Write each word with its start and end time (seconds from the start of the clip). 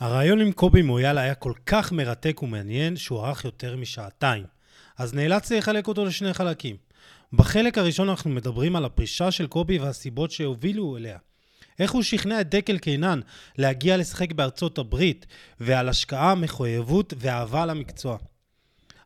הרעיון 0.00 0.40
עם 0.40 0.52
קובי 0.52 0.82
מויאל 0.82 1.18
היה 1.18 1.34
כל 1.34 1.52
כך 1.66 1.92
מרתק 1.92 2.42
ומעניין 2.42 2.96
שהוא 2.96 3.26
ארך 3.26 3.44
יותר 3.44 3.76
משעתיים, 3.76 4.44
אז 4.98 5.14
נאלצתי 5.14 5.58
לחלק 5.58 5.88
אותו 5.88 6.04
לשני 6.04 6.34
חלקים. 6.34 6.76
בחלק 7.32 7.78
הראשון 7.78 8.08
אנחנו 8.08 8.30
מדברים 8.30 8.76
על 8.76 8.84
הפרישה 8.84 9.30
של 9.30 9.46
קובי 9.46 9.78
והסיבות 9.78 10.30
שהובילו 10.30 10.96
אליה. 10.96 11.18
איך 11.78 11.92
הוא 11.92 12.02
שכנע 12.02 12.40
את 12.40 12.50
דקל 12.50 12.78
קינן 12.78 13.20
להגיע 13.58 13.96
לשחק 13.96 14.32
בארצות 14.32 14.78
הברית, 14.78 15.26
ועל 15.60 15.88
השקעה, 15.88 16.34
מחויבות 16.34 17.14
ואהבה 17.16 17.66
למקצוע. 17.66 18.16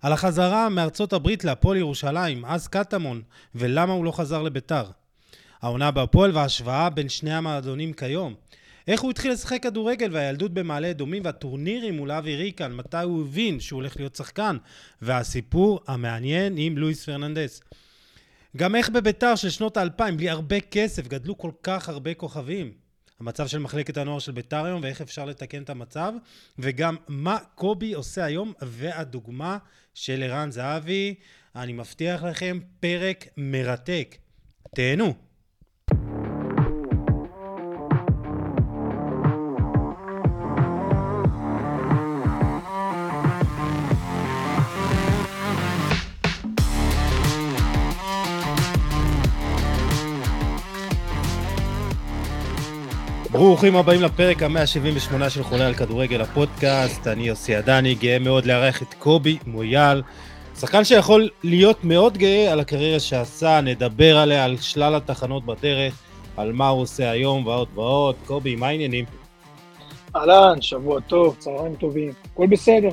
על 0.02 0.12
החזרה 0.12 0.68
מארצות 0.68 1.12
הברית 1.12 1.44
להפועל 1.44 1.76
ירושלים, 1.76 2.44
אז 2.44 2.68
קטמון, 2.68 3.22
ולמה 3.54 3.92
הוא 3.92 4.04
לא 4.04 4.12
חזר 4.12 4.42
לביתר. 4.42 4.84
העונה 5.62 5.90
בהפועל 5.90 6.30
וההשוואה 6.36 6.90
בין 6.90 7.08
שני 7.08 7.34
המועדונים 7.34 7.92
כיום. 7.92 8.34
איך 8.88 9.00
הוא 9.00 9.10
התחיל 9.10 9.32
לשחק 9.32 9.62
כדורגל 9.62 10.08
והילדות 10.12 10.54
במעלה 10.54 10.90
אדומים 10.90 11.22
והטורנירים 11.24 11.96
מול 11.96 12.10
אבי 12.12 12.36
ריקן, 12.36 12.72
מתי 12.72 12.96
הוא 12.96 13.22
הבין 13.22 13.60
שהוא 13.60 13.76
הולך 13.76 13.96
להיות 13.96 14.16
שחקן, 14.16 14.56
והסיפור 15.02 15.80
המעניין 15.86 16.54
עם 16.56 16.78
לואיס 16.78 17.04
פרננדס. 17.04 17.60
גם 18.56 18.74
איך 18.74 18.90
בביתר 18.90 19.34
של 19.34 19.50
שנות 19.50 19.76
האלפיים, 19.76 20.16
בלי 20.16 20.30
הרבה 20.30 20.60
כסף, 20.60 21.08
גדלו 21.08 21.38
כל 21.38 21.50
כך 21.62 21.88
הרבה 21.88 22.14
כוכבים. 22.14 22.72
המצב 23.20 23.46
של 23.46 23.58
מחלקת 23.58 23.96
הנוער 23.96 24.18
של 24.18 24.32
ביתר 24.32 24.64
היום 24.64 24.82
ואיך 24.82 25.00
אפשר 25.00 25.24
לתקן 25.24 25.62
את 25.62 25.70
המצב, 25.70 26.12
וגם 26.58 26.96
מה 27.08 27.38
קובי 27.54 27.92
עושה 27.92 28.24
היום, 28.24 28.52
והדוגמה 28.62 29.58
של 29.94 30.22
ערן 30.22 30.50
זהבי. 30.50 31.14
אני 31.56 31.72
מבטיח 31.72 32.22
לכם, 32.22 32.58
פרק 32.80 33.24
מרתק. 33.36 34.16
תהנו. 34.74 35.31
ברוכים 53.32 53.76
הבאים 53.76 54.02
לפרק 54.02 54.42
ה-178 54.42 55.28
של 55.28 55.42
חולה 55.42 55.66
על 55.66 55.74
כדורגל 55.74 56.20
הפודקאסט, 56.20 57.06
אני 57.06 57.28
יוסי 57.28 57.54
עדני, 57.54 57.94
גאה 57.94 58.18
מאוד 58.18 58.46
לארח 58.46 58.82
את 58.82 58.94
קובי 58.94 59.38
מויאל, 59.46 60.02
שחקן 60.60 60.84
שיכול 60.84 61.28
להיות 61.44 61.84
מאוד 61.84 62.18
גאה 62.18 62.52
על 62.52 62.60
הקריירה 62.60 63.00
שעשה, 63.00 63.60
נדבר 63.60 64.18
עליה, 64.18 64.44
על 64.44 64.56
שלל 64.60 64.94
התחנות 64.94 65.46
בדרך, 65.46 65.98
על 66.36 66.52
מה 66.52 66.68
הוא 66.68 66.82
עושה 66.82 67.10
היום 67.10 67.46
ועוד 67.46 67.68
ועוד. 67.74 68.14
קובי, 68.26 68.56
מה 68.56 68.68
העניינים? 68.68 69.04
אהלן, 70.16 70.62
שבוע 70.62 71.00
טוב, 71.00 71.36
צהריים 71.38 71.74
טובים, 71.74 72.12
הכל 72.32 72.46
בסדר. 72.46 72.90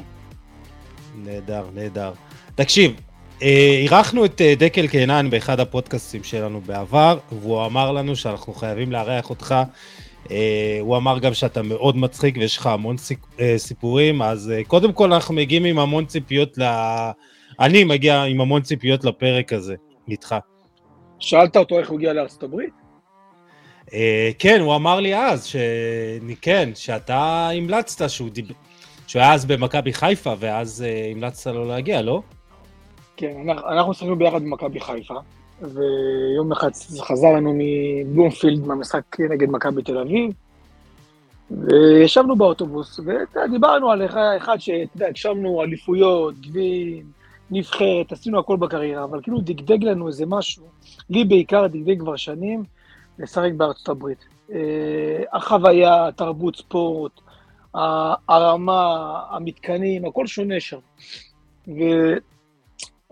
נהדר, 1.15 1.65
נהדר. 1.73 2.11
תקשיב, 2.55 3.01
אה, 3.41 3.79
אירחנו 3.81 4.25
את 4.25 4.41
אה, 4.41 4.53
דקל 4.57 4.87
קינן 4.87 5.29
באחד 5.29 5.59
הפודקאסטים 5.59 6.23
שלנו 6.23 6.61
בעבר, 6.65 7.17
והוא 7.31 7.65
אמר 7.65 7.91
לנו 7.91 8.15
שאנחנו 8.15 8.53
חייבים 8.53 8.91
לארח 8.91 9.29
אותך 9.29 9.55
הוא 10.81 10.97
אמר 10.97 11.19
גם 11.19 11.33
שאתה 11.33 11.61
מאוד 11.61 11.97
מצחיק 11.97 12.37
ויש 12.37 12.57
לך 12.57 12.67
המון 12.67 12.95
uh, 12.95 13.41
סיפורים, 13.57 14.21
אז 14.21 14.51
uh, 14.51 14.67
קודם 14.67 14.93
כל 14.93 15.13
אנחנו 15.13 15.35
מגיעים 15.35 15.65
עם 15.65 15.79
המון 15.79 16.05
ציפיות 16.05 16.57
ל... 16.57 16.63
אני 17.59 17.83
מגיע 17.83 18.23
עם 18.23 18.41
המון 18.41 18.61
ציפיות 18.61 19.03
לפרק 19.03 19.53
הזה, 19.53 19.75
איתך. 20.07 20.35
שאלת 21.19 21.57
אותו 21.57 21.79
איך 21.79 21.89
הוא 21.89 21.97
הגיע 21.97 22.13
לארצות 22.13 22.43
הברית? 22.43 22.73
Uh, 23.87 23.91
כן, 24.39 24.59
הוא 24.61 24.75
אמר 24.75 24.99
לי 24.99 25.15
אז, 25.15 25.45
ש... 25.45 25.55
כן, 26.41 26.69
שאתה 26.75 27.49
המלצת 27.49 28.09
שהוא, 28.09 28.29
דיב... 28.29 28.51
שהוא 29.07 29.21
היה 29.21 29.33
אז 29.33 29.45
במכבי 29.45 29.93
חיפה, 29.93 30.33
ואז 30.39 30.85
uh, 30.85 31.15
המלצת 31.15 31.51
לו 31.51 31.65
להגיע, 31.65 32.01
לא? 32.01 32.21
כן, 33.17 33.49
אנחנו 33.49 33.93
שיחקנו 33.93 34.15
ביחד 34.15 34.41
במכבי 34.41 34.79
חיפה. 34.79 35.15
ויום 35.61 36.51
אחד 36.51 36.69
חזר 36.99 37.31
לנו 37.31 37.53
מבלומפילד 37.57 38.67
מהמשחק 38.67 39.19
נגד 39.19 39.49
מכבי 39.49 39.83
תל 39.83 39.97
אביב, 39.97 40.31
וישבנו 41.51 42.35
באוטובוס, 42.35 42.99
ודיברנו 42.99 43.91
על 43.91 44.05
אחד 44.37 44.57
שאתה 44.59 44.95
יודע, 44.95 45.07
הגשמנו 45.07 45.61
אליפויות, 45.63 46.39
גביעים, 46.41 47.05
נבחרת, 47.51 48.11
עשינו 48.11 48.39
הכל 48.39 48.57
בקריירה, 48.57 49.03
אבל 49.03 49.21
כאילו 49.21 49.39
דגדג 49.41 49.83
לנו 49.83 50.07
איזה 50.07 50.25
משהו, 50.27 50.63
לי 51.09 51.25
בעיקר 51.25 51.67
דגדג 51.67 51.99
כבר 51.99 52.15
שנים, 52.15 52.63
לשחק 53.19 53.51
בארצות 53.57 53.89
הברית. 53.89 54.25
אה, 54.51 55.23
החוויה, 55.33 56.09
תרבות 56.15 56.55
ספורט, 56.55 57.11
הרמה, 58.27 59.21
המתקנים, 59.29 60.05
הכל 60.05 60.27
שונה 60.27 60.59
שם. 60.59 60.77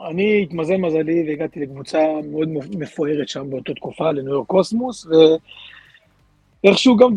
אני 0.06 0.44
התמזל 0.44 0.78
מזלי 0.78 1.24
והגעתי 1.28 1.60
לקבוצה 1.60 2.08
מאוד 2.32 2.50
מפוארת 2.50 3.30
שם 3.30 3.50
באותה 3.50 3.74
תקופה, 3.74 4.12
לניו 4.12 4.34
יורק 4.34 4.48
קוסמוס, 4.48 5.08
ואיכשהו 6.64 6.98
גם 6.98 7.14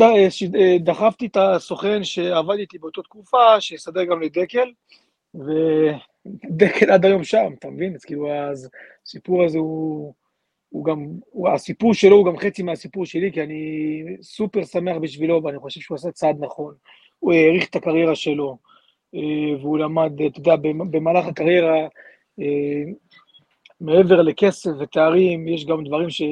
דחפתי 0.81 1.27
את 1.27 1.37
הסוכן 1.37 2.05
שעבד 2.05 2.59
איתי 2.59 2.79
באותה 2.79 3.03
תקופה, 3.03 3.61
שיסדר 3.61 4.05
גם 4.05 4.23
לדקל, 4.23 4.73
ודקל 5.35 6.91
עד 6.91 7.05
היום 7.05 7.25
שם, 7.25 7.53
אתה 7.59 7.71
מבין? 7.71 7.95
אז 7.95 8.05
כאילו, 8.05 8.33
אז 8.33 8.69
הסיפור 9.07 9.45
הזה 9.45 9.59
הוא, 9.59 10.15
הוא 10.69 10.85
גם, 10.85 11.07
הוא, 11.31 11.49
הסיפור 11.49 11.95
שלו 11.95 12.17
הוא 12.17 12.27
גם 12.27 12.37
חצי 12.37 12.63
מהסיפור 12.63 13.07
שלי, 13.07 13.33
כי 13.33 13.43
אני 13.43 14.03
סופר 14.23 14.65
שמח 14.65 14.97
בשבילו, 14.97 15.45
ואני 15.45 15.59
חושב 15.59 15.81
שהוא 15.81 15.95
עשה 15.95 16.11
צעד 16.11 16.37
נכון. 16.41 16.75
הוא 17.19 17.33
העריך 17.33 17.69
את 17.69 17.77
הקריירה 17.77 18.15
שלו, 18.15 18.59
אה, 19.15 19.21
והוא 19.61 19.79
למד, 19.79 20.23
אתה 20.23 20.41
יודע, 20.41 20.57
במהלך 20.91 21.27
הקריירה, 21.27 21.77
אה, 21.77 21.89
מעבר 23.81 24.23
לכסף 24.23 24.71
ותארים, 24.81 25.49
יש 25.49 25.67
גם 25.67 25.85
דברים 25.85 26.11
ש, 26.11 26.23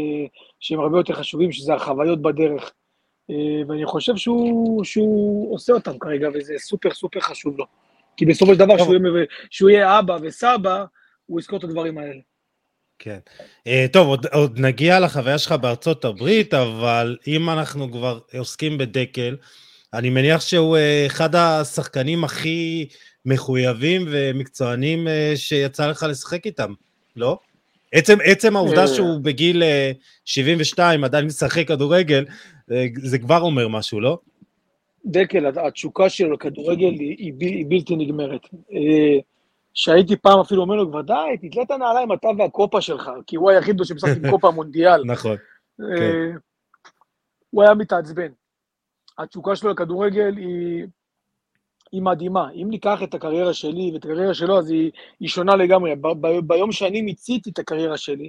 שהם 0.60 0.80
הרבה 0.80 0.98
יותר 0.98 1.14
חשובים, 1.14 1.52
שזה 1.52 1.74
החוויות 1.74 2.22
בדרך. 2.22 2.72
אה, 3.30 3.68
ואני 3.68 3.86
חושב 3.86 4.16
שהוא, 4.16 4.84
שהוא 4.84 5.54
עושה 5.54 5.72
אותם 5.72 5.98
כרגע, 5.98 6.28
וזה 6.34 6.54
סופר 6.58 6.94
סופר 6.94 7.20
חשוב 7.20 7.58
לו. 7.58 7.64
כי 8.16 8.26
בסופו 8.26 8.52
של 8.52 8.58
דבר, 8.58 8.78
שהוא 9.50 9.70
יהיה, 9.70 9.78
יהיה 9.80 9.98
אבא 9.98 10.18
וסבא, 10.22 10.84
הוא 11.26 11.40
יזכור 11.40 11.58
את 11.58 11.64
הדברים 11.64 11.98
האלה. 11.98 12.20
כן. 12.98 13.18
Uh, 13.68 13.92
טוב, 13.92 14.08
עוד, 14.08 14.26
עוד 14.26 14.58
נגיע 14.60 15.00
לחוויה 15.00 15.38
שלך 15.38 15.52
בארצות 15.52 16.04
הברית, 16.04 16.54
אבל 16.54 17.16
אם 17.26 17.50
אנחנו 17.50 17.92
כבר 17.92 18.18
עוסקים 18.38 18.78
בדקל, 18.78 19.36
אני 19.94 20.10
מניח 20.10 20.40
שהוא 20.40 20.76
אחד 21.06 21.34
השחקנים 21.34 22.24
הכי 22.24 22.88
מחויבים 23.28 24.04
ומקצוענים 24.10 25.08
אה, 25.08 25.32
שיצא 25.36 25.90
לך 25.90 26.06
לשחק 26.08 26.46
איתם, 26.46 26.72
לא? 27.16 27.38
עצם, 27.92 28.16
עצם 28.24 28.56
העובדה 28.56 28.82
אה. 28.82 28.86
שהוא 28.86 29.20
בגיל 29.20 29.62
72 30.24 31.00
אה, 31.00 31.06
עדיין 31.06 31.26
משחק 31.26 31.68
כדורגל, 31.68 32.24
זה 33.02 33.18
כבר 33.18 33.40
אומר 33.40 33.68
משהו, 33.68 34.00
לא? 34.00 34.18
דקל, 35.06 35.46
התשוקה 35.46 36.08
שלו 36.08 36.32
לכדורגל 36.32 36.92
היא, 37.00 37.32
היא, 37.40 37.64
בלתי 37.68 37.96
נגמרת. 37.96 38.40
שהייתי 39.74 40.16
פעם 40.16 40.40
אפילו 40.40 40.62
אומר 40.62 40.76
לו, 40.76 41.02
די, 41.02 41.48
תתלה 41.48 41.62
את 41.62 41.70
הנעליים 41.70 42.12
אתה 42.12 42.28
והקופה 42.38 42.80
שלך, 42.80 43.10
כי 43.26 43.36
הוא 43.36 43.50
היחיד 43.50 43.84
שמשחק 43.84 44.16
עם 44.16 44.30
קופה 44.32 44.50
מונדיאל. 44.50 45.04
נכון. 45.04 45.36
כן. 45.78 46.36
הוא 47.50 47.62
היה 47.62 47.74
מתעצבן. 47.74 48.28
התשוקה 49.18 49.56
שלו 49.56 49.70
לכדורגל 49.70 50.36
היא 50.36 50.86
היא 51.92 52.02
מדהימה. 52.02 52.50
אם 52.50 52.66
ניקח 52.70 53.02
את 53.02 53.14
הקריירה 53.14 53.54
שלי 53.54 53.90
ואת 53.94 54.04
הקריירה 54.04 54.34
שלו, 54.34 54.58
אז 54.58 54.70
היא, 54.70 54.90
היא 55.20 55.28
שונה 55.28 55.56
לגמרי. 55.56 55.96
ב, 55.96 56.08
ב, 56.20 56.38
ביום 56.46 56.72
שאני 56.72 57.02
מיציתי 57.02 57.50
את 57.50 57.58
הקריירה 57.58 57.96
שלי, 57.96 58.28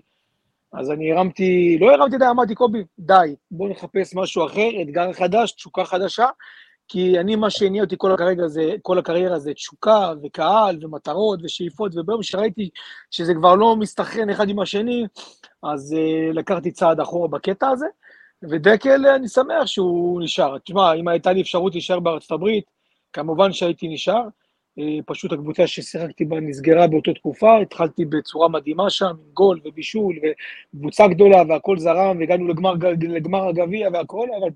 אז 0.74 0.92
אני 0.92 1.12
הרמתי, 1.12 1.78
לא 1.82 1.92
הרמתי 1.92 2.18
די, 2.18 2.26
אמרתי, 2.30 2.56
קובי, 2.56 2.84
די, 3.00 3.36
בוא 3.52 3.70
נחפש 3.70 4.16
משהו 4.16 4.46
אחר, 4.46 4.70
אתגר 4.82 5.14
חדש, 5.14 5.52
תשוקה 5.52 5.86
חדשה, 5.86 6.28
כי 6.88 7.20
אני, 7.20 7.36
מה 7.36 7.50
שהניע 7.50 7.84
אותי 7.84 7.96
כל 7.98 8.12
הקריירה 8.12 8.48
זה, 8.48 8.76
כל 8.82 8.98
הקריירה 8.98 9.40
זה 9.40 9.54
תשוקה 9.54 10.14
וקהל 10.24 10.86
ומטרות 10.86 11.40
ושאיפות, 11.44 11.92
וביום 11.96 12.24
שראיתי 12.24 12.70
שזה 13.12 13.34
כבר 13.34 13.56
לא 13.56 13.76
מסתכן 13.76 14.30
אחד 14.30 14.50
עם 14.50 14.60
השני, 14.60 15.06
אז 15.64 15.96
uh, 15.98 16.34
לקחתי 16.34 16.72
צעד 16.72 17.00
אחורה 17.00 17.28
בקטע 17.28 17.68
הזה, 17.68 17.86
ודקל, 18.44 19.06
אני 19.08 19.28
שמח 19.28 19.66
שהוא 19.66 20.22
נשאר. 20.22 20.58
תשמע, 20.58 20.94
אם 20.94 21.08
הייתה 21.08 21.32
לי 21.32 21.42
אפשרות 21.42 21.74
להישאר 21.74 22.00
בארצות 22.00 22.32
הברית, 22.32 22.66
כמובן 23.14 23.54
שהייתי 23.54 23.88
נשאר, 23.88 24.28
אה, 24.80 25.00
פשוט 25.06 25.32
הקבוצה 25.32 25.68
ששיחקתי 25.68 26.26
בה 26.26 26.40
נסגרה 26.40 26.88
באותה 26.88 27.14
תקופה, 27.14 27.60
התחלתי 27.62 28.06
בצורה 28.06 28.48
מדהימה 28.48 28.90
שם, 28.90 29.06
עם 29.06 29.34
גול 29.34 29.60
ובישול 29.66 30.16
וקבוצה 30.74 31.08
גדולה 31.08 31.44
והכל 31.50 31.78
זרם 31.78 32.20
והגענו 32.20 32.48
לגמר, 32.48 32.74
לגמר 33.02 33.48
הגביע 33.48 33.90
והכל, 33.94 34.28
אבל 34.40 34.50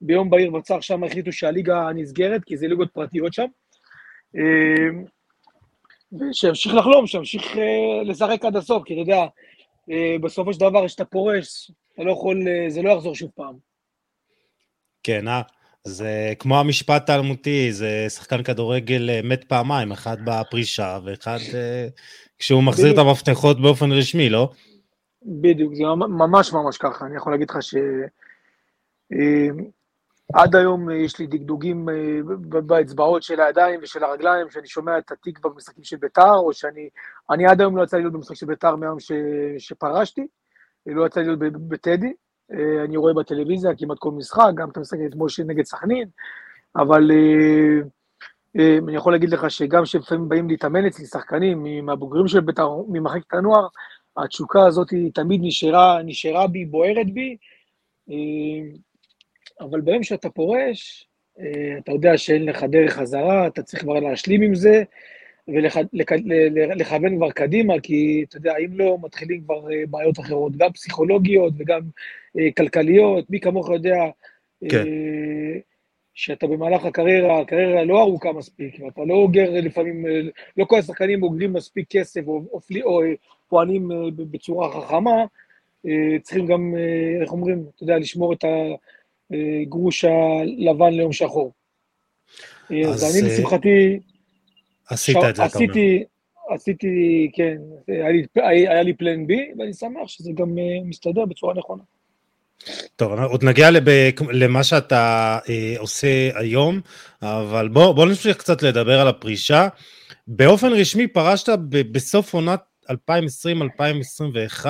ביום 0.00 0.30
בהיר 0.30 0.54
וצר 0.54 0.80
שם 0.80 1.04
החליטו 1.04 1.32
שהליגה 1.32 1.88
נסגרת, 1.94 2.44
כי 2.44 2.56
זה 2.56 2.68
ליגות 2.68 2.90
פרטיות 2.92 3.32
שם. 3.32 3.46
אה, 4.36 5.00
ושימשיך 6.12 6.74
לחלום, 6.74 7.06
שימשיך 7.06 7.56
אה, 7.58 8.02
לשחק 8.04 8.44
עד 8.44 8.56
הסוף, 8.56 8.84
כי 8.84 8.94
אתה 8.94 9.00
יודע, 9.00 9.26
בסופו 10.20 10.52
של 10.52 10.60
דבר 10.60 10.86
כשאתה 10.86 11.04
פורש, 11.04 11.70
אתה 11.94 12.02
לא 12.02 12.12
יכול, 12.12 12.42
זה 12.68 12.82
לא 12.82 12.90
יחזור 12.90 13.14
שוב 13.14 13.30
פעם. 13.34 13.54
כן, 15.02 15.24
זה 15.86 16.32
כמו 16.38 16.60
המשפט 16.60 17.10
האלמותי, 17.10 17.72
זה 17.72 18.06
שחקן 18.08 18.42
כדורגל 18.42 19.10
אה, 19.10 19.20
מת 19.24 19.44
פעמיים, 19.44 19.92
אחד 19.92 20.16
בפרישה 20.24 20.98
ואחד 21.04 21.38
אה, 21.54 21.88
כשהוא 22.38 22.62
מחזיר 22.62 22.92
את 22.92 22.98
המפתחות 22.98 23.60
באופן 23.60 23.92
רשמי, 23.92 24.30
לא? 24.30 24.50
בדיוק, 25.22 25.74
זה 25.74 25.84
ממש 25.94 26.52
ממש 26.52 26.78
ככה. 26.78 27.06
אני 27.06 27.16
יכול 27.16 27.32
להגיד 27.32 27.50
לך 27.50 27.62
ש... 27.62 27.74
אה, 29.12 29.48
היום 30.54 30.90
יש 30.90 31.18
לי 31.18 31.26
דגדוגים 31.26 31.88
באצבעות 32.66 33.22
של 33.22 33.40
הידיים 33.40 33.80
ושל 33.82 34.04
הרגליים, 34.04 34.50
שאני 34.50 34.66
שומע 34.66 34.98
את 34.98 35.10
התקווה 35.10 35.50
במשחקים 35.54 35.84
של 35.84 35.96
ביתר, 35.96 36.34
או 36.34 36.52
שאני... 36.52 36.88
אני 37.30 37.46
עד 37.46 37.60
היום 37.60 37.76
לא 37.76 37.82
יצא 37.82 37.96
לי 37.96 38.02
להיות 38.02 38.14
במשחק 38.14 38.36
של 38.36 38.46
ביתר 38.46 38.76
מהיום 38.76 39.00
ש... 39.00 39.12
שפרשתי, 39.58 40.26
לא 40.86 41.06
יצא 41.06 41.20
לי 41.20 41.26
להיות 41.26 41.38
בטדי. 41.68 42.12
אה, 42.52 42.84
אני 42.84 42.96
רואה 42.96 43.14
בטלוויזיה 43.14 43.70
כמעט 43.78 43.98
כל 43.98 44.10
משחק, 44.10 44.50
גם 44.54 44.70
את 44.70 44.76
המשחק 44.76 44.98
אתמול 45.06 45.28
נגד 45.46 45.64
סכנין, 45.64 46.08
אבל 46.76 47.10
אה, 47.10 47.80
אה, 48.58 48.78
אני 48.78 48.96
יכול 48.96 49.12
להגיד 49.12 49.30
לך 49.30 49.50
שגם 49.50 49.82
כשלפעמים 49.82 50.28
באים 50.28 50.48
להתאמן 50.48 50.86
אצלי 50.86 51.06
שחקנים 51.06 51.86
מהבוגרים 51.86 52.28
של 52.28 52.40
בית"ר, 52.40 52.82
ממחלקת 52.88 53.34
הנוער, 53.34 53.66
התשוקה 54.16 54.66
הזאת 54.66 54.88
תמיד 55.14 55.40
נשארה, 55.44 56.02
נשארה 56.04 56.46
בי, 56.46 56.64
בוערת 56.64 57.06
בי, 57.14 57.36
אבל 59.60 59.80
ביום 59.80 60.02
שאתה 60.02 60.30
פורש, 60.30 61.08
אתה 61.78 61.92
יודע 61.92 62.18
שאין 62.18 62.46
לך 62.46 62.62
דרך 62.62 62.92
חזרה, 62.92 63.46
אתה 63.46 63.62
צריך 63.62 63.82
כבר 63.82 64.00
להשלים 64.00 64.42
עם 64.42 64.54
זה, 64.54 64.82
ולכוון 65.48 67.16
כבר 67.16 67.30
קדימה, 67.30 67.74
כי 67.82 68.24
אתה 68.28 68.36
יודע, 68.36 68.54
אם 68.64 68.78
לא, 68.78 68.98
מתחילים 69.02 69.42
כבר 69.44 69.64
בעיות 69.90 70.20
אחרות, 70.20 70.56
גם 70.56 70.72
פסיכולוגיות 70.72 71.52
וגם 71.58 71.80
כלכליות, 72.56 73.30
מי 73.30 73.40
כמוך 73.40 73.70
יודע, 73.70 74.04
כן. 74.68 74.86
אה, 74.86 75.58
שאתה 76.14 76.46
במהלך 76.46 76.84
הקריירה, 76.84 77.40
הקריירה 77.40 77.84
לא 77.84 78.00
ארוכה 78.00 78.32
מספיק, 78.32 78.80
ואתה 78.80 79.00
לא 79.06 79.14
אוגר 79.14 79.50
לפעמים, 79.50 80.06
לא 80.56 80.64
כל 80.64 80.78
השחקנים 80.78 81.22
אוגרים 81.22 81.52
מספיק 81.52 81.86
כסף 81.90 82.20
או, 82.26 82.42
או, 82.52 82.60
או 82.84 83.02
פועלים 83.48 83.88
בצורה 84.16 84.80
חכמה, 84.80 85.24
צריכים 86.22 86.46
גם, 86.46 86.74
איך 87.22 87.32
אומרים, 87.32 87.64
אתה 87.74 87.82
יודע, 87.82 87.98
לשמור 87.98 88.32
את 88.32 88.44
הגרוש 89.30 90.04
הלבן 90.04 90.92
ליום 90.92 91.12
שחור. 91.12 91.52
אז, 92.70 93.04
אז 93.04 93.16
אני 93.16 93.30
לשמחתי... 93.30 94.00
עשית 94.88 95.16
את 95.16 95.36
זה, 95.36 95.44
אתה 95.44 95.58
אומר. 95.58 96.04
עשיתי, 96.48 97.30
כן, 97.34 97.56
היה 97.88 98.08
לי, 98.10 98.26
היה 98.68 98.82
לי 98.82 98.92
פלן 98.92 99.26
בי, 99.26 99.52
ואני 99.58 99.72
שמח 99.72 100.06
שזה 100.08 100.32
גם 100.32 100.54
מסתדר 100.84 101.24
בצורה 101.24 101.54
נכונה. 101.54 101.82
טוב, 102.96 103.20
עוד 103.20 103.44
נגיע 103.44 103.70
לב, 103.70 103.84
למה 104.30 104.64
שאתה 104.64 105.38
אה, 105.48 105.74
עושה 105.78 106.30
היום, 106.34 106.80
אבל 107.22 107.68
בוא, 107.68 107.92
בוא 107.92 108.06
נמשיך 108.06 108.36
קצת 108.36 108.62
לדבר 108.62 109.00
על 109.00 109.08
הפרישה. 109.08 109.68
באופן 110.26 110.72
רשמי 110.72 111.06
פרשת 111.06 111.48
ב, 111.68 111.92
בסוף 111.92 112.34
עונת 112.34 112.60
2020-2021, 112.90 114.66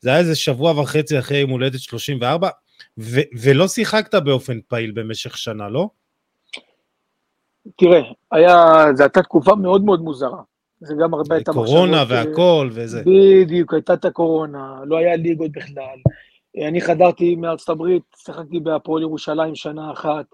זה 0.00 0.10
היה 0.10 0.18
איזה 0.18 0.34
שבוע 0.34 0.80
וחצי 0.80 1.18
אחרי 1.18 1.38
יום 1.38 1.50
הולדת 1.50 1.80
34, 1.80 2.48
ו, 2.98 3.20
ולא 3.40 3.68
שיחקת 3.68 4.14
באופן 4.14 4.58
פעיל 4.68 4.90
במשך 4.90 5.38
שנה, 5.38 5.68
לא? 5.68 5.88
תראה, 7.78 8.00
היה, 8.32 8.86
זו 8.94 9.02
הייתה 9.02 9.22
תקופה 9.22 9.54
מאוד 9.54 9.84
מאוד 9.84 10.00
מוזרה. 10.00 10.40
זה 10.80 10.94
גם 11.02 11.14
הרבה 11.14 11.34
הייתה 11.34 11.50
מחשבות... 11.50 11.66
קורונה 11.66 12.04
והכל 12.08 12.68
וזה. 12.72 13.02
בדיוק, 13.06 13.74
הייתה 13.74 13.94
את 13.94 14.04
הקורונה, 14.04 14.74
לא 14.86 14.96
היה 14.98 15.16
ליגות 15.16 15.52
בכלל. 15.52 15.98
אני 16.62 16.80
חדרתי 16.80 17.36
מארצות 17.36 17.68
הברית, 17.68 18.02
שיחקתי 18.16 18.60
בהפועל 18.60 19.02
ירושלים 19.02 19.54
שנה 19.54 19.92
אחת. 19.92 20.26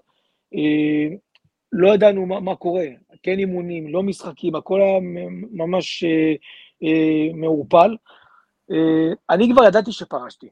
אה, 0.55 1.15
לא 1.71 1.93
ידענו 1.93 2.25
מה, 2.25 2.39
מה 2.39 2.55
קורה, 2.55 2.85
כן 3.23 3.39
אימונים, 3.39 3.93
לא 3.93 4.03
משחקים, 4.03 4.55
הכל 4.55 4.81
היה 4.81 4.99
ממש 5.51 6.03
אה, 6.03 6.33
אה, 6.83 7.33
מעורפל. 7.33 7.97
אה, 8.71 9.13
אני 9.29 9.49
כבר 9.53 9.63
ידעתי 9.63 9.91
שפרשתי, 9.91 10.47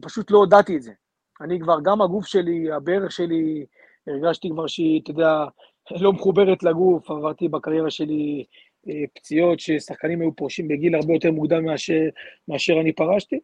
פשוט 0.00 0.30
לא 0.30 0.38
הודעתי 0.38 0.76
את 0.76 0.82
זה. 0.82 0.92
אני 1.40 1.60
כבר, 1.60 1.78
גם 1.82 2.02
הגוף 2.02 2.26
שלי, 2.26 2.72
הברך 2.72 3.12
שלי, 3.12 3.66
הרגשתי 4.06 4.50
כבר 4.50 4.66
שהיא, 4.66 5.00
אתה 5.02 5.10
יודע, 5.10 5.44
לא 5.90 6.12
מחוברת 6.12 6.62
לגוף, 6.62 7.10
עברתי 7.10 7.48
בקריירה 7.48 7.90
שלי 7.90 8.44
אה, 8.88 9.04
פציעות 9.14 9.60
ששחקנים 9.60 10.20
היו 10.20 10.36
פורשים 10.36 10.68
בגיל 10.68 10.94
הרבה 10.94 11.12
יותר 11.14 11.30
מוקדם 11.30 11.64
מאשר, 11.64 12.02
מאשר 12.48 12.80
אני 12.80 12.92
פרשתי. 12.92 13.36
אה, 13.36 13.40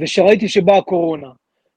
ושראיתי 0.00 0.48
שבאה 0.48 0.76
הקורונה, 0.78 1.28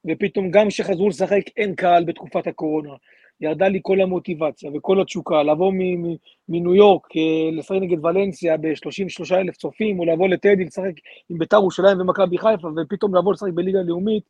ופתאום 0.08 0.52
גם 0.52 0.68
כשחזרו 0.68 1.10
לשחק 1.10 1.42
אין 1.58 1.76
קהל 1.76 2.04
בתקופת 2.04 2.48
הקורונה, 2.48 2.94
ירדה 3.42 3.68
לי 3.68 3.80
כל 3.82 4.02
המוטיבציה 4.02 4.72
וכל 4.74 5.02
התשוקה, 5.02 5.44
לבוא 5.44 5.74
מניו 6.50 6.76
יורק, 6.76 7.08
אה, 7.18 7.52
לשחק 7.52 7.78
נגד 7.82 8.06
ולנסיה 8.06 8.58
ב-33 8.58 9.36
אלף 9.36 9.58
צופים, 9.58 10.00
או 10.00 10.06
לבוא 10.06 10.28
לטדי, 10.28 10.66
לשחק 10.66 10.94
עם 11.30 11.38
ביתר 11.38 11.58
ירושלים 11.58 12.02
ומכבי 12.02 12.38
חיפה, 12.38 12.68
ופתאום 12.78 13.16
לבוא 13.16 13.34
לשחק 13.34 13.52
בליגה 13.54 13.80
הלאומית, 13.80 14.24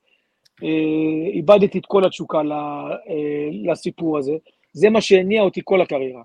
אה, 0.64 1.28
איבדתי 1.34 1.78
את 1.80 1.86
כל 1.86 2.06
התשוקה 2.06 2.38
אה, 2.38 3.72
לסיפור 3.72 4.18
הזה. 4.18 4.34
זה 4.74 4.90
מה 4.90 5.02
שהניע 5.02 5.42
אותי 5.42 5.62
כל 5.64 5.82
הקריירה. 5.82 6.22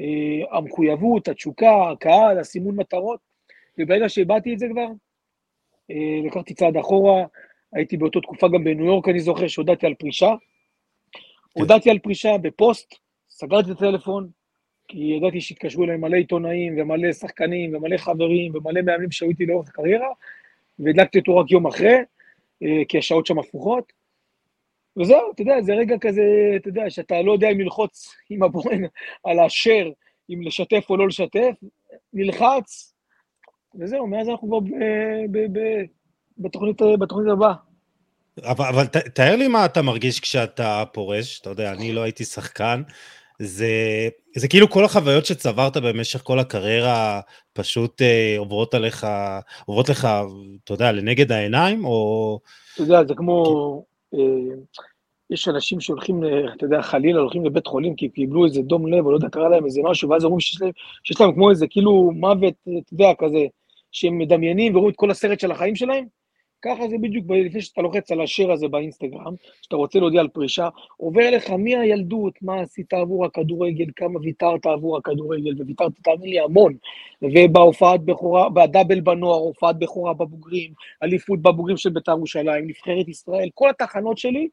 אה, 0.00 0.58
המחויבות, 0.58 1.28
התשוקה, 1.28 1.90
הקהל, 1.90 2.38
הסימון 2.38 2.76
מטרות, 2.76 3.20
וברגע 3.78 4.08
שאיבדתי 4.08 4.54
את 4.54 4.58
זה 4.58 4.66
כבר, 4.72 4.86
לקחתי 6.24 6.54
צעד 6.54 6.76
אחורה, 6.76 7.24
הייתי 7.72 7.96
באותה 7.96 8.20
תקופה 8.20 8.48
גם 8.48 8.64
בניו 8.64 8.84
יורק, 8.84 9.08
אני 9.08 9.20
זוכר 9.20 9.48
שהודעתי 9.48 9.86
על 9.86 9.94
פרישה. 9.94 10.34
כן. 11.12 11.60
הודעתי 11.60 11.90
על 11.90 11.98
פרישה 11.98 12.38
בפוסט, 12.38 12.94
סגרתי 13.30 13.70
את 13.70 13.76
הטלפון, 13.76 14.28
כי 14.88 14.98
ידעתי 14.98 15.40
שהתקשרו 15.40 15.84
אליי 15.84 15.96
מלא 15.96 16.16
עיתונאים 16.16 16.74
ומלא 16.78 17.12
שחקנים 17.12 17.74
ומלא 17.74 17.96
חברים 17.96 18.56
ומלא 18.56 18.82
מאמנים 18.82 19.10
שהיו 19.10 19.30
איתי 19.30 19.46
לאורך 19.46 19.68
הקריירה, 19.68 20.08
והדלקתי 20.78 21.18
אותו 21.18 21.36
רק 21.36 21.50
יום 21.50 21.66
אחרי, 21.66 21.96
אה, 22.62 22.82
כי 22.88 22.98
השעות 22.98 23.26
שם 23.26 23.38
הפוכות. 23.38 23.92
וזהו, 24.98 25.32
אתה 25.34 25.42
יודע, 25.42 25.60
זה 25.60 25.74
רגע 25.74 25.98
כזה, 26.00 26.22
אתה 26.56 26.68
יודע, 26.68 26.90
שאתה 26.90 27.22
לא 27.22 27.32
יודע 27.32 27.50
אם 27.50 27.60
ללחוץ 27.60 28.14
עם 28.30 28.42
הבורן 28.42 28.82
על 29.24 29.38
השאר, 29.38 29.90
אם 30.30 30.42
לשתף 30.42 30.86
או 30.90 30.96
לא 30.96 31.08
לשתף, 31.08 31.54
נלחץ, 32.12 32.91
וזהו, 33.80 34.06
מאז 34.06 34.28
אנחנו 34.28 34.48
כבר 34.48 34.58
בתוכנית, 36.38 36.82
בתוכנית 36.98 37.28
הבאה. 37.32 37.54
אבל, 38.42 38.64
אבל 38.66 38.86
ת, 38.86 38.96
תאר 38.96 39.36
לי 39.36 39.48
מה 39.48 39.64
אתה 39.64 39.82
מרגיש 39.82 40.20
כשאתה 40.20 40.84
פורש, 40.92 41.40
אתה 41.40 41.50
יודע, 41.50 41.72
אני 41.72 41.92
לא 41.92 42.00
הייתי 42.00 42.24
שחקן, 42.24 42.82
זה, 43.38 43.68
זה 44.36 44.48
כאילו 44.48 44.70
כל 44.70 44.84
החוויות 44.84 45.26
שצברת 45.26 45.76
במשך 45.76 46.20
כל 46.22 46.38
הקריירה 46.38 47.20
פשוט 47.52 48.02
אה, 48.02 48.34
עוברות 48.38 48.74
עליך, 48.74 49.06
עוברות 49.66 49.88
לך, 49.88 50.08
אתה 50.64 50.72
יודע, 50.72 50.92
לנגד 50.92 51.32
העיניים, 51.32 51.84
או... 51.84 52.38
אתה 52.74 52.82
יודע, 52.82 53.04
זה 53.04 53.14
כמו... 53.14 53.44
אה, 54.14 54.18
יש 55.30 55.48
אנשים 55.48 55.80
שהולכים, 55.80 56.22
אתה 56.56 56.66
יודע, 56.66 56.82
חלילה 56.82 57.20
הולכים 57.20 57.44
לבית 57.44 57.66
חולים 57.66 57.96
כי 57.96 58.08
קיבלו 58.08 58.44
איזה 58.44 58.62
דום 58.62 58.86
לב, 58.86 59.06
או 59.06 59.10
לא 59.10 59.16
יודע, 59.16 59.28
קרה 59.28 59.48
להם 59.48 59.64
איזה 59.64 59.80
משהו, 59.84 60.08
ואז 60.10 60.24
אומרים 60.24 60.40
שיש 60.40 60.62
להם, 60.62 60.70
שיש 61.04 61.20
להם 61.20 61.32
כמו 61.32 61.50
איזה 61.50 61.66
כאילו 61.70 62.10
מוות, 62.14 62.54
אתה 62.62 62.94
יודע, 62.94 63.12
כזה, 63.18 63.38
שהם 63.92 64.18
מדמיינים 64.18 64.76
ורואים 64.76 64.90
את 64.90 64.96
כל 64.96 65.10
הסרט 65.10 65.40
של 65.40 65.50
החיים 65.50 65.76
שלהם, 65.76 66.04
ככה 66.64 66.88
זה 66.88 66.96
בדיוק 67.00 67.26
לפני 67.30 67.60
שאתה 67.60 67.82
לוחץ 67.82 68.12
על 68.12 68.20
השיר 68.20 68.52
הזה 68.52 68.68
באינסטגרם, 68.68 69.34
שאתה 69.62 69.76
רוצה 69.76 69.98
להודיע 69.98 70.20
על 70.20 70.28
פרישה, 70.28 70.68
עובר 70.96 71.30
לך 71.30 71.50
מהילדות, 71.50 72.34
מה 72.42 72.60
עשית 72.60 72.92
עבור 72.92 73.24
הכדורגל, 73.24 73.86
כמה 73.96 74.20
ויתרת 74.20 74.66
עבור 74.66 74.96
הכדורגל, 74.96 75.62
וויתרת, 75.62 75.92
תאמין 76.02 76.30
לי, 76.30 76.40
המון. 76.40 76.74
ובהופעת 77.22 78.00
בכורה, 78.00 78.48
בדאבל 78.50 79.00
בנוער, 79.00 79.38
הופעת 79.38 79.78
בכורה 79.78 80.14
בבוגרים, 80.14 80.72
אליפות 81.02 81.42
בבוגרים 81.42 81.76
של 81.76 81.90
בית"ר 81.90 82.12
ירושלים, 82.12 82.66
נבחרת 82.66 83.08
ישראל, 83.08 83.48
כל 83.54 83.70
התחנות 83.70 84.18
שלי, 84.18 84.48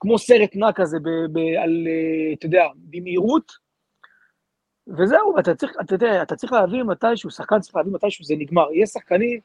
כמו 0.00 0.18
סרט 0.18 0.56
נע 0.56 0.72
כזה, 0.72 0.98
ב, 1.02 1.08
ב, 1.32 1.38
על, 1.38 1.86
אה, 1.86 2.32
אתה 2.32 2.46
יודע, 2.46 2.66
במהירות, 2.76 3.63
וזהו, 4.88 5.38
אתה 5.38 5.54
צריך, 5.54 5.72
אתה 5.80 5.94
יודע, 5.94 6.22
אתה 6.22 6.36
צריך 6.36 6.52
להבין 6.52 6.82
מתישהו, 6.82 7.30
שחקן 7.30 7.60
צריך 7.60 7.76
להבין 7.76 7.92
מתישהו 7.92 8.24
זה 8.24 8.34
נגמר. 8.38 8.66
יש 8.72 8.90
שחקנים 8.90 9.40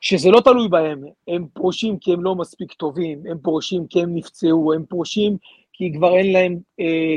שזה 0.00 0.30
לא 0.30 0.40
תלוי 0.40 0.68
בהם, 0.68 1.04
הם 1.28 1.46
פרושים 1.52 1.98
כי 1.98 2.12
הם 2.12 2.22
לא 2.22 2.34
מספיק 2.34 2.72
טובים, 2.72 3.22
הם 3.30 3.38
פרושים 3.38 3.86
כי 3.86 4.02
הם 4.02 4.14
נפצעו, 4.14 4.72
הם 4.72 4.84
פרושים 4.84 5.36
כי 5.72 5.92
כבר 5.96 6.16
אין 6.16 6.32
להם 6.32 6.58
אה, 6.80 7.16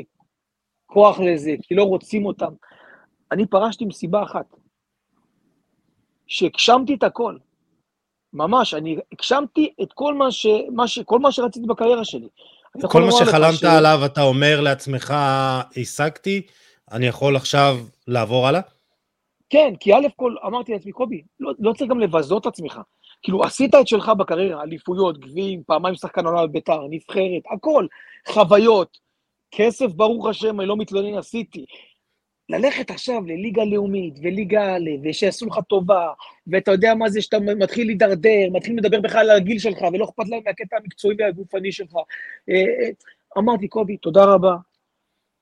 כוח 0.85 1.19
לזה, 1.19 1.51
כי 1.61 1.75
לא 1.75 1.83
רוצים 1.83 2.25
אותם. 2.25 2.53
אני 3.31 3.45
פרשתי 3.45 3.85
מסיבה 3.85 4.23
אחת, 4.23 4.55
שהגשמתי 6.27 6.93
את 6.93 7.03
הכל. 7.03 7.37
ממש, 8.33 8.73
אני 8.73 8.97
הגשמתי 9.11 9.73
את 9.81 9.93
כל 9.93 10.13
מה, 10.13 10.31
ש, 10.31 10.47
מה, 10.71 10.87
ש, 10.87 10.99
כל 10.99 11.19
מה 11.19 11.31
שרציתי 11.31 11.67
בקריירה 11.67 12.05
שלי. 12.05 12.27
כל 12.89 13.01
מה 13.01 13.11
שחלמת 13.11 13.53
ש... 13.53 13.63
עליו, 13.63 13.99
אתה 14.05 14.21
אומר 14.21 14.61
לעצמך, 14.61 15.13
השגתי, 15.77 16.41
אני 16.91 17.05
יכול 17.05 17.35
עכשיו 17.35 17.77
לעבור 18.07 18.47
הלאה? 18.47 18.61
כן, 19.49 19.73
כי 19.79 19.93
א' 19.93 20.07
כל 20.15 20.35
אמרתי 20.45 20.71
לעצמי, 20.71 20.91
קובי, 20.91 21.21
לא, 21.39 21.51
לא 21.59 21.73
צריך 21.73 21.89
גם 21.89 21.99
לבזות 21.99 22.41
את 22.41 22.47
עצמך. 22.47 22.79
כאילו, 23.21 23.43
עשית 23.43 23.75
את 23.75 23.87
שלך 23.87 24.09
בקריירה, 24.09 24.63
אליפויות, 24.63 25.19
גביעים, 25.19 25.63
פעמיים 25.63 25.95
שחקן 25.95 26.25
עונה 26.25 26.47
בביתר, 26.47 26.81
נבחרת, 26.89 27.43
הכל, 27.51 27.87
חוויות, 28.27 28.97
כסף, 29.51 29.85
ברוך 29.85 30.27
השם, 30.27 30.59
אני 30.59 30.67
לא 30.67 30.77
מתלונן, 30.77 31.17
עשיתי. 31.17 31.65
ללכת 32.49 32.91
עכשיו 32.91 33.21
לליגה 33.25 33.63
לאומית 33.63 34.13
וליגה 34.23 34.75
א', 34.75 34.89
ושיעשו 35.03 35.45
לך 35.45 35.59
טובה, 35.69 36.07
ואתה 36.47 36.71
יודע 36.71 36.95
מה 36.95 37.09
זה 37.09 37.21
שאתה 37.21 37.39
מתחיל 37.39 37.87
להידרדר, 37.87 38.49
מתחיל 38.51 38.77
לדבר 38.77 39.01
בכלל 39.01 39.29
על 39.29 39.37
הגיל 39.37 39.59
שלך, 39.59 39.81
ולא 39.93 40.05
אכפת 40.05 40.29
להם 40.29 40.41
מהקטע 40.45 40.77
המקצועי 40.77 41.15
והגופני 41.19 41.71
שלך. 41.71 41.95
אה, 42.49 42.55
אה, 42.55 42.89
אמרתי, 43.37 43.67
קובי, 43.67 43.97
תודה 43.97 44.25
רבה, 44.25 44.55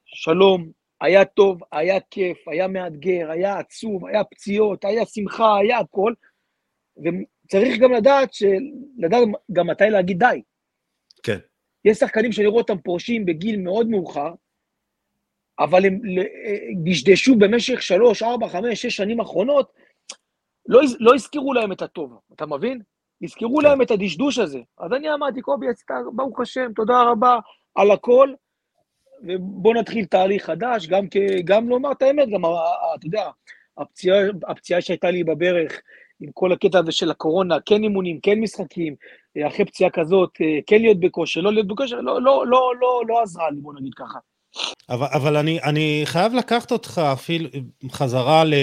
שלום, 0.05 0.76
היה 1.01 1.25
טוב, 1.25 1.59
היה 1.71 1.99
כיף, 1.99 2.47
היה 2.47 2.67
מאתגר, 2.67 3.31
היה 3.31 3.59
עצוב, 3.59 4.05
היה 4.05 4.23
פציעות, 4.23 4.85
היה 4.85 5.05
שמחה, 5.05 5.57
היה 5.57 5.79
הכל, 5.79 6.13
וצריך 6.97 7.79
גם 7.79 7.91
לדעת, 7.91 8.29
לדעת 8.97 9.27
גם 9.51 9.67
מתי 9.67 9.89
להגיד 9.89 10.19
די. 10.19 10.41
כן. 11.23 11.37
יש 11.85 11.97
שחקנים 11.97 12.31
שאני 12.31 12.47
רואה 12.47 12.61
אותם 12.61 12.77
פורשים 12.77 13.25
בגיל 13.25 13.59
מאוד 13.59 13.89
מאוחר, 13.89 14.33
אבל 15.59 15.85
הם 15.85 16.01
דשדשו 16.83 17.35
במשך 17.35 17.81
שלוש, 17.81 18.23
ארבע, 18.23 18.47
חמש, 18.47 18.81
שש 18.81 18.95
שנים 18.95 19.19
האחרונות, 19.19 19.73
לא, 20.67 20.81
לא 20.99 21.15
הזכירו 21.15 21.53
להם 21.53 21.71
את 21.71 21.81
הטוב, 21.81 22.19
אתה 22.33 22.45
מבין? 22.45 22.81
הזכירו 23.23 23.57
כן. 23.57 23.63
להם 23.63 23.81
את 23.81 23.91
הדשדוש 23.91 24.39
הזה. 24.39 24.59
אז 24.77 24.93
אני 24.93 25.13
אמרתי, 25.13 25.41
קובי, 25.41 25.65
ברוך 26.13 26.39
השם, 26.39 26.73
תודה 26.75 27.03
רבה 27.03 27.39
על 27.75 27.91
הכל, 27.91 28.33
ובוא 29.23 29.73
נתחיל 29.73 30.05
תהליך 30.05 30.45
חדש, 30.45 30.87
גם, 30.87 31.07
כ, 31.11 31.17
גם 31.45 31.69
לומר 31.69 31.91
את 31.91 32.01
האמת, 32.01 32.29
גם, 32.29 32.41
אתה 32.95 33.05
יודע, 33.05 33.29
הפציעה, 33.77 34.17
הפציעה 34.47 34.81
שהייתה 34.81 35.11
לי 35.11 35.23
בברך, 35.23 35.81
עם 36.21 36.29
כל 36.33 36.51
הקטע 36.51 36.79
הזה 36.79 36.91
של 36.91 37.11
הקורונה, 37.11 37.57
כן 37.65 37.83
אימונים, 37.83 38.19
כן 38.23 38.39
משחקים, 38.39 38.95
אחרי 39.47 39.65
פציעה 39.65 39.89
כזאת, 39.89 40.29
כן 40.67 40.81
להיות 40.81 40.99
בכושר, 40.99 41.41
לא 41.41 41.53
להיות 41.53 41.67
בכושר, 41.67 42.01
לא, 42.01 42.21
לא, 42.21 42.47
לא, 42.47 42.71
לא, 42.81 43.01
לא 43.07 43.21
עזרה 43.21 43.51
לי, 43.51 43.57
בוא 43.61 43.73
נגיד 43.79 43.93
ככה. 43.93 44.19
אבל, 44.89 45.07
אבל 45.13 45.37
אני, 45.37 45.59
אני 45.63 46.01
חייב 46.05 46.33
לקחת 46.33 46.71
אותך 46.71 47.01
אפילו 47.13 47.49
חזרה 47.91 48.43
ל, 48.43 48.53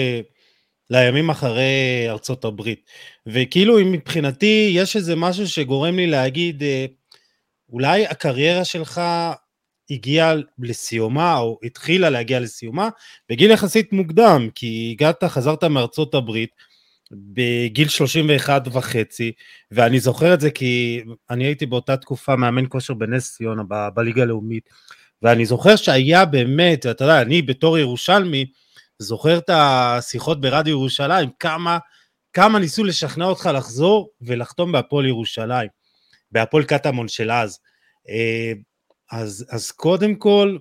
לימים 0.89 1.29
אחרי 1.29 2.05
ארצות 2.09 2.45
הברית. 2.45 2.89
וכאילו 3.25 3.77
מבחינתי 3.85 4.71
יש 4.73 4.95
איזה 4.95 5.15
משהו 5.15 5.47
שגורם 5.47 5.95
לי 5.95 6.07
להגיד, 6.07 6.63
אה, 6.63 6.85
אולי 7.69 8.07
הקריירה 8.07 8.65
שלך 8.65 9.01
הגיעה 9.89 10.33
לסיומה, 10.59 11.37
או 11.37 11.59
התחילה 11.63 12.09
להגיע 12.09 12.39
לסיומה, 12.39 12.89
בגיל 13.29 13.51
יחסית 13.51 13.93
מוקדם, 13.93 14.49
כי 14.55 14.91
הגעת, 14.95 15.23
חזרת 15.23 15.63
מארצות 15.63 16.15
הברית, 16.15 16.49
בגיל 17.11 17.87
31 17.87 18.61
וחצי, 18.71 19.31
ואני 19.71 19.99
זוכר 19.99 20.33
את 20.33 20.41
זה 20.41 20.51
כי 20.51 21.03
אני 21.29 21.43
הייתי 21.43 21.65
באותה 21.65 21.97
תקופה 21.97 22.35
מאמן 22.35 22.65
כושר 22.69 22.93
בנס 22.93 23.35
ציונה, 23.37 23.63
בליגה 23.93 24.21
הלאומית, 24.21 24.69
ואני 25.21 25.45
זוכר 25.45 25.75
שהיה 25.75 26.25
באמת, 26.25 26.85
אתה 26.85 27.03
יודע, 27.03 27.21
אני 27.21 27.41
בתור 27.41 27.77
ירושלמי, 27.77 28.45
זוכר 28.99 29.37
את 29.37 29.49
השיחות 29.49 30.41
ברדיו 30.41 30.71
ירושלים, 30.71 31.29
כמה, 31.39 31.77
כמה 32.33 32.59
ניסו 32.59 32.83
לשכנע 32.83 33.25
אותך 33.25 33.49
לחזור 33.53 34.09
ולחתום 34.21 34.71
בהפועל 34.71 35.05
ירושלים, 35.05 35.69
בהפועל 36.31 36.63
קטמון 36.63 37.07
של 37.07 37.31
אז. 37.31 37.59
אז, 39.11 39.45
אז 39.51 39.71
קודם 39.71 40.15
כל, 40.15 40.57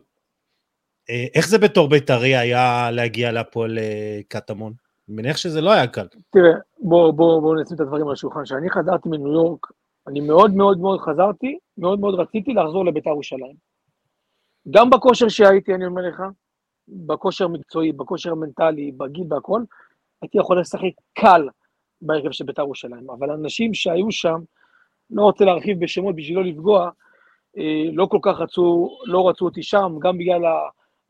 אה, 1.10 1.26
איך 1.34 1.48
זה 1.48 1.58
בתור 1.58 1.88
בית"רי 1.88 2.36
היה 2.36 2.90
להגיע 2.90 3.32
להפועל 3.32 3.78
אה, 3.78 4.20
קטמון? 4.28 4.72
אני 5.08 5.16
מניח 5.16 5.36
שזה 5.36 5.60
לא 5.60 5.70
היה 5.70 5.86
קל. 5.86 6.06
תראה, 6.30 6.52
בואו 6.78 7.12
בוא, 7.12 7.40
בוא 7.40 7.56
נשים 7.62 7.76
את 7.76 7.80
הדברים 7.80 8.06
על 8.06 8.12
השולחן. 8.12 8.44
כשאני 8.44 8.70
חזרתי 8.70 9.08
מניו 9.08 9.32
יורק, 9.32 9.66
אני 10.08 10.20
מאוד 10.20 10.54
מאוד 10.54 10.78
מאוד 10.78 11.00
חזרתי, 11.00 11.58
מאוד 11.78 12.00
מאוד 12.00 12.14
רציתי 12.14 12.54
לחזור 12.54 12.86
לבית"ר 12.86 13.10
ירושלים. 13.10 13.56
גם 14.70 14.90
בכושר 14.90 15.28
שהייתי, 15.28 15.74
אני 15.74 15.86
אומר 15.86 16.02
לך, 16.02 16.22
בכושר 16.88 17.44
המקצועי, 17.44 17.92
בכושר 17.92 18.32
המנטלי, 18.32 18.92
בגיל, 18.92 19.26
והכל, 19.30 19.62
הייתי 20.22 20.38
יכול 20.38 20.60
לשחק 20.60 20.92
קל 21.12 21.48
בהרכב 22.02 22.30
של 22.30 22.44
בית"ר 22.44 22.62
ירושלים. 22.62 23.10
אבל 23.10 23.30
אנשים 23.30 23.74
שהיו 23.74 24.12
שם, 24.12 24.40
לא 25.10 25.22
רוצה 25.22 25.44
להרחיב 25.44 25.84
בשמות 25.84 26.16
בשביל 26.16 26.36
לא 26.36 26.44
לפגוע, 26.44 26.90
לא 27.92 28.06
כל 28.06 28.18
כך 28.22 28.40
רצו, 28.40 28.98
לא 29.04 29.28
רצו 29.28 29.44
אותי 29.44 29.62
שם, 29.62 29.96
גם 29.98 30.18
בגלל 30.18 30.42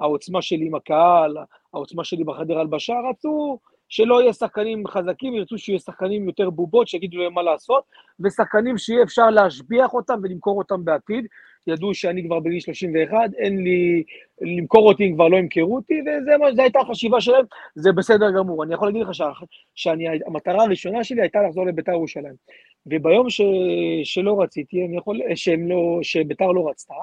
העוצמה 0.00 0.42
שלי 0.42 0.66
עם 0.66 0.74
הקהל, 0.74 1.36
העוצמה 1.74 2.04
שלי 2.04 2.24
בחדר 2.24 2.58
הלבשה, 2.58 2.94
רצו 3.10 3.58
שלא 3.88 4.22
יהיה 4.22 4.32
שחקנים 4.32 4.86
חזקים, 4.86 5.34
ירצו 5.34 5.58
שיהיה 5.58 5.78
שחקנים 5.78 6.26
יותר 6.28 6.50
בובות, 6.50 6.88
שיגידו 6.88 7.18
להם 7.18 7.34
מה 7.34 7.42
לעשות, 7.42 7.84
ושחקנים 8.20 8.78
שיהיה 8.78 9.02
אפשר 9.02 9.30
להשביח 9.30 9.94
אותם 9.94 10.20
ולמכור 10.22 10.58
אותם 10.58 10.84
בעתיד. 10.84 11.26
ידעו 11.66 11.94
שאני 11.94 12.24
כבר 12.24 12.40
בגיל 12.40 12.60
31, 12.60 13.18
אין 13.38 13.64
לי, 13.64 14.02
למכור 14.40 14.88
אותי 14.88 15.06
אם 15.06 15.14
כבר 15.14 15.28
לא 15.28 15.36
ימכרו 15.36 15.76
אותי, 15.76 15.94
וזו 16.52 16.62
הייתה 16.62 16.80
החשיבה 16.80 17.20
שלהם, 17.20 17.44
זה 17.74 17.92
בסדר 17.92 18.30
גמור. 18.30 18.64
אני 18.64 18.74
יכול 18.74 18.88
להגיד 18.88 19.02
לך 19.02 19.10
שהמטרה 19.74 20.64
הראשונה 20.64 21.04
שלי 21.04 21.20
הייתה 21.20 21.42
לחזור 21.42 21.66
לביתר 21.66 21.92
ירושלים. 21.92 22.34
וביום 22.86 23.30
ש, 23.30 23.40
שלא 24.04 24.42
רציתי, 24.42 24.84
אני 24.84 24.96
יכול, 24.96 25.20
שהם 25.34 25.68
לא, 25.68 25.98
שביתר 26.02 26.52
לא 26.52 26.68
רצתה, 26.68 26.94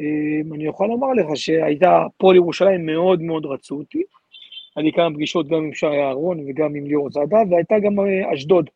אמ, 0.00 0.54
אני 0.54 0.66
יכול 0.66 0.88
לומר 0.88 1.12
לך 1.12 1.26
שהייתה, 1.34 2.06
פועל 2.16 2.36
ירושלים 2.36 2.86
מאוד 2.86 3.22
מאוד 3.22 3.46
רצו 3.46 3.74
אותי. 3.74 4.02
לי 4.76 4.92
כמה 4.92 5.14
פגישות 5.14 5.48
גם 5.48 5.64
עם 5.64 5.72
שי 5.72 5.86
אהרון 5.86 6.40
וגם 6.48 6.74
עם 6.74 6.86
ליאור 6.86 7.10
זאדה, 7.10 7.38
והייתה 7.50 7.74
גם 7.78 8.00
אה, 8.00 8.34
אשדוד. 8.34 8.70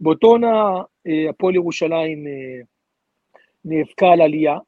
באותו 0.00 0.26
עונה 0.26 0.82
אה, 1.06 1.30
הפועל 1.30 1.54
ירושלים 1.54 2.26
אה, 2.26 2.62
נאבקה 3.64 4.06
על 4.06 4.20
עלייה, 4.20 4.58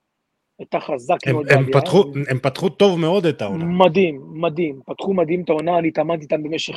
הייתה 0.59 0.81
חזק 0.81 1.17
הם, 1.27 1.33
מאוד 1.33 1.47
הם 1.51 1.57
בעלייה. 1.57 1.81
פתחו, 1.81 2.05
הם 2.31 2.39
פתחו 2.39 2.69
טוב 2.69 2.99
מאוד 2.99 3.27
את 3.27 3.43
העונה. 3.43 3.65
מדהים, 3.65 4.23
מדהים. 4.27 4.81
פתחו 4.87 5.15
מדהים 5.15 5.43
את 5.43 5.51
העונה, 5.51 5.79
אני 5.79 5.89
התאמנתי 5.89 6.23
איתם 6.23 6.43
במשך 6.43 6.75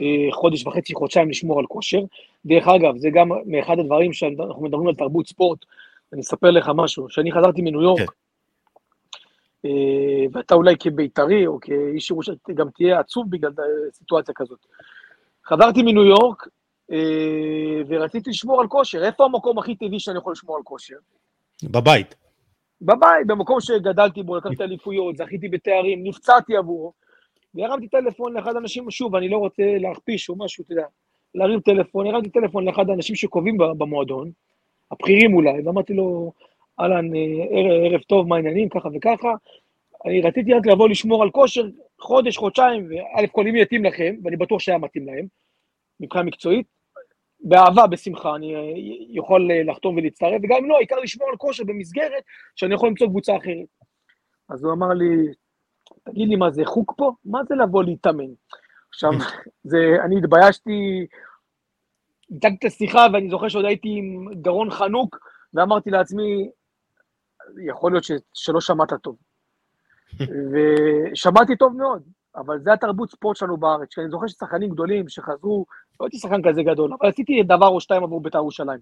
אה, 0.00 0.32
חודש 0.32 0.66
וחצי, 0.66 0.94
חודשיים 0.94 1.30
לשמור 1.30 1.58
על 1.58 1.66
כושר. 1.66 2.00
דרך 2.46 2.68
אגב, 2.68 2.96
זה 2.96 3.08
גם 3.10 3.28
מאחד 3.46 3.78
הדברים 3.78 4.12
שאנחנו 4.12 4.62
מדברים 4.62 4.86
על 4.86 4.94
תרבות 4.94 5.28
ספורט, 5.28 5.58
אני 6.12 6.20
אספר 6.20 6.50
לך 6.50 6.70
משהו. 6.74 7.06
כשאני 7.06 7.32
חזרתי 7.32 7.62
מניו 7.62 7.82
יורק, 7.82 8.00
כן. 8.00 8.06
אה, 9.64 10.26
ואתה 10.32 10.54
אולי 10.54 10.74
כבית"רי 10.78 11.46
או 11.46 11.58
כאיש 11.60 12.10
ירושלים, 12.10 12.38
גם 12.54 12.66
תהיה 12.74 13.00
עצוב 13.00 13.30
בגלל 13.30 13.52
סיטואציה 13.92 14.34
כזאת. 14.34 14.58
חזרתי 15.46 15.82
מניו 15.82 16.04
יורק, 16.04 16.48
אה, 16.92 17.82
ורציתי 17.88 18.30
לשמור 18.30 18.60
על 18.60 18.68
כושר. 18.68 19.04
איפה 19.04 19.24
המקום 19.24 19.58
הכי 19.58 19.74
טבעי 19.74 20.00
שאני 20.00 20.18
יכול 20.18 20.32
לשמור 20.32 20.56
על 20.56 20.62
כושר? 20.62 20.96
בבית. 21.64 22.14
בבית, 22.82 23.26
במקום 23.26 23.60
שגדלתי 23.60 24.22
בו, 24.22 24.36
לקחתי 24.36 24.62
אליפויות, 24.62 25.16
זכיתי 25.16 25.48
בתארים, 25.48 26.04
נפצעתי 26.04 26.56
עבורו, 26.56 26.92
והרמתי 27.54 27.88
טלפון 27.88 28.32
לאחד 28.32 28.56
האנשים, 28.56 28.90
שוב, 28.90 29.16
אני 29.16 29.28
לא 29.28 29.36
רוצה 29.36 29.62
להכפיש 29.80 30.28
או 30.28 30.36
משהו, 30.38 30.64
אתה 30.64 30.72
יודע, 30.72 30.86
להרים 31.34 31.60
טלפון, 31.60 32.06
הרמתי 32.06 32.30
טלפון 32.30 32.64
לאחד 32.64 32.90
האנשים 32.90 33.16
שקובעים 33.16 33.58
במועדון, 33.58 34.30
הבכירים 34.90 35.34
אולי, 35.34 35.62
ואמרתי 35.64 35.94
לו, 35.94 36.32
אהלן, 36.80 37.16
אה, 37.16 37.20
ערב, 37.50 37.92
ערב 37.92 38.00
טוב, 38.00 38.28
מה 38.28 38.36
העניינים, 38.36 38.68
ככה 38.68 38.88
וככה, 38.94 39.34
אני 40.06 40.20
רציתי 40.20 40.54
רק 40.54 40.66
לבוא 40.66 40.88
לשמור 40.88 41.22
על 41.22 41.30
כושר 41.30 41.62
חודש, 42.00 42.36
חודשיים, 42.36 42.88
וא' 42.90 43.26
כל 43.26 43.46
אם 43.46 43.56
יתאים 43.56 43.84
לכם, 43.84 44.14
ואני 44.24 44.36
בטוח 44.36 44.60
שהיה 44.60 44.78
מתאים 44.78 45.06
להם, 45.06 45.26
מבחינה 46.00 46.24
מקצועית, 46.24 46.66
באהבה, 47.42 47.86
בשמחה, 47.86 48.36
אני 48.36 48.56
אה, 48.56 48.60
יכול 49.08 49.50
אה, 49.50 49.62
לחתום 49.62 49.96
ולהצטרף, 49.96 50.40
וגם 50.42 50.56
אם 50.56 50.70
לא, 50.70 50.76
העיקר 50.76 50.96
לשמור 50.96 51.28
על 51.28 51.36
כושר 51.36 51.64
במסגרת 51.64 52.22
שאני 52.56 52.74
יכול 52.74 52.88
למצוא 52.88 53.06
קבוצה 53.06 53.36
אחרת. 53.36 53.66
אז 54.48 54.64
הוא 54.64 54.72
אמר 54.72 54.88
לי, 54.88 55.26
תגיד 56.04 56.28
לי, 56.28 56.36
מה 56.36 56.50
זה 56.50 56.62
חוק 56.64 56.94
פה? 56.96 57.12
מה 57.24 57.40
זה 57.48 57.54
לבוא 57.54 57.84
להתאמן? 57.84 58.30
עכשיו, 58.88 59.10
זה, 59.70 59.78
אני 60.04 60.18
התביישתי, 60.18 61.06
ניתקתי 62.30 62.54
את 62.54 62.64
השיחה, 62.64 63.06
ואני 63.12 63.30
זוכר 63.30 63.48
שעוד 63.48 63.64
הייתי 63.64 63.88
עם 63.88 64.28
גרון 64.42 64.70
חנוק, 64.70 65.18
ואמרתי 65.54 65.90
לעצמי, 65.90 66.50
יכול 67.66 67.92
להיות 67.92 68.04
ש, 68.04 68.10
שלא 68.34 68.60
שמעת 68.60 68.92
טוב. 69.02 69.16
ושמעתי 70.52 71.56
טוב 71.56 71.76
מאוד, 71.76 72.02
אבל 72.36 72.58
זה 72.58 72.72
התרבות 72.72 73.10
ספורט 73.10 73.36
שלנו 73.36 73.56
בארץ, 73.56 73.94
כי 73.94 74.00
אני 74.00 74.10
זוכר 74.10 74.26
ששחקנים 74.26 74.70
גדולים 74.70 75.08
שחזרו, 75.08 75.66
לא 76.00 76.06
הייתי 76.06 76.18
שחקן 76.18 76.42
כזה 76.48 76.62
גדול, 76.62 76.92
אבל 77.00 77.08
עשיתי 77.08 77.42
דבר 77.42 77.68
או 77.68 77.80
שתיים 77.80 78.02
עבור 78.02 78.20
בית"ר 78.20 78.38
ירושלים. 78.38 78.80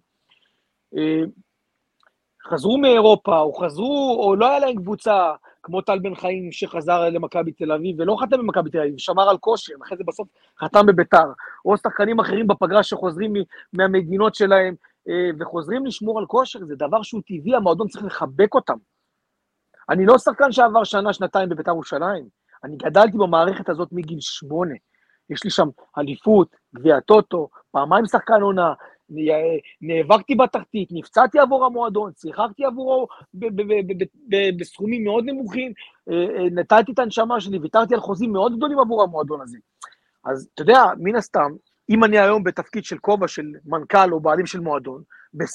אה, 0.97 1.23
חזרו 2.49 2.79
מאירופה, 2.79 3.41
או 3.41 3.53
חזרו, 3.53 4.21
או 4.23 4.37
לא 4.37 4.51
היה 4.51 4.59
להם 4.59 4.77
קבוצה, 4.77 5.33
כמו 5.63 5.81
טל 5.81 5.99
בן 5.99 6.15
חיים 6.15 6.53
שחזר 6.53 7.09
למכבי 7.09 7.53
תל 7.53 7.73
אביב, 7.73 7.97
ולא 7.99 8.17
חתם 8.21 8.39
במכבי 8.39 8.71
תל 8.71 8.79
אביב, 8.79 8.99
שמר 8.99 9.29
על 9.29 9.39
כושר, 9.39 9.73
אחרי 9.83 9.99
זה 9.99 10.05
בסוף 10.07 10.29
חתם 10.61 10.87
בביתר, 10.87 11.33
או 11.65 11.77
שחקנים 11.77 12.21
אחרים 12.21 12.47
בפגרה 12.47 12.83
שחוזרים 12.83 13.33
מהמדינות 13.73 14.35
שלהם, 14.35 14.75
אה, 15.09 15.31
וחוזרים 15.41 15.87
לשמור 15.87 16.19
על 16.19 16.27
כושר, 16.27 16.65
זה 16.65 16.75
דבר 16.77 17.03
שהוא 17.03 17.23
טבעי, 17.27 17.55
המועדון 17.55 17.89
צריך 17.89 18.05
לחבק 18.05 18.55
אותם. 18.55 18.77
אני 19.89 20.07
לא 20.07 20.19
שחקן 20.19 20.53
שעבר 20.53 20.85
שנה, 20.85 21.13
שנתיים 21.13 21.49
בביתר 21.49 21.71
ירושלים, 21.71 22.29
אני 22.65 22.77
גדלתי 22.77 23.19
במערכת 23.19 23.69
הזאת 23.69 23.89
מגיל 23.93 24.21
שמונה. 24.21 24.75
יש 25.31 25.45
לי 25.45 25.51
שם 25.51 25.69
אליפות, 25.99 26.57
גביע 26.75 26.97
הטוטו, 26.97 27.49
פעמיים 27.71 28.07
שחקן 28.07 28.43
עונה, 28.43 28.75
נאבקתי 29.81 30.35
בתחתית, 30.35 30.89
נפצעתי 30.93 31.39
עבור 31.39 31.65
המועדון, 31.65 32.13
שיחקתי 32.21 32.65
עבורו 32.65 33.07
בסכומים 34.59 35.05
מאוד 35.05 35.25
נמוכים, 35.25 35.73
נתתי 36.51 36.93
את 36.93 36.99
הנשמה 36.99 37.41
שלי, 37.41 37.59
ויתרתי 37.59 37.95
על 37.95 38.01
חוזים 38.01 38.33
מאוד 38.33 38.57
גדולים 38.57 38.79
עבור 38.79 39.03
המועדון 39.03 39.41
הזה. 39.41 39.59
אז 40.25 40.49
אתה 40.55 40.63
יודע, 40.63 40.83
מן 40.99 41.17
הסתם, 41.17 41.51
אם 41.91 42.05
אני 42.05 42.19
היום 42.19 42.45
בתפקיד 42.45 42.85
של 42.85 42.99
כובע 42.99 43.29
של 43.29 43.47
מנכ"ל 43.65 44.13
או 44.13 44.21
בעלים 44.21 44.47
של 44.47 44.61
מועדון, 44.61 45.03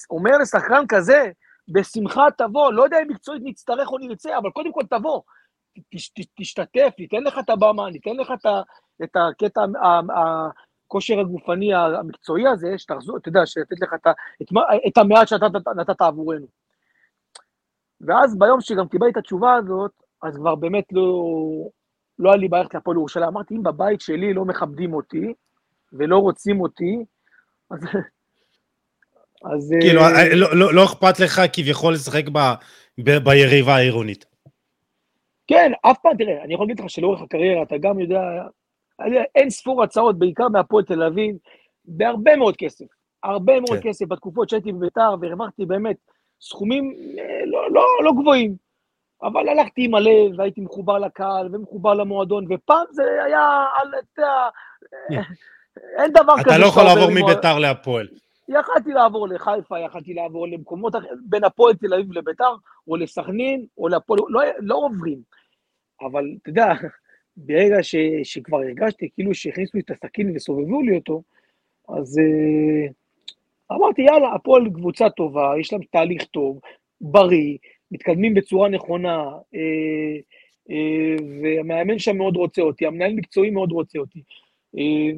אומר 0.10 0.38
לשחקן 0.38 0.84
כזה, 0.90 1.32
בשמחה 1.68 2.28
תבוא, 2.38 2.74
לא 2.74 2.84
יודע 2.84 2.98
אם 3.02 3.08
מקצועית 3.08 3.42
נצטרך 3.46 3.92
או 3.92 3.98
נרצה, 3.98 4.38
אבל 4.38 4.50
קודם 4.50 4.72
כל 4.72 4.82
תבוא, 4.90 5.22
תשתתף, 6.36 6.94
ניתן 7.00 7.24
לך 7.24 7.40
את 7.40 7.50
הבמה, 7.50 7.90
ניתן 7.90 8.16
לך 8.16 8.34
את 9.04 9.16
הקטע, 9.16 9.62
הכושר 10.88 11.20
הגופני 11.20 11.74
המקצועי 11.74 12.48
הזה, 12.48 12.78
שתחזור, 12.78 13.18
אתה 13.18 13.30
יודע, 13.30 13.46
שתתת 13.46 13.82
לך 13.82 13.94
את 14.88 14.98
המעט 14.98 15.28
שאתה 15.28 15.46
נתת 15.76 16.02
עבורנו. 16.02 16.48
ואז 18.02 18.38
ביום 18.38 18.62
שגם 18.62 18.88
קיבלתי 18.88 19.12
את 19.12 19.18
התשובה 19.18 19.56
הזאת, 19.56 19.92
אז 20.22 20.36
כבר 20.36 20.56
באמת 20.56 20.84
לא, 20.92 21.24
לא 22.20 22.30
היה 22.30 22.38
לי 22.38 22.48
בעיה 22.48 22.64
ללכת 22.64 22.74
להפועל 22.74 22.98
ירושלים. 22.98 23.28
אמרתי, 23.28 23.56
אם 23.56 23.64
בבית 23.64 24.02
שלי 24.02 24.34
לא 24.34 24.46
מכבדים 24.46 24.94
אותי 24.94 25.34
ולא 25.94 26.18
רוצים 26.18 26.62
אותי, 26.62 27.06
אז... 27.72 27.80
אז... 29.56 29.74
כאילו, 29.82 30.02
אה, 30.02 30.36
לא, 30.36 30.56
לא, 30.56 30.74
לא 30.74 30.86
אכפת 30.86 31.20
לך 31.20 31.42
כביכול 31.54 31.94
לשחק 31.94 32.24
ב, 32.34 32.40
ב, 32.98 33.18
ביריבה 33.18 33.76
העירונית. 33.76 34.33
כן, 35.54 35.72
אף 35.82 35.98
פעם, 36.02 36.18
תראה, 36.18 36.44
אני 36.44 36.54
יכול 36.54 36.66
להגיד 36.66 36.80
לך 36.80 36.90
שלאורך 36.90 37.22
הקריירה 37.22 37.64
אתה 37.64 37.78
גם 37.78 38.00
יודע, 38.00 38.22
אין 39.36 39.50
ספור 39.50 39.84
הצעות, 39.84 40.20
בעיקר 40.20 40.48
מהפועל 40.48 40.84
תל 40.84 41.04
אביב, 41.04 41.36
בהרבה 41.86 42.36
מאוד 42.36 42.58
כסף. 42.58 42.86
הרבה 43.24 43.60
מאוד 43.60 43.80
כן. 43.80 43.90
כסף 43.90 44.06
בתקופות 44.08 44.50
שהייתי 44.50 44.72
בביתר, 44.72 45.16
והרווחתי 45.22 45.66
באמת 45.66 45.96
סכומים 46.42 46.94
אה, 47.20 47.46
לא, 47.46 47.72
לא, 47.72 47.86
לא 48.04 48.12
גבוהים. 48.22 48.56
אבל 49.24 49.50
הלכתי 49.50 49.86
עם 49.86 49.96
הלב, 49.96 50.32
והייתי 50.38 50.62
מחובר 50.62 51.00
לקהל, 51.00 51.50
ומחובר 51.52 51.94
למועדון, 51.94 52.46
ופעם 52.50 52.86
זה 52.92 53.04
היה, 53.26 53.66
אתה 53.80 54.22
יודע, 54.22 54.50
אין 56.00 56.12
דבר 56.12 56.34
כזה. 56.34 56.42
אתה 56.42 56.58
לא 56.58 56.66
יכול 56.66 56.84
לעבור 56.84 57.10
מביתר 57.12 57.60
להפועל. 57.60 58.08
יכלתי 58.48 58.94
לעבור 58.94 59.28
לחיפה, 59.28 59.80
יכלתי 59.80 60.14
לעבור 60.14 60.48
למקומות 60.48 60.96
אחרים, 60.96 61.14
בין 61.26 61.44
הפועל 61.44 61.74
תל 61.74 61.94
אביב 61.94 62.12
לביתר, 62.12 62.56
או 62.88 62.96
לסכנין, 62.96 63.66
או 63.78 63.88
להפועל, 63.88 64.20
לא, 64.30 64.42
לא 64.60 64.76
עוברים. 64.76 65.22
אבל 66.02 66.36
אתה 66.42 66.50
יודע, 66.50 66.74
ברגע 67.38 67.84
ש, 67.84 67.96
שכבר 68.24 68.58
הרגשתי 68.58 69.10
כאילו 69.14 69.34
שהכניסו 69.34 69.78
לי 69.78 69.82
את 69.82 69.92
הסכין 69.92 70.36
וסובבו 70.36 70.82
לי 70.82 70.96
אותו, 70.96 71.22
אז 71.90 72.20
uh, 72.20 72.92
אמרתי, 73.76 74.02
יאללה, 74.02 74.34
הפועל 74.34 74.70
קבוצה 74.74 75.10
טובה, 75.10 75.54
יש 75.60 75.74
להם 75.74 75.82
תהליך 75.92 76.24
טוב, 76.24 76.60
בריא, 77.02 77.58
מתקדמים 77.92 78.34
בצורה 78.34 78.70
נכונה, 78.70 79.30
uh, 79.30 80.22
uh, 80.70 81.24
והמאמן 81.44 82.00
שם 82.00 82.18
מאוד 82.18 82.36
רוצה 82.36 82.62
אותי, 82.62 82.86
המנהל 82.86 83.14
מקצועי 83.14 83.50
מאוד 83.50 83.72
רוצה 83.72 84.00
אותי. 84.00 84.22
Uh, 84.76 85.16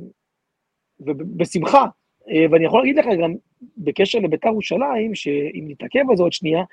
ובשמחה, 1.00 1.86
uh, 2.22 2.32
ואני 2.51 2.65
יכול 2.65 2.79
להגיד 2.79 2.98
לך 2.98 3.05
גם 3.22 3.34
בקשר 3.77 4.20
לבית"ר 4.20 4.48
ירושלים, 4.48 5.15
שאם 5.15 5.65
נתעכב 5.67 6.10
על 6.10 6.17
זה 6.17 6.24
עוד 6.24 6.34
שנייה, 6.34 6.63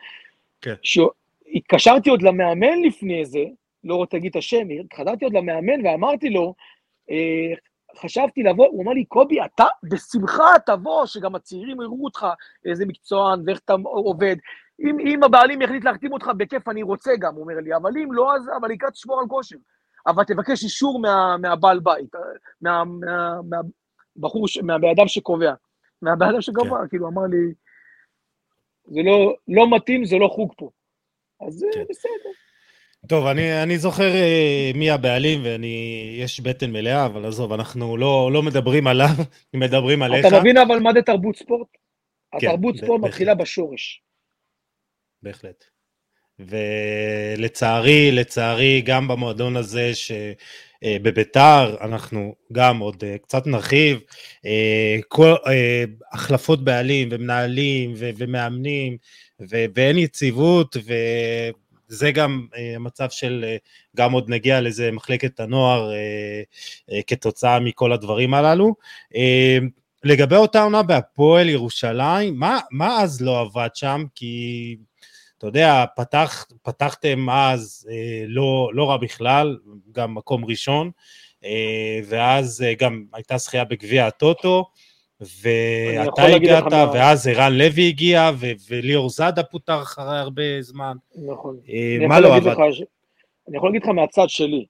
כן. 0.61 0.75
שהתקשרתי 0.83 2.11
עוד 2.11 2.23
למאמן 2.23 2.83
לפני 2.83 3.25
זה, 3.25 3.45
לא 3.85 3.95
רוצה 3.95 4.17
להגיד 4.17 4.31
את 4.31 4.37
השם, 4.37 4.69
חזרתי 4.95 5.25
עוד 5.25 5.35
למאמן 5.35 5.87
ואמרתי 5.87 6.31
לו, 6.31 6.55
אה, 7.11 7.55
חשבתי 8.01 8.43
לבוא, 8.43 8.67
הוא 8.67 8.83
אמר 8.83 8.93
לי, 8.93 9.05
קובי, 9.05 9.45
אתה 9.45 9.65
בשמחה 9.91 10.53
תבוא, 10.67 11.07
שגם 11.07 11.35
הצעירים 11.35 11.81
יראו 11.81 12.05
אותך 12.05 12.27
איזה 12.65 12.87
מקצוען 12.87 13.43
ואיך 13.47 13.59
אתה 13.65 13.75
עובד. 13.85 14.37
אם, 14.81 14.99
אם 15.01 15.23
הבעלים 15.23 15.63
יחליט 15.63 15.85
להחתים 15.85 16.13
אותך, 16.13 16.31
בכיף 16.37 16.69
אני 16.69 16.83
רוצה 16.83 17.13
גם, 17.19 17.35
הוא 17.35 17.43
אומר 17.43 17.55
לי, 17.55 17.77
אבל 17.77 17.91
אם 17.97 18.13
לא, 18.13 18.37
אז 18.37 18.51
אבל 18.57 18.69
לקראת 18.69 18.93
תשמור 18.93 19.21
על 19.21 19.27
כושר. 19.29 19.57
אבל 20.07 20.25
תבקש 20.25 20.65
אישור 20.65 21.01
מה, 21.01 21.37
מהבעל 21.37 21.81
בית, 21.81 22.15
מה, 22.61 22.85
מה, 22.85 23.41
מהבחור, 24.17 24.47
מהבן 24.63 24.89
אדם 24.89 25.09
שקובע. 25.09 25.55
מהבן 26.03 26.27
אדם 26.27 26.41
שקובע, 26.41 26.79
כן. 26.83 26.89
כאילו, 26.89 27.09
אמר 27.09 27.23
לי, 27.23 27.55
זה 28.85 29.01
לא, 29.05 29.35
לא 29.49 29.77
מתאים, 29.77 30.05
זה 30.05 30.17
לא 30.17 30.29
חוג 30.29 30.53
פה. 30.57 30.71
אז 31.47 31.67
כן. 31.75 31.85
בסדר. 31.89 32.31
טוב, 33.09 33.27
אני, 33.27 33.63
אני 33.63 33.79
זוכר 33.79 34.11
uh, 34.13 34.77
מי 34.77 34.91
הבעלים, 34.91 35.41
ואני, 35.45 36.17
יש 36.19 36.41
בטן 36.41 36.71
מלאה, 36.71 37.07
אבל 37.07 37.27
עזוב, 37.27 37.53
אנחנו 37.53 37.97
לא, 37.97 38.31
לא 38.33 38.43
מדברים 38.43 38.87
עליו, 38.87 39.09
מדברים 39.55 40.03
עליך. 40.03 40.27
אתה 40.27 40.41
מבין 40.41 40.57
אבל 40.57 40.79
מה 40.79 40.93
זה 40.93 41.03
תרבות 41.03 41.37
ספורט? 41.37 41.67
כן, 42.41 42.47
התרבות 42.47 42.77
ספורט 42.77 43.01
בהחלט. 43.01 43.13
מתחילה 43.13 43.35
בשורש. 43.35 44.03
בהחלט. 45.23 45.65
ולצערי, 46.39 48.13
לצערי, 48.13 48.81
גם 48.81 49.09
במועדון 49.09 49.57
הזה, 49.57 49.91
שבביתר, 49.95 51.77
uh, 51.81 51.85
אנחנו 51.85 52.35
גם 52.53 52.79
עוד 52.79 53.05
uh, 53.05 53.19
קצת 53.23 53.47
נרחיב, 53.47 54.01
כל, 55.09 55.35
החלפות 56.13 56.65
בעלים 56.65 57.09
ומנהלים 57.13 57.93
ומאמנים, 57.97 58.97
ו- 59.41 59.65
ואין 59.75 59.99
יציבות, 59.99 60.77
ו... 60.77 60.93
זה 61.93 62.13
גם 62.13 62.47
אה, 62.57 62.77
המצב 62.77 63.11
של, 63.11 63.45
אה, 63.49 63.57
גם 63.97 64.13
עוד 64.13 64.29
נגיע 64.29 64.61
לזה 64.61 64.91
מחלקת 64.91 65.41
הנוער 65.41 65.93
אה, 65.93 67.03
כתוצאה 67.07 67.61
מכל 67.61 67.93
הדברים 67.93 68.35
הללו. 68.35 68.75
לגבי 70.05 70.37
אותה 70.37 70.63
עונה 70.63 70.83
בהפועל 70.83 71.49
ירושלים, 71.49 72.39
מה, 72.39 72.61
מה 72.71 73.01
אז 73.03 73.21
לא 73.21 73.41
עבד 73.41 73.69
שם? 73.75 74.05
כי 74.15 74.77
אתה 75.39 75.47
יודע, 75.47 75.85
פתח, 75.97 76.47
פתחתם 76.63 77.31
אז 77.31 77.89
לא, 78.27 78.71
לא 78.75 78.91
רע 78.91 78.97
בכלל, 78.97 79.59
גם 79.93 80.15
מקום 80.15 80.45
ראשון, 80.45 80.91
ואז 82.07 82.65
גם 82.79 83.05
הייתה 83.13 83.37
זכייה 83.37 83.65
בגביע 83.65 84.07
הטוטו, 84.07 84.71
ואתה 85.43 86.23
הגעת, 86.23 86.73
ואז 86.95 87.27
ערן 87.27 87.53
לוי 87.53 87.89
הגיע, 87.89 88.31
וליאור 88.71 89.11
זאדה 89.11 89.43
פוטר 89.43 89.83
אחרי 89.83 90.19
הרבה 90.19 90.43
זמן. 90.61 90.97
נכון. 91.27 91.57
אה, 91.69 92.07
מה 92.09 92.21
לא 92.21 92.37
עבד? 92.37 92.53
אני 93.49 93.57
יכול 93.57 93.69
להגיד 93.69 93.83
לך 93.83 93.89
מהצד 93.89 94.29
שלי, 94.29 94.65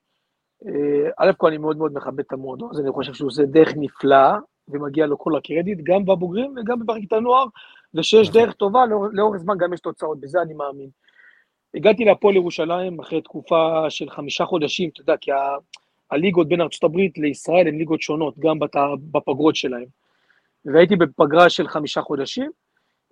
אה, 0.67 1.11
א' 1.19 1.31
כל 1.37 1.47
אני 1.47 1.59
מאוד 1.59 1.77
מאוד 1.77 1.93
מכבד 1.95 2.21
את 2.21 2.33
המועדון, 2.33 2.69
אז 2.73 2.81
אני 2.81 2.91
חושב 2.93 3.15
שהוא 3.15 3.29
עושה 3.29 3.43
דרך 3.43 3.73
נפלאה, 3.77 4.37
ומגיע 4.69 5.07
לו 5.07 5.19
כל 5.19 5.37
הקרדיט, 5.37 5.79
גם 5.83 6.05
בבוגרים 6.05 6.55
וגם 6.57 6.79
במחלקת 6.79 7.13
הנוער, 7.13 7.45
ושיש 7.95 8.29
נכון. 8.29 8.41
דרך 8.41 8.55
טובה, 8.55 8.85
לאורך 9.13 9.37
זמן 9.37 9.59
גם 9.59 9.73
יש 9.73 9.81
תוצאות, 9.81 10.21
בזה 10.21 10.43
אני 10.43 10.55
מאמין. 10.55 10.89
הגעתי 11.75 12.05
להפועל 12.05 12.37
ירושלים 12.37 13.01
אחרי 13.01 13.23
תקופה 13.23 13.91
של 13.91 14.11
חמישה 14.11 14.45
חודשים, 14.45 14.91
אתה 14.93 15.01
יודע, 15.01 15.17
כי 15.21 15.31
הליגות 16.11 16.49
בין 16.49 16.61
ארצות 16.61 16.85
הברית 16.85 17.19
לישראל 17.19 17.69
הן 17.69 17.79
ליגות 17.79 18.03
שונות, 18.03 18.39
גם 18.39 18.59
בפגרות 19.13 19.57
שלהן. 19.57 19.87
והייתי 20.65 20.97
בפגרה 20.97 21.51
של 21.51 21.69
חמישה 21.69 22.03
חודשים. 22.03 22.51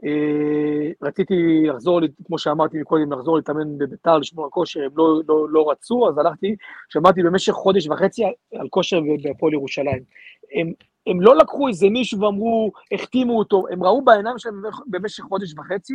אה, 0.04 0.90
רציתי 1.02 1.34
לחזור, 1.66 2.00
כמו 2.26 2.38
שאמרתי 2.38 2.80
מקודם, 2.80 3.12
לחזור 3.12 3.36
להתאמן 3.36 3.78
בביתר, 3.78 4.18
לשמור 4.18 4.44
על 4.44 4.50
כושר, 4.50 4.80
הם 4.80 4.90
לא, 4.96 5.20
לא, 5.28 5.46
לא 5.50 5.70
רצו, 5.70 6.08
אז 6.08 6.18
הלכתי, 6.18 6.56
שמעתי 6.88 7.22
במשך 7.22 7.52
חודש 7.52 7.88
וחצי 7.88 8.24
על 8.54 8.68
כושר 8.70 9.00
בהפועל 9.22 9.52
ירושלים. 9.52 10.02
הם, 10.54 10.72
הם 11.06 11.20
לא 11.20 11.36
לקחו 11.36 11.68
איזה 11.68 11.88
מישהו 11.88 12.20
ואמרו, 12.20 12.70
החתימו 12.92 13.38
אותו, 13.38 13.64
הם 13.70 13.84
ראו 13.84 14.04
בעיניים 14.04 14.38
שלהם 14.38 14.62
במשך 14.86 15.24
חודש 15.24 15.54
וחצי 15.58 15.94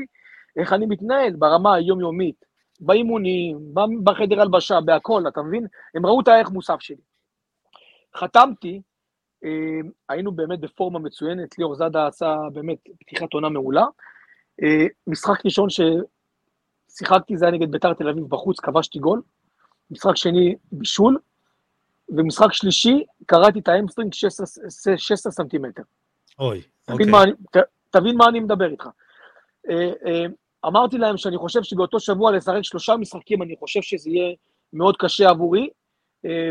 איך 0.57 0.73
אני 0.73 0.85
מתנהל 0.85 1.33
ברמה 1.35 1.75
היומיומית, 1.75 2.45
באימונים, 2.79 3.59
בחדר 4.03 4.41
הלבשה, 4.41 4.81
בהכל, 4.81 5.23
אתה 5.27 5.41
מבין? 5.41 5.67
הם 5.95 6.05
ראו 6.05 6.21
את 6.21 6.27
הערך 6.27 6.49
מוסף 6.49 6.79
שלי. 6.79 7.01
חתמתי, 8.15 8.81
היינו 10.09 10.31
באמת 10.31 10.59
בפורמה 10.59 10.99
מצוינת, 10.99 11.57
ליאור 11.57 11.75
זאדה 11.75 12.07
עשה 12.07 12.37
באמת 12.53 12.77
פתיחת 12.99 13.33
עונה 13.33 13.49
מעולה. 13.49 13.85
אה, 14.63 14.85
משחק 15.07 15.45
ראשון 15.45 15.67
ששיחקתי 15.69 17.37
זה 17.37 17.45
היה 17.45 17.51
נגד 17.51 17.71
ביתר 17.71 17.93
תל 17.93 18.09
אביב 18.09 18.23
בחוץ, 18.29 18.59
כבשתי 18.59 18.99
גול. 18.99 19.21
משחק 19.91 20.15
שני, 20.15 20.55
בישול. 20.71 21.17
ומשחק 22.09 22.53
שלישי, 22.53 23.03
קרעתי 23.25 23.59
את 23.59 23.67
ה 23.67 23.72
hamstring 23.72 24.13
16, 24.13 24.97
16 24.97 25.31
סנטימטר. 25.31 25.83
אוי, 26.39 26.61
תבין 26.85 27.13
אוקיי. 27.13 27.31
מה, 27.31 27.61
ת, 27.61 27.65
תבין 27.89 28.17
מה 28.17 28.27
אני 28.27 28.39
מדבר 28.39 28.71
איתך. 28.71 28.87
אה, 29.69 30.25
אמרתי 30.65 30.97
להם 30.97 31.17
שאני 31.17 31.37
חושב 31.37 31.63
שבאותו 31.63 31.99
שבוע 31.99 32.31
לשחק 32.31 32.61
שלושה 32.61 32.95
משחקים, 32.95 33.41
אני 33.41 33.55
חושב 33.59 33.81
שזה 33.81 34.09
יהיה 34.09 34.35
מאוד 34.73 34.95
קשה 34.97 35.29
עבורי, 35.29 35.61
אה, 35.61 35.69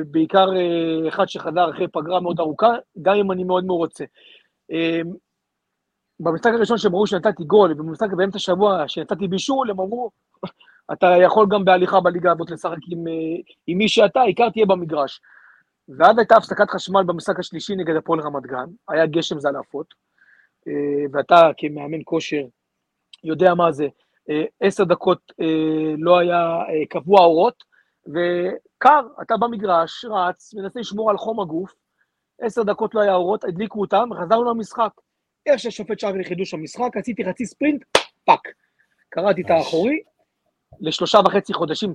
בעיקר 0.06 0.46
אה, 0.56 1.08
אחד 1.08 1.28
שחזר 1.28 1.70
אחרי 1.70 1.88
פגרה 1.88 2.20
מאוד 2.20 2.40
ארוכה, 2.40 2.74
גם 3.02 3.14
אם 3.14 3.32
אני 3.32 3.44
מאוד 3.44 3.64
מאוד 3.64 3.78
רוצה. 3.78 4.04
אה, 4.72 5.00
במשחק 6.20 6.50
הראשון 6.54 6.78
שהם 6.78 6.94
ראו 6.94 7.06
שנתתי 7.06 7.44
גול, 7.44 7.72
ובמשחק 7.72 8.12
באמצע 8.16 8.37
השבוע 8.37 8.88
שנתתי 8.88 9.28
בישול, 9.28 9.70
הם 9.70 9.80
אמרו, 9.80 10.10
אתה 10.92 11.06
יכול 11.22 11.46
גם 11.50 11.64
בהליכה 11.64 12.00
בליגה 12.00 12.32
הזאת 12.32 12.50
לשחק 12.50 12.76
עם, 12.90 13.04
עם 13.66 13.78
מי 13.78 13.88
שאתה, 13.88 14.20
העיקר 14.20 14.50
תהיה 14.50 14.66
במגרש. 14.66 15.20
ואז 15.88 16.18
הייתה 16.18 16.37
הפסקת 16.37 16.70
חשמל 16.70 17.02
במשחק 17.02 17.38
השלישי 17.38 17.76
נגד 17.76 17.96
הפועל 17.96 18.20
רמת 18.20 18.42
גן, 18.42 18.66
היה 18.88 19.06
גשם 19.06 19.38
זלעפות. 19.38 19.94
ואתה 21.12 21.50
כמאמן 21.56 22.00
כושר 22.04 22.42
יודע 23.24 23.54
מה 23.54 23.72
זה, 23.72 23.87
עשר 24.60 24.84
דקות 24.84 25.32
לא 25.98 26.18
היה 26.18 26.58
קבוע 26.88 27.20
אורות, 27.20 27.73
וקר, 28.07 29.01
אתה 29.23 29.37
במגרש, 29.37 30.05
רץ, 30.05 30.55
מנסה 30.55 30.81
לשמור 30.81 31.11
על 31.11 31.19
חום 31.19 31.40
הגוף, 31.40 31.75
עשר 32.40 32.62
דקות 32.62 32.95
לא 32.95 33.01
היה 33.01 33.14
אורות, 33.14 33.45
הדליקו 33.45 33.81
אותם, 33.81 34.09
וחזרנו 34.11 34.45
למשחק. 34.45 34.90
איך 35.47 35.59
שהשופט 35.59 35.99
שר 35.99 36.12
לחידוש 36.12 36.55
המשחק, 36.55 36.97
עשיתי 36.97 37.25
חצי 37.25 37.47
ספרינט, 37.47 37.85
Fuck. 38.24 38.48
קרעתי 39.09 39.42
את 39.43 39.51
האחורי, 39.51 40.03
לשלושה 40.81 41.19
וחצי 41.25 41.55
חודשים 41.55 41.93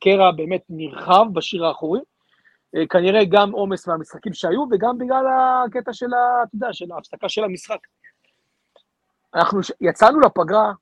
קרע 0.00 0.30
באמת 0.30 0.62
נרחב 0.68 1.24
בשריר 1.32 1.66
האחורי. 1.66 2.00
אה, 2.76 2.86
כנראה 2.86 3.24
גם 3.24 3.50
עומס 3.52 3.88
מהמשחקים 3.88 4.32
שהיו, 4.32 4.64
וגם 4.70 4.98
בגלל 4.98 5.24
הקטע 5.66 5.92
של, 5.92 6.14
ה, 6.14 6.42
אתה 6.42 6.56
יודע, 6.56 6.72
של 6.72 6.92
ההפסקה 6.92 7.28
של 7.28 7.44
המשחק. 7.44 7.78
אנחנו 9.34 9.60
יצאנו 9.80 10.20
לפגרה, 10.20 10.72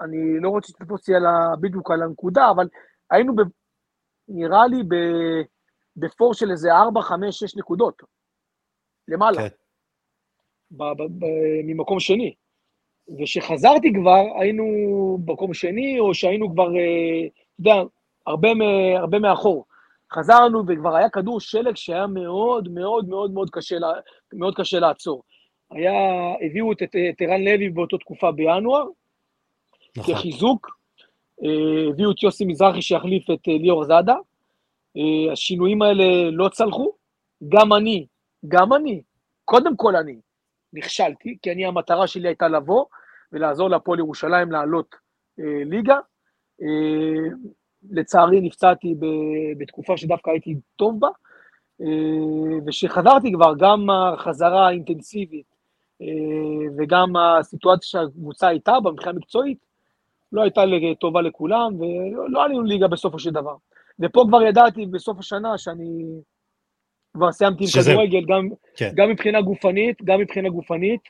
אני 0.00 0.40
לא 0.40 0.48
רוצה 0.48 0.68
שתתפוס 0.68 1.00
אותי 1.00 1.12
בדיוק 1.60 1.90
על 1.90 2.02
הנקודה, 2.02 2.50
אבל 2.50 2.68
היינו, 3.10 3.36
ב, 3.36 3.40
נראה 4.28 4.66
לי, 4.66 4.82
ב, 4.82 4.94
בפור 5.96 6.34
של 6.34 6.50
איזה 6.50 6.72
4, 6.72 7.02
5, 7.02 7.38
6 7.38 7.56
נקודות, 7.56 8.02
למעלה, 9.08 9.48
כן. 9.48 9.56
ב, 10.70 10.82
ב, 10.82 11.02
ב, 11.18 11.26
ממקום 11.64 12.00
שני. 12.00 12.34
וכשחזרתי 13.20 13.92
כבר, 13.92 14.40
היינו 14.40 14.64
במקום 15.24 15.54
שני, 15.54 16.00
או 16.00 16.14
שהיינו 16.14 16.52
כבר, 16.52 16.76
אה, 16.76 17.26
אתה 17.26 17.70
יודע, 17.70 17.82
הרבה, 18.26 18.48
הרבה 18.98 19.18
מאחור. 19.18 19.64
חזרנו 20.12 20.62
וכבר 20.68 20.96
היה 20.96 21.10
כדור 21.10 21.40
שלג 21.40 21.76
שהיה 21.76 22.06
מאוד 22.06 22.68
מאוד 22.68 23.08
מאוד 23.08 23.30
מאוד 23.30 23.50
קשה, 23.50 23.76
מאוד 24.32 24.54
קשה 24.56 24.78
לעצור. 24.78 25.22
היה, 25.70 25.92
הביאו 26.46 26.72
את, 26.72 26.82
את 26.82 27.20
ערן 27.20 27.44
לוי 27.44 27.68
באותה 27.68 27.98
תקופה 27.98 28.32
בינואר, 28.32 28.84
נכון. 29.96 30.14
כחיזוק, 30.14 30.75
הביאו 31.90 32.10
את 32.10 32.22
יוסי 32.22 32.44
מזרחי 32.44 32.82
שיחליף 32.82 33.30
את 33.30 33.48
אה, 33.48 33.58
ליאור 33.58 33.84
זאדה, 33.84 34.16
השינויים 35.32 35.82
האלה 35.82 36.30
לא 36.30 36.48
צלחו, 36.48 36.92
גם 37.48 37.72
אני, 37.72 38.06
גם 38.48 38.72
אני, 38.72 39.02
קודם 39.44 39.76
כל 39.76 39.96
אני, 39.96 40.16
נכשלתי, 40.72 41.38
כי 41.42 41.52
אני, 41.52 41.66
המטרה 41.66 42.06
שלי 42.06 42.28
הייתה 42.28 42.48
לבוא 42.48 42.84
ולעזור 43.32 43.70
להפועל 43.70 43.98
ירושלים 43.98 44.52
לעלות 44.52 44.94
אה, 45.40 45.64
ליגה. 45.64 45.98
אה, 46.62 47.28
לצערי 47.90 48.40
נפצעתי 48.40 48.94
בתקופה 49.58 49.96
שדווקא 49.96 50.30
הייתי 50.30 50.54
טוב 50.76 51.00
בה, 51.00 51.08
אה, 51.80 52.58
וכשחזרתי 52.66 53.32
כבר, 53.32 53.52
גם 53.58 53.90
החזרה 53.90 54.66
האינטנסיבית 54.66 55.46
אה, 56.02 56.06
וגם 56.78 57.16
הסיטואציה 57.16 57.88
שהקבוצה 57.88 58.48
הייתה 58.48 58.80
בה 58.80 58.90
מבחינה 58.90 59.12
מקצועית, 59.12 59.65
לא 60.36 60.42
הייתה 60.42 60.62
טובה 61.00 61.22
לכולם, 61.22 61.80
ולא 61.80 62.44
עלינו 62.44 62.62
ליגה 62.62 62.88
בסופו 62.88 63.18
של 63.18 63.30
דבר. 63.30 63.56
ופה 64.00 64.24
כבר 64.28 64.42
ידעתי 64.42 64.86
בסוף 64.86 65.18
השנה 65.18 65.58
שאני 65.58 66.04
כבר 67.14 67.32
סיימתי 67.32 67.64
עם 67.64 67.70
שזה... 67.70 67.90
כדורגל, 67.90 68.24
גם, 68.28 68.48
כן. 68.76 68.90
גם 68.94 69.10
מבחינה 69.10 69.40
גופנית, 69.40 70.02
גם 70.04 70.20
מבחינה 70.20 70.48
גופנית, 70.48 71.00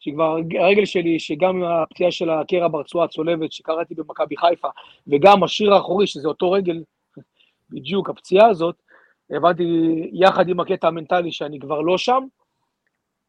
שכבר 0.00 0.36
הרגל 0.58 0.84
שלי, 0.84 1.18
שגם 1.18 1.62
הפציעה 1.62 2.10
של 2.10 2.30
הקרע 2.30 2.68
ברצועה 2.68 3.04
הצולבת 3.04 3.52
שקראתי 3.52 3.94
במכבי 3.94 4.36
חיפה, 4.36 4.68
וגם 5.06 5.44
השיר 5.44 5.74
האחורי, 5.74 6.06
שזה 6.06 6.28
אותו 6.28 6.50
רגל, 6.50 6.82
בדיוק 7.70 8.10
הפציעה 8.10 8.48
הזאת, 8.48 8.82
הבנתי 9.30 9.64
יחד 10.12 10.48
עם 10.48 10.60
הקטע 10.60 10.88
המנטלי 10.88 11.32
שאני 11.32 11.58
כבר 11.60 11.80
לא 11.80 11.98
שם, 11.98 12.24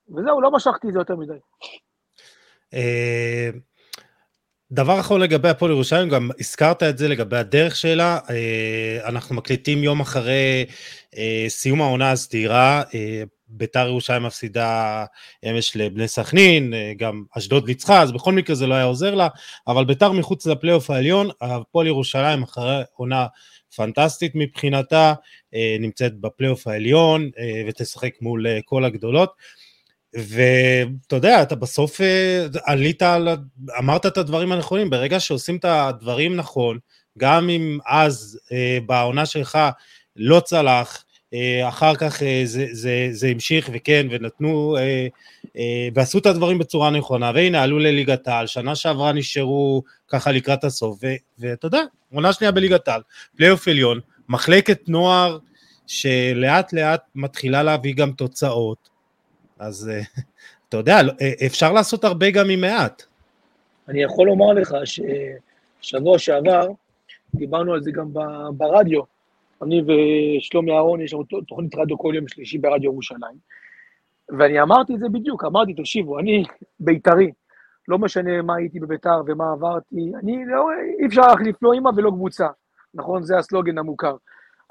וזהו, 0.10 0.42
לא 0.42 0.52
משכתי 0.52 0.88
את 0.88 0.94
זה 0.94 1.00
יותר 1.00 1.16
מדי. 1.16 1.34
דבר 4.72 5.00
אחרון 5.00 5.22
לגבי 5.22 5.50
הפועל 5.50 5.72
ירושלים, 5.72 6.10
גם 6.10 6.30
הזכרת 6.40 6.84
את 6.84 6.98
זה 6.98 7.08
לגבי 7.08 7.38
הדרך 7.38 7.76
שלה, 7.76 8.20
אה, 8.30 9.08
אנחנו 9.08 9.36
מקליטים 9.36 9.84
יום 9.84 10.00
אחרי 10.00 10.66
אה, 11.18 11.46
סיום 11.48 11.82
העונה 11.82 12.12
הסדירה, 12.12 12.84
אה, 12.94 13.24
ביתר 13.48 13.88
ירושלים 13.88 14.24
מפסידה 14.24 15.06
אמש 15.50 15.76
לבני 15.76 16.08
סכנין, 16.08 16.74
גם 16.98 17.24
אשדוד 17.38 17.68
ניצחה, 17.68 18.02
אז 18.02 18.12
בכל 18.12 18.34
מקרה 18.34 18.56
זה 18.56 18.68
לא 18.68 18.74
היה 18.74 18.84
עוזר 18.84 19.16
לה, 19.16 19.28
אבל 19.68 19.86
ביתר 19.86 20.12
מחוץ 20.12 20.46
לפלייאוף 20.46 20.90
העליון, 20.90 21.30
הפועל 21.42 21.88
ירושלים 21.88 22.44
אחרי 22.44 22.82
עונה 22.94 23.26
פנטסטית 23.76 24.32
מבחינתה, 24.36 25.14
נמצאת 25.80 26.20
בפלייאוף 26.20 26.68
העליון 26.68 27.30
ותשחק 27.68 28.14
מול 28.22 28.46
כל 28.66 28.86
הגדולות. 28.86 29.34
ואתה 30.14 31.16
יודע, 31.16 31.42
אתה 31.42 31.56
בסוף 31.56 32.02
אה, 32.02 32.46
עלית 32.64 33.02
על, 33.02 33.28
אמרת 33.80 34.06
את 34.06 34.18
הדברים 34.18 34.52
הנכונים, 34.52 34.90
ברגע 34.90 35.20
שעושים 35.20 35.56
את 35.58 35.66
הדברים 35.66 36.36
נכון, 36.36 36.78
גם 37.18 37.50
אם 37.50 37.80
אז 37.88 38.40
אה, 38.52 38.78
בעונה 38.86 39.26
שלך 39.26 39.60
לא 40.16 40.40
צלח, 40.40 41.04
אה, 41.34 41.68
אחר 41.68 41.96
כך 41.96 42.22
זה, 42.46 42.66
זה, 42.72 43.08
זה 43.12 43.28
המשיך 43.28 43.70
וכן, 43.74 44.08
ונתנו, 44.12 44.78
ועשו 45.94 46.18
את 46.18 46.26
הדברים 46.26 46.58
בצורה 46.58 46.90
נכונה, 46.90 47.32
והנה 47.36 47.64
עלו 47.64 47.80
לליגת 47.80 48.28
העל, 48.28 48.48
שנה 48.48 48.76
שעברה 48.76 49.12
נשארו 49.12 49.84
ככה 50.08 50.32
לקראת 50.32 50.64
הסוף, 50.64 51.00
ואתה 51.40 51.68
יודע, 51.68 51.82
עונה 52.14 52.34
שנייה 52.34 52.52
בליגת 52.52 52.88
העל, 52.88 53.02
פלייאוף 53.38 53.68
עליון, 53.68 54.00
מחלקת 54.30 54.90
נוער 54.90 55.38
שלאט 55.88 56.74
לאט 56.74 57.02
מתחילה 57.16 57.64
להביא 57.64 57.94
גם 57.94 58.12
תוצאות, 58.12 58.89
אז 59.60 59.90
אה, 59.90 60.02
אתה 60.70 60.78
יודע, 60.78 61.04
לא, 61.04 61.12
אה, 61.22 61.46
אפשר 61.46 61.74
לעשות 61.74 62.04
הרבה 62.04 62.32
גם 62.32 62.50
עם 62.50 62.62
מעט. 62.62 63.04
אני 63.88 64.04
יכול 64.04 64.28
לומר 64.28 64.54
לך 64.54 64.76
ששבוע 64.86 66.20
שעבר, 66.20 66.68
דיברנו 67.36 67.74
על 67.74 67.84
זה 67.84 67.92
גם 67.92 68.08
ברדיו, 68.54 69.02
אני 69.64 69.82
ושלומי 69.82 70.72
אהרון, 70.72 71.02
יש 71.02 71.14
לנו 71.14 71.24
תוכנית 71.48 71.76
רדיו 71.76 71.98
כל 71.98 72.14
יום 72.16 72.28
שלישי 72.28 72.58
ברדיו 72.58 72.92
ירושלים, 72.92 73.38
ואני 74.38 74.62
אמרתי 74.62 74.96
את 74.96 75.00
זה 75.00 75.10
בדיוק, 75.10 75.46
אמרתי, 75.46 75.74
תקשיבו, 75.74 76.20
אני 76.20 76.44
בית"רי, 76.80 77.32
לא 77.88 77.98
משנה 77.98 78.42
מה 78.42 78.56
הייתי 78.56 78.80
בביתר 78.80 79.22
ומה 79.28 79.52
עברתי, 79.52 80.12
אני 80.24 80.46
לא, 80.46 80.68
אי 81.00 81.06
אפשר 81.06 81.22
להחליף 81.22 81.56
לא 81.62 81.74
אימא 81.74 81.90
ולא 81.96 82.10
קבוצה, 82.10 82.48
נכון? 82.94 83.24
זה 83.24 83.38
הסלוגן 83.38 83.78
המוכר. 83.78 84.16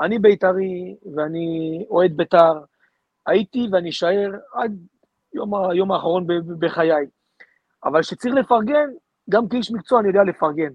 אני 0.00 0.18
בית"רי 0.18 0.96
ואני 1.14 1.84
אוהד 1.90 2.16
בית"ר, 2.16 2.52
הייתי 3.28 3.66
ואני 3.72 3.90
אשאר 3.90 4.30
עד 4.54 4.78
יום, 5.34 5.54
היום 5.54 5.92
האחרון 5.92 6.26
בחיי. 6.58 7.06
אבל 7.84 8.02
כשצריך 8.02 8.34
לפרגן, 8.34 8.88
גם 9.30 9.48
כאיש 9.48 9.70
מקצוע 9.70 10.00
אני 10.00 10.08
יודע 10.08 10.24
לפרגן. 10.24 10.72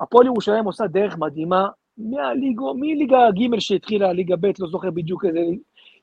הפועל 0.00 0.26
ירושלים 0.26 0.64
עושה 0.64 0.86
דרך 0.86 1.18
מדהימה 1.18 1.68
מהליגו, 1.98 2.74
מליגה 2.74 3.30
ג' 3.30 3.58
שהתחילה, 3.58 4.12
ליגה 4.12 4.36
ב', 4.36 4.46
לא 4.58 4.68
זוכר 4.68 4.90
בדיוק 4.90 5.24
איזה, 5.24 5.38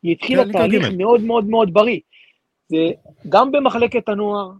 היא 0.03 0.11
התחילה 0.11 0.45
כן, 0.45 0.51
תהליך 0.51 0.87
מאוד 0.97 1.21
מאוד 1.21 1.45
מאוד 1.45 1.73
בריא. 1.73 1.99
זה 2.67 2.91
גם 3.29 3.51
במחלקת 3.51 4.09
הנוער, 4.09 4.51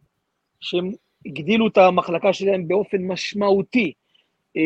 שהם 0.59 0.91
הגדילו 1.25 1.67
את 1.67 1.77
המחלקה 1.77 2.33
שלהם 2.33 2.67
באופן 2.67 2.97
משמעותי, 3.07 3.93
אה, 4.57 4.61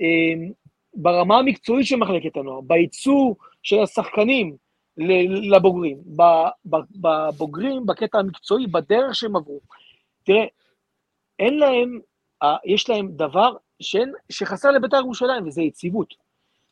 אה, 0.00 0.48
ברמה 0.94 1.38
המקצועית 1.38 1.86
של 1.86 1.96
מחלקת 1.96 2.36
הנוער, 2.36 2.60
בייצור 2.60 3.36
של 3.62 3.80
השחקנים, 3.80 4.56
לבוגרים. 5.50 5.98
בבוגרים, 6.96 7.86
בקטע 7.86 8.18
המקצועי, 8.18 8.66
בדרך 8.66 9.14
שהם 9.14 9.36
עברו. 9.36 9.60
תראה, 10.24 10.44
אין 11.38 11.58
להם, 11.58 12.00
יש 12.64 12.90
להם 12.90 13.08
דבר 13.12 13.56
שאין, 13.80 14.12
שחסר 14.32 14.70
לבית"ר 14.70 14.96
ירושלים, 14.96 15.46
וזה 15.46 15.62
יציבות. 15.62 16.14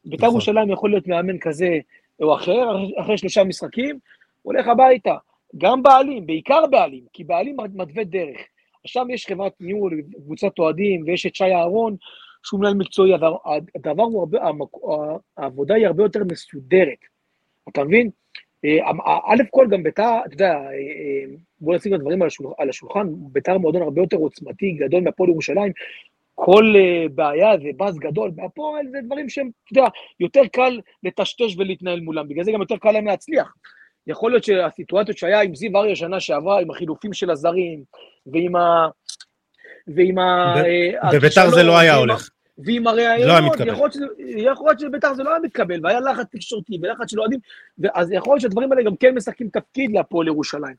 בית"ר 0.04 0.26
נכון. 0.26 0.30
ירושלים 0.30 0.70
יכול 0.70 0.90
להיות 0.90 1.06
מאמן 1.06 1.38
כזה 1.38 1.78
או 2.22 2.34
אחר, 2.34 2.68
אחרי 3.00 3.18
שלושה 3.18 3.44
משחקים, 3.44 3.98
הולך 4.42 4.68
הביתה. 4.68 5.16
גם 5.58 5.82
בעלים, 5.82 6.26
בעיקר 6.26 6.66
בעלים, 6.70 7.04
כי 7.12 7.24
בעלים 7.24 7.56
מתווה 7.74 8.04
דרך. 8.04 8.40
עכשיו 8.84 9.06
יש 9.10 9.26
חברת 9.26 9.52
ניהול, 9.60 10.02
קבוצת 10.24 10.58
אוהדים, 10.58 11.04
ויש 11.06 11.26
את 11.26 11.34
שי 11.34 11.44
אהרון, 11.44 11.96
שהוא 12.42 12.60
מנהל 12.60 12.74
מקצועי, 12.74 13.14
הדבר 13.74 14.02
הוא 14.02 14.20
הרבה, 14.20 14.38
העבודה 15.36 15.74
היא 15.74 15.86
הרבה 15.86 16.02
יותר 16.02 16.20
מסודרת. 16.30 16.98
אתה 17.68 17.84
מבין? 17.84 18.10
אה, 18.64 18.90
א' 19.26 19.42
כל 19.50 19.66
גם 19.70 19.82
ביתר, 19.82 20.18
אתה 20.26 20.34
יודע, 20.34 20.52
אה, 20.52 20.70
אה, 20.72 21.24
בוא 21.60 21.74
נשים 21.74 21.94
את 21.94 21.98
הדברים 21.98 22.22
על 22.58 22.68
השולחן, 22.68 23.06
ביתר 23.10 23.58
מועדון 23.58 23.82
הרבה 23.82 24.00
יותר 24.00 24.16
עוצמתי, 24.16 24.72
גדול 24.72 25.02
מהפועל 25.02 25.30
ירושלים, 25.30 25.72
כל 26.34 26.74
בעיה 27.14 27.58
זה 27.58 27.68
באז 27.76 27.98
גדול, 27.98 28.30
והפועל 28.36 28.86
זה 28.90 28.98
דברים 29.04 29.28
שהם, 29.28 29.50
אתה 29.64 29.80
יודע, 29.80 29.88
יותר 30.20 30.40
קל 30.52 30.80
לטשטש 31.02 31.56
ולהתנהל 31.58 32.00
מולם, 32.00 32.28
בגלל 32.28 32.44
זה 32.44 32.52
גם 32.52 32.60
יותר 32.60 32.76
קל 32.76 32.90
להם 32.90 33.06
להצליח. 33.06 33.54
יכול 34.06 34.30
להיות 34.30 34.44
שהסיטואציות 34.44 35.18
שהיה 35.18 35.40
עם 35.40 35.54
זיו 35.54 35.76
אריה 35.76 35.96
שנה 35.96 36.20
שעברה, 36.20 36.60
עם 36.60 36.70
החילופים 36.70 37.12
של 37.12 37.30
הזרים, 37.30 37.82
ועם 38.26 38.56
ה... 38.56 38.88
ועם 39.86 40.18
ה... 40.18 40.54
בביתר 41.12 41.50
זה 41.50 41.62
לא 41.62 41.78
היה 41.78 41.94
הולך. 41.94 42.28
ועם 42.58 42.86
הראיונות, 42.86 43.60
לא 43.60 43.72
יכול, 43.72 44.66
להיות 44.66 44.80
שבית"ר 44.80 45.14
זה 45.14 45.22
לא 45.22 45.30
היה 45.30 45.38
מתקבל, 45.40 45.80
והיה 45.82 46.00
לחץ 46.00 46.26
תקשורתי 46.30 46.78
ולחץ 46.82 47.10
של 47.10 47.20
אוהדים, 47.20 47.40
אז 47.94 48.12
יכול 48.12 48.32
להיות 48.32 48.40
שהדברים 48.40 48.72
האלה 48.72 48.82
גם 48.82 48.96
כן 48.96 49.14
משחקים 49.14 49.48
תפקיד 49.48 49.90
להפועל 49.92 50.26
ירושלים. 50.26 50.74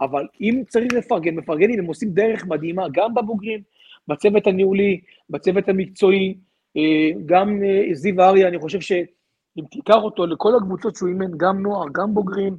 אבל 0.00 0.26
אם 0.40 0.62
צריך 0.68 0.92
לפרגן, 0.92 1.34
מפרגנים, 1.34 1.78
הם 1.78 1.86
עושים 1.86 2.10
דרך 2.10 2.46
מדהימה, 2.46 2.86
גם 2.92 3.14
בבוגרים, 3.14 3.60
בצוות 4.08 4.46
הניהולי, 4.46 5.00
בצוות 5.30 5.68
המקצועי, 5.68 6.34
אה, 6.76 7.10
גם 7.26 7.62
אה, 7.64 7.94
זיו 7.94 8.22
אריה, 8.22 8.48
אני 8.48 8.58
חושב 8.58 8.80
שאם 8.80 9.64
תיקח 9.70 9.96
אותו 9.96 10.26
לכל 10.26 10.56
הקבוצות 10.56 10.96
שהוא 10.96 11.08
אימן, 11.08 11.30
גם 11.36 11.62
נוער, 11.62 11.86
גם 11.92 12.14
בוגרים, 12.14 12.56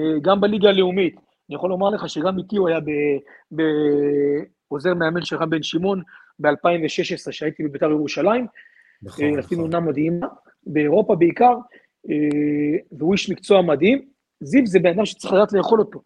אה, 0.00 0.20
גם 0.22 0.40
בליגה 0.40 0.68
הלאומית, 0.68 1.14
אני 1.48 1.56
יכול 1.56 1.70
לומר 1.70 1.90
לך 1.90 2.08
שגם 2.08 2.38
איתי 2.38 2.56
הוא 2.56 2.68
היה 2.68 2.78
בעוזר 3.50 4.94
מאמן 4.94 5.24
של 5.24 5.36
רם 5.36 5.50
בן 5.50 5.62
שמעון 5.62 6.02
ב-2016, 6.38 7.32
שהייתי 7.32 7.62
בביתר 7.62 7.90
ירושלים. 7.90 8.46
נכון, 9.02 9.24
נכון. 9.24 9.38
עשינו 9.38 9.62
עונה 9.62 9.80
מדהימה, 9.80 10.26
באירופה 10.66 11.16
בעיקר, 11.16 11.54
והוא 12.92 13.12
איש 13.12 13.30
מקצוע 13.30 13.62
מדהים. 13.62 14.08
זיו 14.40 14.66
זה 14.66 14.78
בן 14.78 14.90
אדם 14.90 15.06
שצריך 15.06 15.34
לדעת 15.34 15.52
לאכול 15.52 15.80
אותו. 15.80 16.02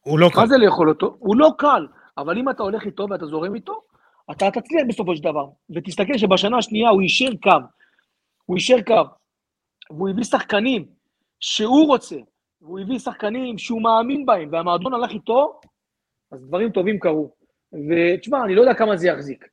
הוא 0.00 0.18
לא 0.18 0.28
קל. 0.34 0.40
מה 0.40 0.46
זה 0.46 0.56
לאכול 0.56 0.88
אותו? 0.88 1.16
הוא 1.18 1.36
לא 1.36 1.50
קל, 1.58 1.86
אבל 2.18 2.38
אם 2.38 2.48
אתה 2.48 2.62
הולך 2.62 2.86
איתו 2.86 3.06
ואתה 3.10 3.26
זורם 3.26 3.54
איתו, 3.54 3.80
אתה 4.30 4.50
תצליח 4.50 4.82
בסופו 4.88 5.16
של 5.16 5.22
דבר. 5.22 5.46
ותסתכל 5.70 6.18
שבשנה 6.18 6.58
השנייה 6.58 6.88
הוא 6.88 7.02
יישר 7.02 7.30
קו, 7.42 7.50
הוא 8.46 8.56
יישר 8.56 8.82
קו, 8.86 9.02
והוא 9.90 10.08
הביא 10.08 10.24
שחקנים 10.24 10.84
שהוא 11.40 11.86
רוצה, 11.86 12.16
והוא 12.62 12.80
הביא 12.80 12.98
שחקנים 12.98 13.58
שהוא 13.58 13.82
מאמין 13.82 14.26
בהם, 14.26 14.48
והמועדון 14.52 14.94
הלך 14.94 15.10
איתו, 15.10 15.60
אז 16.32 16.46
דברים 16.46 16.70
טובים 16.70 16.98
קרו. 16.98 17.37
ותשמע, 17.72 18.44
אני 18.44 18.54
לא 18.54 18.60
יודע 18.60 18.74
כמה 18.74 18.96
זה 18.96 19.08
יחזיק, 19.08 19.48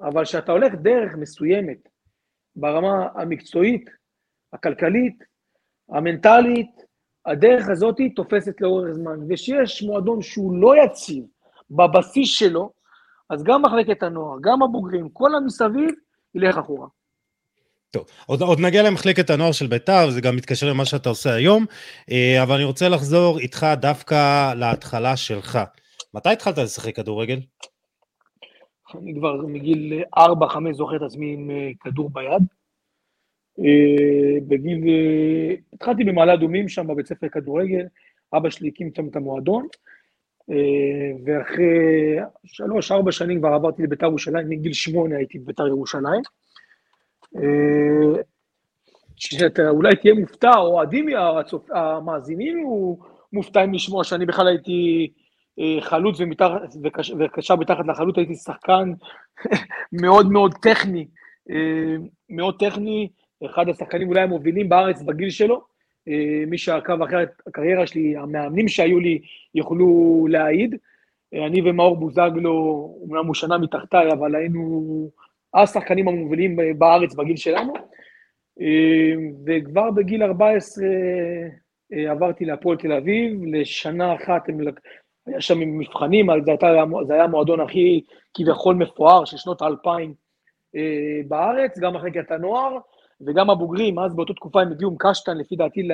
אבל 0.00 0.24
כשאתה 0.24 0.52
הולך 0.52 0.74
דרך 0.74 1.14
מסוימת 1.16 1.88
ברמה 2.56 3.08
המקצועית, 3.14 3.90
הכלכלית, 4.52 5.24
המנטלית, 5.88 6.70
הדרך 7.26 7.68
הזאת 7.68 7.96
תופסת 8.16 8.60
לאורך 8.60 8.92
זמן. 8.92 9.18
ושיש 9.28 9.82
מועדון 9.82 10.22
שהוא 10.22 10.56
לא 10.56 10.74
יציב 10.84 11.24
בבסיס 11.70 12.28
שלו, 12.28 12.70
אז 13.30 13.42
גם 13.42 13.62
מחלקת 13.62 14.02
הנוער, 14.02 14.38
גם 14.40 14.62
הבוגרים, 14.62 15.08
כל 15.12 15.34
המסביב, 15.34 15.90
ילך 16.34 16.58
אחורה. 16.58 16.86
טוב, 17.90 18.04
עוד, 18.26 18.42
עוד 18.42 18.60
נגיע 18.60 18.82
למחלקת 18.82 19.30
הנוער 19.30 19.52
של 19.52 19.66
בית"ר, 19.66 20.04
וזה 20.08 20.20
גם 20.20 20.36
מתקשר 20.36 20.66
למה 20.70 20.84
שאתה 20.84 21.08
עושה 21.08 21.34
היום, 21.34 21.66
אה, 22.10 22.42
אבל 22.42 22.54
אני 22.54 22.64
רוצה 22.64 22.88
לחזור 22.88 23.38
איתך 23.38 23.66
דווקא 23.80 24.54
להתחלה 24.54 25.16
שלך. 25.16 25.58
מתי 26.14 26.28
התחלת 26.28 26.58
לשחק 26.58 26.96
כדורגל? 26.96 27.40
אני 28.94 29.14
כבר 29.14 29.46
מגיל 29.46 30.02
4-5 30.16 30.18
זוכר 30.72 30.96
את 30.96 31.02
עצמי 31.02 31.32
עם 31.32 31.50
אה, 31.50 31.70
כדור 31.80 32.10
ביד. 32.10 32.42
אה, 33.58 34.40
בגיל, 34.48 34.80
התחלתי 35.72 36.04
במעלה 36.04 36.34
אדומים 36.34 36.68
שם 36.68 36.86
בבית 36.86 37.06
ספר 37.06 37.28
כדורגל, 37.28 37.86
אבא 38.36 38.50
שלי 38.50 38.68
הקים 38.68 38.90
שם 38.96 39.08
את 39.08 39.16
המועדון, 39.16 39.66
ואחרי 41.24 42.16
שלוש, 42.44 42.92
ארבע 42.92 43.12
שנים 43.12 43.38
כבר 43.38 43.48
עברתי 43.48 43.82
לביתר 43.82 44.06
ירושלים, 44.06 44.48
מגיל 44.48 44.72
שמונה 44.72 45.16
הייתי 45.16 45.38
בביתר 45.38 45.66
ירושלים. 45.66 46.22
שאתה 49.16 49.68
אולי 49.68 49.96
תהיה 49.96 50.14
מופתע, 50.14 50.56
או 50.56 50.66
אוהדים, 50.66 51.06
המאזינים 51.70 52.66
מופתעים 53.32 53.74
לשמוע 53.74 54.04
שאני 54.04 54.26
בכלל 54.26 54.48
הייתי 54.48 55.12
אה, 55.58 55.80
חלוץ 55.80 56.18
וקשר 57.18 57.56
מתחת 57.56 57.86
לחלוץ, 57.86 58.18
הייתי 58.18 58.34
שחקן 58.34 58.92
מאוד 60.02 60.32
מאוד 60.32 60.54
טכני, 60.62 61.06
אה, 61.50 61.96
מאוד 62.30 62.58
טכני, 62.58 63.08
אחד 63.46 63.68
השחקנים 63.68 64.08
אולי 64.08 64.20
המובילים 64.20 64.68
בארץ 64.68 65.02
בגיל 65.02 65.30
שלו, 65.30 65.64
אה, 66.08 66.44
מי 66.46 66.58
שעקב 66.58 67.02
אחרי 67.02 67.24
הקריירה 67.46 67.86
שלי, 67.86 68.16
המאמנים 68.16 68.68
שהיו 68.68 69.00
לי 69.00 69.18
יוכלו 69.54 70.26
להעיד. 70.30 70.76
אני 71.46 71.70
ומאור 71.70 71.96
בוזגלו, 71.96 72.52
אומנם 73.02 73.26
הוא 73.26 73.34
שנה 73.34 73.58
מתחתיי, 73.58 74.12
אבל 74.12 74.34
היינו 74.34 75.10
השחקנים 75.54 76.08
המובילים 76.08 76.56
בארץ 76.78 77.14
בגיל 77.14 77.36
שלנו. 77.36 77.72
וכבר 79.46 79.90
בגיל 79.90 80.22
14 80.22 80.84
אה, 81.92 82.10
עברתי 82.10 82.44
להפועל 82.44 82.76
תל 82.76 82.92
אביב, 82.92 83.44
לשנה 83.44 84.14
אחת 84.14 84.48
הם, 84.48 84.58
היה 85.26 85.40
שם 85.40 85.58
מבחנים, 85.78 86.26
זה, 86.44 86.50
הייתה, 86.50 86.66
זה 87.06 87.14
היה 87.14 87.24
המועדון 87.24 87.60
הכי 87.60 88.00
כביכול 88.34 88.74
מפואר 88.74 89.24
של 89.24 89.36
שנות 89.36 89.62
האלפיים 89.62 90.14
אה, 90.76 91.20
בארץ, 91.28 91.78
גם 91.78 91.94
מחלקת 91.94 92.30
הנוער 92.30 92.78
וגם 93.26 93.50
הבוגרים, 93.50 93.98
אז 93.98 94.14
באותה 94.14 94.34
תקופה 94.34 94.62
הם 94.62 94.72
הגיעו 94.72 94.90
עם 94.90 94.96
קשטן, 94.98 95.38
לפי 95.38 95.56
דעתי, 95.56 95.82
ל... 95.82 95.92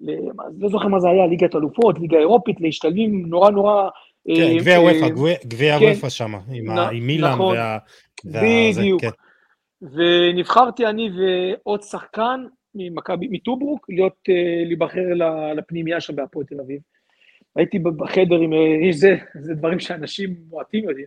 ל... 0.00 0.10
לא 0.58 0.68
זוכר 0.68 0.88
מה 0.88 1.00
זה 1.00 1.08
היה, 1.08 1.26
ליגת 1.26 1.54
אלופות, 1.54 1.98
ליגה 1.98 2.18
אירופית, 2.18 2.60
להשתלבים 2.60 3.26
נורא 3.26 3.50
נורא... 3.50 3.88
כן, 4.26 4.56
גביע 4.58 4.80
וופא, 4.80 5.08
גביע 5.46 5.78
כן. 5.78 5.84
וופא 5.84 6.08
שם, 6.08 6.34
עם 6.92 7.06
מילאן 7.06 7.32
נכון. 7.32 7.56
וה... 7.56 7.78
בדיוק. 8.24 9.00
כן. 9.00 9.08
ונבחרתי 9.82 10.86
אני 10.86 11.10
ועוד 11.10 11.82
שחקן 11.82 12.44
ממכבי, 12.74 13.28
מטוברוק, 13.30 13.86
להיות, 13.88 14.16
אה, 14.28 14.64
להיבחר 14.66 15.00
לפנימייה 15.56 16.00
שם 16.00 16.16
בהפועל 16.16 16.46
תל 16.46 16.60
אביב. 16.60 16.80
הייתי 17.58 17.78
בחדר 17.78 18.36
עם, 18.36 18.52
אה, 18.52 18.92
זה, 18.92 19.16
זה 19.34 19.54
דברים 19.54 19.80
שאנשים 19.80 20.34
מועטים 20.50 20.88
יודעים. 20.88 21.06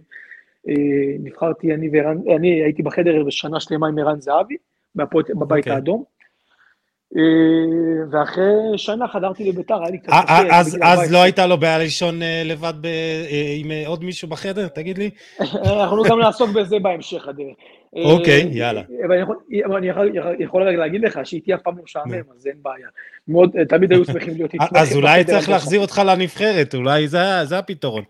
אה, 0.70 0.74
נבחרתי 1.20 1.74
אני 1.74 1.90
וערן, 1.94 2.18
אני 2.36 2.64
הייתי 2.64 2.84
בחדר 2.84 3.24
בשנה 3.24 3.60
שלמה 3.60 3.88
עם 3.88 3.98
ערן 3.98 4.22
זהבי, 4.22 4.56
בבית 4.96 5.28
okay. 5.28 5.42
אוקיי. 5.42 5.74
האדום. 5.74 6.04
ואחרי 8.12 8.78
שנה 8.78 9.08
חדרתי 9.08 9.50
לביתר, 9.50 9.82
היה 9.82 9.92
לי 9.92 9.98
קצת 9.98 10.12
קשה. 10.24 10.60
אז, 10.60 10.78
אז 10.84 11.12
לא 11.12 11.18
הייתה 11.18 11.48
לו 11.48 11.58
בעיה 11.58 11.78
לישון 11.78 12.20
לבד 12.46 12.74
ב, 12.82 12.88
עם 13.60 13.72
עוד 13.88 14.04
מישהו 14.04 14.28
בחדר, 14.28 14.68
תגיד 14.68 14.98
לי? 14.98 15.10
אנחנו 15.80 16.04
גם 16.04 16.20
נעסוק 16.20 16.50
בזה 16.50 16.80
בהמשך 16.80 17.28
הדרך. 17.28 17.56
אוקיי, 17.96 18.48
יאללה. 18.52 18.82
אבל 19.66 19.78
אני 19.78 19.88
יכול 20.40 20.64
רגע 20.64 20.78
להגיד 20.78 21.02
לך 21.02 21.20
שאיתי 21.24 21.54
אף 21.54 21.62
פעם 21.62 21.78
לא 21.78 21.84
משעמם, 21.84 22.22
אז 22.36 22.48
אין 22.48 22.58
בעיה. 22.62 22.88
מאוד, 23.28 23.64
תמיד 23.70 23.92
היו 23.92 24.06
שמחים 24.06 24.34
להיות 24.34 24.54
איתי. 24.54 24.66
אז 24.76 24.96
אולי 24.96 25.24
צריך 25.24 25.50
להחזיר 25.50 25.80
אותך 25.80 26.02
לנבחרת, 26.06 26.76
אולי 26.76 27.08
זה 27.08 27.58
הפתרון. 27.58 28.04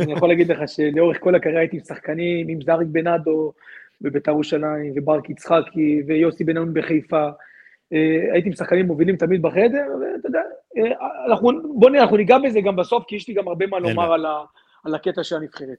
אני 0.00 0.12
יכול 0.12 0.28
להגיד 0.28 0.48
לך 0.48 0.58
שלאורך 0.66 1.16
כל 1.20 1.34
הקריירה 1.34 1.60
הייתי 1.60 1.76
עם 1.76 1.82
שחקנים, 1.82 2.48
עם 2.48 2.62
זריק 2.62 2.88
בנאדו 2.92 3.52
בביתר 4.00 4.30
ירושלים, 4.30 4.92
וברק 4.96 5.30
יצחקי, 5.30 6.02
ויוסי 6.06 6.44
בן 6.44 6.56
און 6.56 6.74
בחיפה. 6.74 7.28
אה, 7.92 8.32
הייתי 8.32 8.48
עם 8.48 8.54
שחקנים 8.54 8.86
מובילים 8.86 9.16
תמיד 9.16 9.42
בחדר, 9.42 9.86
ואתה 10.00 10.28
יודע, 10.28 10.40
אה, 10.76 11.36
בוא 11.74 11.90
נראה, 11.90 12.02
אנחנו 12.02 12.16
ניגע 12.16 12.38
בזה 12.38 12.60
גם 12.60 12.76
בסוף, 12.76 13.04
כי 13.08 13.16
יש 13.16 13.28
לי 13.28 13.34
גם 13.34 13.48
הרבה 13.48 13.66
מה 13.66 13.78
לומר 13.78 14.12
על 14.84 14.94
הקטע 14.94 15.24
של 15.24 15.36
הנבחרת. 15.36 15.78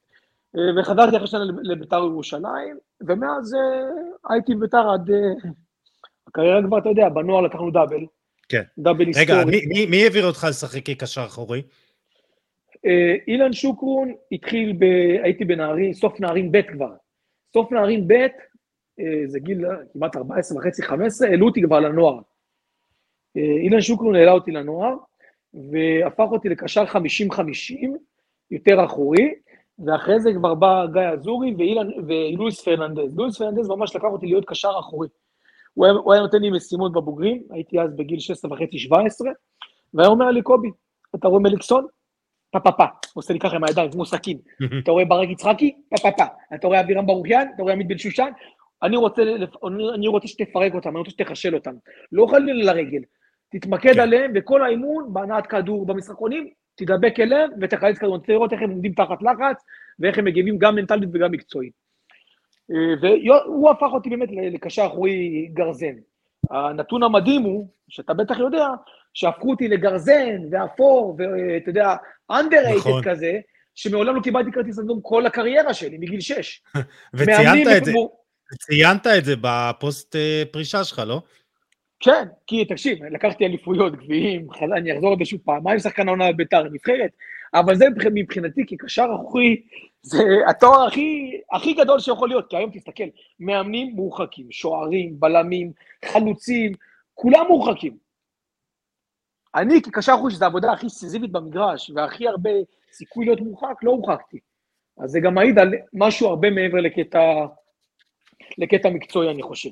אה, 0.58 0.82
וחזרתי 0.82 1.18
אחרי 1.18 1.28
שנה 1.28 1.44
לביתר 1.64 1.98
ירושלים, 1.98 2.78
ומאז 3.02 3.56
הייתי 4.30 4.56
בביתר 4.56 4.90
עד... 4.90 5.10
הקריירה 6.28 6.62
כבר, 6.68 6.78
אתה 6.78 6.90
יודע, 6.90 7.10
בנוער 7.10 7.42
לקחנו 7.42 7.72
דאבל. 7.72 8.06
כן. 8.50 8.62
דאבל 8.78 9.06
היסטורי. 9.06 9.26
רגע, 9.26 9.46
מי, 9.46 9.66
מי, 9.66 9.86
מי 9.86 10.04
העביר 10.04 10.26
אותך 10.26 10.48
לשחק 10.50 10.86
כקשר 10.86 11.26
אחורי? 11.26 11.62
אילן 13.28 13.54
שוקרון 13.54 14.14
התחיל, 14.32 14.74
ב... 14.80 14.84
הייתי 15.24 15.46
בנערים, 15.46 15.94
סוף 15.94 16.20
נערים 16.20 16.52
ב' 16.52 16.62
כבר. 16.62 16.92
סוף 17.54 17.72
נערים 17.72 18.08
ב', 18.08 18.28
זה 19.26 19.40
גיל 19.40 19.66
כמעט 19.94 20.16
14 20.16 20.58
וחצי, 20.58 20.82
15, 20.82 21.28
העלו 21.28 21.46
אותי 21.48 21.62
כבר 21.62 21.80
לנוער. 21.80 22.20
אילן 23.36 23.82
שוקרון 23.82 24.16
העלה 24.16 24.32
אותי 24.32 24.52
לנוער, 24.52 24.96
והפך 25.54 26.26
אותי 26.32 26.50
לקשר 26.50 26.84
50-50, 26.86 26.98
יותר 28.52 28.86
אחורי, 28.86 29.34
ואחרי 29.80 30.20
זה 30.20 30.34
כבר 30.34 30.54
בא 30.56 30.86
גיא 30.94 31.02
אזורי 31.02 31.56
ולואיס 32.08 32.62
פרננדז. 32.64 33.18
לואיס 33.18 33.38
פרננדז 33.38 33.68
ממש 33.68 33.96
לקח 33.96 34.08
אותי 34.12 34.26
להיות 34.26 34.46
קשר 34.46 34.72
אחורי. 34.80 35.08
הוא 35.74 35.86
היה, 35.86 35.94
הוא 35.94 36.14
היה 36.14 36.22
נותן 36.22 36.42
לי 36.42 36.50
משימות 36.50 36.92
בבוגרים, 36.92 37.44
הייתי 37.52 37.80
אז 37.80 37.96
בגיל 37.96 38.20
16 38.20 38.54
וחצי, 38.54 38.80
17, 38.80 39.32
והיה 39.94 40.10
אומר 40.10 40.32
לי, 40.32 40.42
קובי, 40.42 40.70
אתה 41.16 41.28
רואה 41.28 41.40
מליקסון? 41.40 41.86
פה 42.52 42.60
פה 42.60 42.72
פה, 42.72 42.84
עושה 43.14 43.34
לי 43.34 43.40
ככה 43.40 43.56
עם 43.56 43.64
הידיים, 43.64 43.92
כמו 43.92 44.06
סכין. 44.06 44.38
אתה 44.84 44.92
רואה 44.92 45.06
ברק 45.06 45.30
יצחקי? 45.30 45.76
פה 45.90 45.98
פה 46.02 46.12
פה. 46.18 46.24
אתה 46.56 46.68
רואה 46.68 46.80
אבירם 46.80 47.06
ברוכיאן? 47.06 47.48
אתה 47.56 47.64
רואה 47.64 47.74
עמית 47.74 47.88
בן 47.88 47.98
שושן? 47.98 48.30
אני 48.84 48.98
רוצה, 48.98 49.22
אני 49.96 50.08
רוצה 50.08 50.28
שתפרק 50.28 50.74
אותם, 50.74 50.90
אני 50.90 50.98
רוצה 50.98 51.12
שתחשל 51.12 51.56
אותם. 51.56 51.74
לא 52.12 52.28
חלילה 52.32 52.74
לרגל. 52.74 53.02
תתמקד 53.52 53.94
כן. 53.94 54.00
עליהם 54.00 54.34
בכל 54.34 54.64
האימון, 54.64 55.14
בהנעת 55.14 55.48
כדור, 55.48 55.86
במשחקונים, 55.86 56.50
תדבק 56.76 57.20
אליהם 57.20 57.50
ותחלץ 57.62 57.98
כדור. 57.98 58.16
אני 58.16 58.18
רוצה 58.18 58.34
לראות 58.34 58.54
איך 58.54 58.62
הם 58.62 58.70
עומדים 58.70 58.94
תחת 58.94 59.22
לחץ, 59.22 59.64
ואיך 60.00 60.18
הם 60.18 60.26
מגיבים 60.26 60.58
גם 60.58 60.76
מנטלית 60.76 61.10
וגם 61.14 61.32
מקצועית. 61.32 61.74
אה, 62.72 63.10
והוא 63.22 63.70
הפך 63.70 63.88
אותי 63.94 64.10
באמת 64.10 64.30
לקשר 64.32 64.86
אחורי 64.86 65.48
גרזן. 65.54 65.96
הנתון 66.52 67.04
המדהים 67.04 67.42
הוא, 67.42 67.68
שאתה 67.90 68.14
בטח 68.14 68.40
יודע, 68.40 68.68
שהפכו 69.14 69.50
אותי 69.50 69.68
לגרזן 69.68 70.42
ואפור, 70.52 71.18
ואתה 71.18 71.70
יודע, 71.70 71.96
underrated 72.32 72.78
נכון. 72.78 73.04
כזה, 73.04 73.40
שמעולם 73.76 74.16
לא 74.16 74.22
קיבלתי 74.22 74.52
כרטיס 74.52 74.80
אדום 74.80 75.00
כל 75.02 75.26
הקריירה 75.26 75.74
שלי, 75.74 75.98
מגיל 75.98 76.20
6. 76.20 76.62
וציינת 77.14 77.68
את 77.78 77.86
זה, 77.86 77.92
ציינת 78.60 79.08
את 79.08 79.26
זה 79.26 79.36
בפוסט 79.42 80.16
אה, 80.16 80.44
פרישה 80.52 80.84
שלך, 80.84 81.02
לא? 81.08 81.22
כן, 82.06 82.28
כי 82.48 82.66
תקשיב, 82.66 83.04
לקחתי 83.04 83.46
אליפויות, 83.46 83.96
גביעים, 83.96 84.48
אני 84.62 84.94
אחזור 84.94 85.12
על 85.12 85.18
זה 85.20 85.26
שוב 85.26 85.40
פעמיים 85.46 85.80
שחקן 85.80 86.08
העונה 86.08 86.32
בביתר, 86.32 86.64
נבחרת, 86.64 87.12
אבל 87.54 87.76
זה 87.76 87.86
מבחינתי 88.14 88.66
כקשר 88.68 89.06
אחורי, 89.16 89.62
זה 90.02 90.24
התואר 90.50 90.88
הכי, 90.88 91.42
הכי 91.52 91.74
גדול 91.74 92.00
שיכול 92.00 92.30
להיות, 92.30 92.50
כי 92.50 92.58
היום 92.58 92.72
תסתכל, 92.72 93.04
מאמנים 93.40 93.96
מורחקים, 93.96 94.52
שוערים, 94.52 95.20
בלמים, 95.20 95.72
חלוצים, 96.06 96.72
כולם 97.14 97.46
מורחקים. 97.48 97.98
אני 99.56 99.82
כקשר 99.82 100.14
אחורי, 100.16 100.32
שזו 100.32 100.46
העבודה 100.46 100.72
הכי 100.72 100.90
סיזיבית 100.90 101.32
במגרש, 101.32 101.92
והכי 101.96 102.28
הרבה 102.28 102.50
סיכוי 102.92 103.26
להיות 103.26 103.42
מורחק, 103.42 103.84
לא 103.84 103.92
הורחקתי. 103.92 104.40
אז 104.98 105.12
זה 105.12 105.20
גם 105.20 105.34
מעיד 105.34 105.60
על 105.60 105.74
משהו 105.94 106.28
הרבה 106.28 106.50
מעבר 106.50 106.78
לקטע, 106.78 107.46
לקטע 108.58 108.90
מקצועי, 108.90 109.32
אני 109.32 109.44
חושב. 109.44 109.70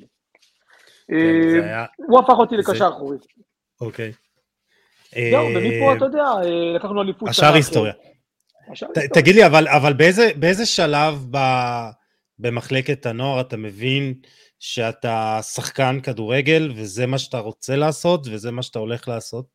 כן, 1.08 1.68
אה, 1.68 1.84
הוא 1.96 2.18
הפך 2.18 2.34
אותי 2.38 2.56
לקשר 2.56 2.88
אחורי. 2.88 3.16
אוקיי. 3.80 4.12
זהו, 5.10 5.46
ומפה, 5.46 5.90
אה, 5.90 5.96
אתה 5.96 6.04
יודע, 6.04 6.24
אה, 6.24 6.76
לקחנו 6.76 7.02
אליפות. 7.02 7.28
השאר 7.28 7.54
היסטוריה. 7.54 7.92
תגיד 9.14 9.34
לי, 9.34 9.46
אבל 9.46 9.92
באיזה 10.36 10.66
שלב 10.66 11.26
במחלקת 12.38 13.06
הנוער 13.06 13.40
אתה 13.40 13.56
מבין 13.56 14.14
שאתה 14.58 15.38
שחקן 15.42 16.00
כדורגל 16.02 16.72
וזה 16.76 17.06
מה 17.06 17.18
שאתה 17.18 17.38
רוצה 17.38 17.76
לעשות 17.76 18.26
וזה 18.30 18.50
מה 18.50 18.62
שאתה 18.62 18.78
הולך 18.78 19.08
לעשות? 19.08 19.46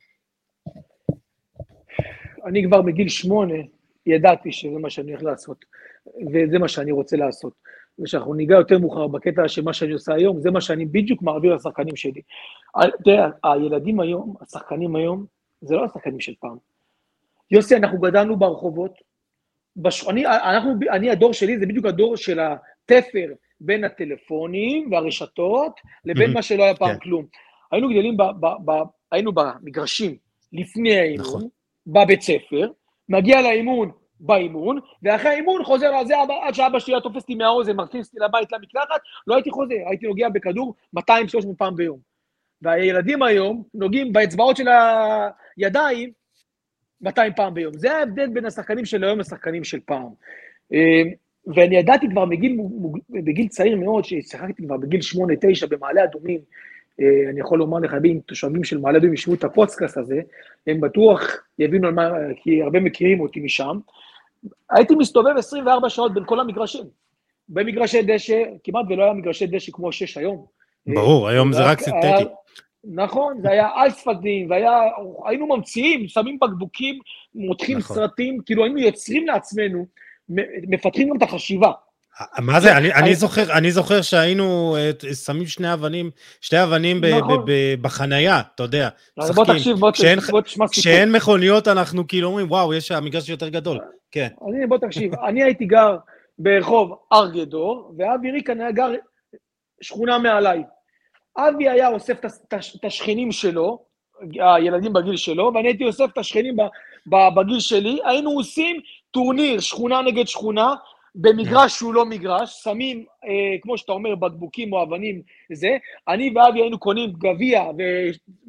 אני 2.45 2.63
כבר 2.63 2.81
מגיל 2.81 3.09
שמונה 3.09 3.53
ידעתי 4.05 4.51
שזה 4.51 4.79
מה 4.79 4.89
שאני 4.89 5.11
הולך 5.11 5.23
לעשות, 5.23 5.65
וזה 6.33 6.59
מה 6.59 6.67
שאני 6.67 6.91
רוצה 6.91 7.17
לעשות. 7.17 7.53
ושאנחנו 8.01 8.33
ניגע 8.33 8.55
יותר 8.55 8.79
מאוחר 8.79 9.07
בקטע 9.07 9.47
של 9.47 9.63
מה 9.63 9.73
שאני 9.73 9.91
עושה 9.91 10.13
היום, 10.13 10.39
זה 10.39 10.51
מה 10.51 10.61
שאני 10.61 10.85
בדיוק 10.85 11.21
מעביר 11.21 11.55
לשחקנים 11.55 11.95
שלי. 11.95 12.21
תראה, 13.03 13.29
הילדים 13.43 13.99
היום, 13.99 14.35
השחקנים 14.41 14.95
היום, 14.95 15.25
זה 15.61 15.75
לא 15.75 15.85
השחקנים 15.85 16.19
של 16.19 16.33
פעם. 16.39 16.57
יוסי, 17.51 17.75
אנחנו 17.75 17.99
גדלנו 17.99 18.37
ברחובות, 18.37 18.91
בש... 19.75 20.07
אני, 20.07 20.25
אנחנו, 20.25 20.73
אני, 20.91 21.09
הדור 21.09 21.33
שלי, 21.33 21.59
זה 21.59 21.65
בדיוק 21.65 21.85
הדור 21.85 22.17
של 22.17 22.39
התפר 22.39 23.33
בין 23.61 23.83
הטלפונים 23.83 24.91
והרשתות 24.91 25.79
לבין 26.05 26.29
mm-hmm. 26.29 26.33
מה 26.33 26.41
שלא 26.41 26.63
היה 26.63 26.75
פעם 26.75 26.93
כן. 26.93 26.99
כלום. 26.99 27.25
היינו 27.71 27.89
גדלים, 27.89 28.17
ב, 28.17 28.23
ב, 28.23 28.47
ב, 28.65 28.71
היינו 29.11 29.31
במגרשים 29.31 30.15
לפני 30.53 30.99
האימון, 30.99 31.25
נכון. 31.25 31.47
בבית 31.87 32.21
ספר, 32.21 32.71
מגיע 33.09 33.41
לאימון, 33.41 33.91
באימון, 34.19 34.79
ואחרי 35.03 35.29
האימון 35.31 35.63
חוזר 35.63 36.01
לזה 36.01 36.13
עד 36.43 36.53
שאבא 36.53 36.79
שלי 36.79 36.93
היה 36.93 37.01
תופס 37.01 37.21
אותי 37.21 37.35
מהאוזן, 37.35 37.75
מכניס 37.75 38.07
אותי 38.07 38.17
לבית 38.19 38.51
למקלחת, 38.51 39.01
לא 39.27 39.35
הייתי 39.35 39.51
חוזר, 39.51 39.75
הייתי 39.89 40.07
נוגע 40.07 40.29
בכדור 40.29 40.75
200-300 40.97 41.01
פעם 41.57 41.75
ביום. 41.75 41.99
והילדים 42.61 43.23
היום 43.23 43.63
נוגעים 43.73 44.13
באצבעות 44.13 44.57
של 44.57 44.67
הידיים 45.57 46.11
200 47.01 47.33
פעם 47.35 47.53
ביום. 47.53 47.77
זה 47.77 47.97
ההבדל 47.97 48.27
בין 48.27 48.45
השחקנים 48.45 48.85
של 48.85 49.03
היום 49.03 49.19
לשחקנים 49.19 49.63
של 49.63 49.79
פעם. 49.85 50.09
אה, 50.73 51.03
ואני 51.55 51.77
ידעתי 51.77 52.09
כבר 52.09 52.25
מגיל, 52.25 52.57
בגיל 53.09 53.47
צעיר 53.47 53.77
מאוד, 53.77 54.05
ששיחקתי 54.05 54.63
כבר 54.63 54.77
בגיל 54.77 54.99
8-9 55.63 55.67
במעלה 55.69 56.03
אדומים, 56.03 56.39
אה, 57.01 57.29
אני 57.29 57.39
יכול 57.39 57.59
לומר 57.59 57.79
לך, 57.79 57.95
אם 58.05 58.19
תושבים 58.25 58.63
של 58.63 58.77
מעלה 58.77 58.97
אדומים 58.97 59.13
ישמעו 59.13 59.35
את 59.35 59.43
הפודקאסט 59.43 59.97
הזה, 59.97 60.21
הם 60.67 60.81
בטוח 60.81 61.37
יבינו 61.59 61.87
על 61.87 61.93
מה, 61.93 62.11
כי 62.43 62.61
הרבה 62.61 62.79
מכירים 62.79 63.19
אותי 63.19 63.39
משם. 63.39 63.79
הייתי 64.69 64.95
מסתובב 64.95 65.37
24 65.37 65.89
שעות 65.89 66.13
בין 66.13 66.23
כל 66.25 66.39
המגרשים. 66.39 66.83
במגרשי 67.49 68.01
דשא, 68.01 68.43
כמעט 68.63 68.85
ולא 68.89 69.03
היה 69.03 69.13
מגרשי 69.13 69.47
דשא 69.47 69.71
כמו 69.71 69.91
שיש 69.91 70.17
היום. 70.17 70.45
ברור, 70.87 71.27
היום 71.27 71.53
זה 71.53 71.63
רק 71.63 71.79
סינתטי. 71.79 72.23
נכון, 72.83 73.41
זה 73.41 73.51
היה 73.51 73.69
אספלטים, 73.87 74.49
והיינו 74.49 75.47
ממציאים, 75.47 76.07
שמים 76.07 76.39
בקבוקים, 76.39 76.99
מותחים 77.35 77.77
נכון. 77.77 77.95
סרטים, 77.95 78.37
כאילו 78.45 78.63
היינו 78.63 78.79
יוצרים 78.79 79.27
לעצמנו, 79.27 79.85
מפתחים 80.67 81.09
גם 81.09 81.17
את 81.17 81.21
החשיבה. 81.21 81.71
מה 82.39 82.59
זה, 82.59 82.77
אני, 82.77 82.93
אני, 82.93 83.15
זוכר, 83.15 83.57
אני 83.57 83.71
זוכר 83.71 84.01
שהיינו 84.01 84.75
אה, 84.79 85.13
שמים 85.13 85.45
שני 85.45 85.73
אבנים, 85.73 86.11
שתי 86.41 86.63
אבנים 86.63 87.01
נכון. 87.05 87.45
בחנייה, 87.81 88.41
אתה 88.55 88.63
יודע, 88.63 88.89
משחקים. 89.17 89.35
בוא 89.35 89.45
תקשיב, 89.53 89.77
בוא 89.77 89.91
תשמע 89.91 90.43
סיפור. 90.43 90.67
כשאין 90.67 91.11
מכוניות 91.11 91.67
אנחנו 91.67 92.07
כאילו 92.07 92.27
אומרים, 92.27 92.51
וואו, 92.51 92.73
יש 92.73 92.91
המגרש 92.91 93.29
יותר 93.29 93.49
גדול, 93.49 93.79
כן. 94.11 94.27
אני, 94.47 94.67
בוא 94.67 94.77
תקשיב, 94.77 95.15
אני 95.15 95.43
הייתי 95.43 95.65
גר 95.65 95.97
ברחוב 96.39 96.95
ארגדור, 97.13 97.93
ואבי 97.97 98.31
ריקן 98.31 98.61
היה 98.61 98.71
גר 98.71 98.91
שכונה 99.81 100.17
מעליי. 100.17 100.63
אבי 101.37 101.69
היה 101.69 101.89
אוסף 101.89 102.25
את 102.75 102.83
השכנים 102.83 103.31
שלו, 103.31 103.79
הילדים 104.39 104.93
בגיל 104.93 105.17
שלו, 105.17 105.51
ואני 105.55 105.67
הייתי 105.67 105.85
אוסף 105.85 106.05
את 106.13 106.17
השכנים 106.17 106.55
בגיל 107.07 107.59
שלי, 107.59 107.99
היינו 108.05 108.31
עושים 108.31 108.81
טורניר 109.11 109.59
שכונה 109.59 110.01
נגד 110.01 110.27
שכונה, 110.27 110.75
במגרש 111.15 111.77
שהוא 111.77 111.93
לא 111.93 112.05
מגרש, 112.05 112.63
שמים, 112.63 113.05
אה, 113.25 113.57
כמו 113.61 113.77
שאתה 113.77 113.91
אומר, 113.91 114.15
בקבוקים 114.15 114.73
או 114.73 114.83
אבנים, 114.83 115.21
זה. 115.53 115.77
אני 116.07 116.33
ואבי 116.35 116.61
היינו 116.61 116.79
קונים 116.79 117.11
גביע 117.11 117.63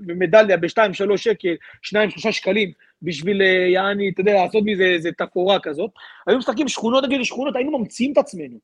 ומדליה 0.06 0.56
בשתיים, 0.56 0.94
שלוש 0.94 1.24
שקל, 1.24 1.54
שניים, 1.82 2.10
שלושה 2.10 2.32
שקלים, 2.32 2.72
בשביל, 3.02 3.42
אה, 3.42 3.46
יעני, 3.46 4.08
אתה 4.08 4.20
יודע, 4.20 4.34
לעשות 4.34 4.62
מזה 4.66 4.84
איזה 4.84 5.10
תפאורה 5.12 5.58
כזאת. 5.58 5.90
היינו 6.26 6.38
משחקים 6.38 6.68
שכונות 6.68 7.04
נגד 7.04 7.22
שכונות, 7.22 7.56
היינו 7.56 7.78
ממציאים 7.78 8.12
את 8.12 8.18
עצמנו. 8.18 8.58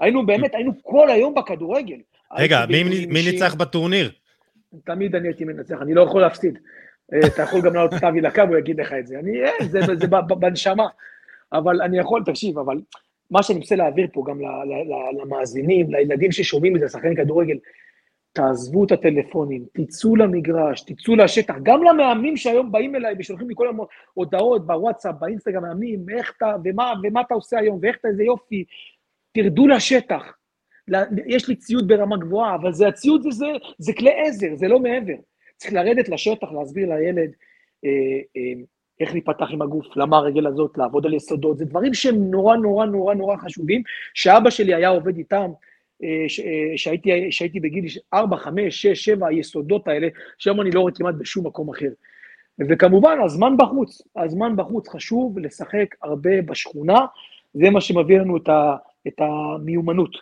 היינו 0.00 0.26
באמת, 0.26 0.54
היינו 0.54 0.72
כל 0.82 1.10
היום 1.10 1.34
בכדורגל. 1.34 1.98
רגע, 2.38 2.64
מי, 2.68 2.84
מי 3.06 3.22
ניצח 3.30 3.54
בטורניר? 3.54 4.10
תמיד 4.84 5.16
אני 5.16 5.28
הייתי 5.28 5.44
מנצח, 5.44 5.76
אני 5.82 5.94
לא 5.94 6.02
יכול 6.02 6.20
להפסיד. 6.20 6.58
אה, 7.12 7.26
אתה 7.26 7.42
יכול 7.42 7.60
גם 7.60 7.74
לעלות 7.74 7.94
את 7.94 8.04
אבי 8.04 8.20
לקו, 8.20 8.42
הוא 8.42 8.56
יגיד 8.56 8.80
לך 8.80 8.92
את 8.92 9.06
זה. 9.06 9.18
אני, 9.18 9.44
אה, 9.44 9.50
זה, 9.68 9.80
זה, 9.80 9.96
זה 9.96 10.06
בנשמה. 10.38 10.86
אבל 11.52 11.82
אני 11.82 11.98
יכול, 11.98 12.22
תקשיב, 12.26 12.58
אבל 12.58 12.80
מה 13.30 13.42
שאני 13.42 13.58
מנסה 13.58 13.76
להעביר 13.76 14.06
פה 14.12 14.24
גם 14.26 14.40
למאזינים, 15.20 15.90
לילדים 15.90 16.32
ששומעים 16.32 16.76
את 16.76 16.80
זה, 16.80 16.88
שחקני 16.88 17.16
כדורגל, 17.16 17.58
תעזבו 18.32 18.84
את 18.84 18.92
הטלפונים, 18.92 19.64
תצאו 19.72 20.16
למגרש, 20.16 20.80
תצאו 20.80 21.16
לשטח, 21.16 21.54
גם 21.62 21.82
למאמנים 21.82 22.36
שהיום 22.36 22.72
באים 22.72 22.96
אליי 22.96 23.14
ושולחים 23.18 23.48
לי 23.48 23.54
כל 23.56 23.66
היום 23.66 23.80
הודעות 24.14 24.66
בוואטסאפ, 24.66 25.14
באינסטגרם, 25.20 25.62
מאמנים, 25.62 26.06
איך 26.18 26.32
אתה, 26.36 26.56
ומה, 26.64 26.92
ומה 27.02 27.20
אתה 27.20 27.34
עושה 27.34 27.58
היום, 27.58 27.78
ואיך 27.82 27.96
אתה, 27.96 28.08
איזה 28.08 28.22
יופי, 28.22 28.64
תרדו 29.32 29.68
לשטח. 29.68 30.22
יש 31.26 31.48
לי 31.48 31.56
ציוד 31.56 31.88
ברמה 31.88 32.16
גבוהה, 32.16 32.54
אבל 32.54 32.72
זה 32.72 32.88
הציוד 32.88 33.26
הזה, 33.26 33.46
זה 33.78 33.92
כלי 33.92 34.10
עזר, 34.20 34.54
זה 34.54 34.68
לא 34.68 34.80
מעבר. 34.80 35.16
צריך 35.56 35.72
לרדת 35.72 36.08
לשטח, 36.08 36.52
להסביר 36.52 36.88
לילד, 36.88 37.30
אה, 37.84 37.90
אה, 38.36 38.62
איך 39.00 39.12
להיפתח 39.12 39.46
עם 39.50 39.62
הגוף, 39.62 39.96
למה 39.96 40.16
הרגל 40.16 40.46
הזאת, 40.46 40.78
לעבוד 40.78 41.06
על 41.06 41.14
יסודות, 41.14 41.58
זה 41.58 41.64
דברים 41.64 41.94
שהם 41.94 42.30
נורא 42.30 42.56
נורא 42.56 42.86
נורא 42.86 43.14
נורא 43.14 43.36
חשובים, 43.36 43.82
שאבא 44.14 44.50
שלי 44.50 44.74
היה 44.74 44.88
עובד 44.88 45.16
איתם, 45.16 45.50
אה, 46.02 46.08
אה, 46.44 46.78
שהייתי, 46.78 47.32
שהייתי 47.32 47.60
בגיל 47.60 47.84
4, 48.14 48.36
5, 48.36 48.82
6, 48.82 49.04
7, 49.04 49.26
היסודות 49.26 49.88
האלה, 49.88 50.08
שהיום 50.38 50.60
אני 50.60 50.70
לא 50.70 50.80
רואה 50.80 50.92
כמעט 50.92 51.14
בשום 51.14 51.46
מקום 51.46 51.70
אחר. 51.70 51.90
וכמובן, 52.68 53.18
הזמן 53.24 53.56
בחוץ, 53.56 54.02
הזמן 54.16 54.56
בחוץ 54.56 54.88
חשוב, 54.88 55.38
לשחק 55.38 55.94
הרבה 56.02 56.42
בשכונה, 56.42 56.98
זה 57.54 57.70
מה 57.70 57.80
שמביא 57.80 58.18
לנו 58.18 58.36
את, 58.36 58.48
ה, 58.48 58.76
את 59.08 59.14
המיומנות. 59.18 60.16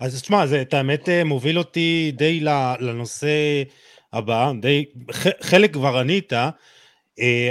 אז 0.00 0.22
תשמע, 0.22 0.46
זה 0.46 0.62
את 0.62 0.74
האמת 0.74 1.08
אה, 1.08 1.24
מוביל 1.24 1.58
אותי 1.58 2.12
די 2.16 2.40
לנושא 2.80 3.62
הבא, 4.12 4.52
די, 4.60 4.84
חלק 5.40 5.72
כבר 5.72 5.98
ענית, 5.98 6.32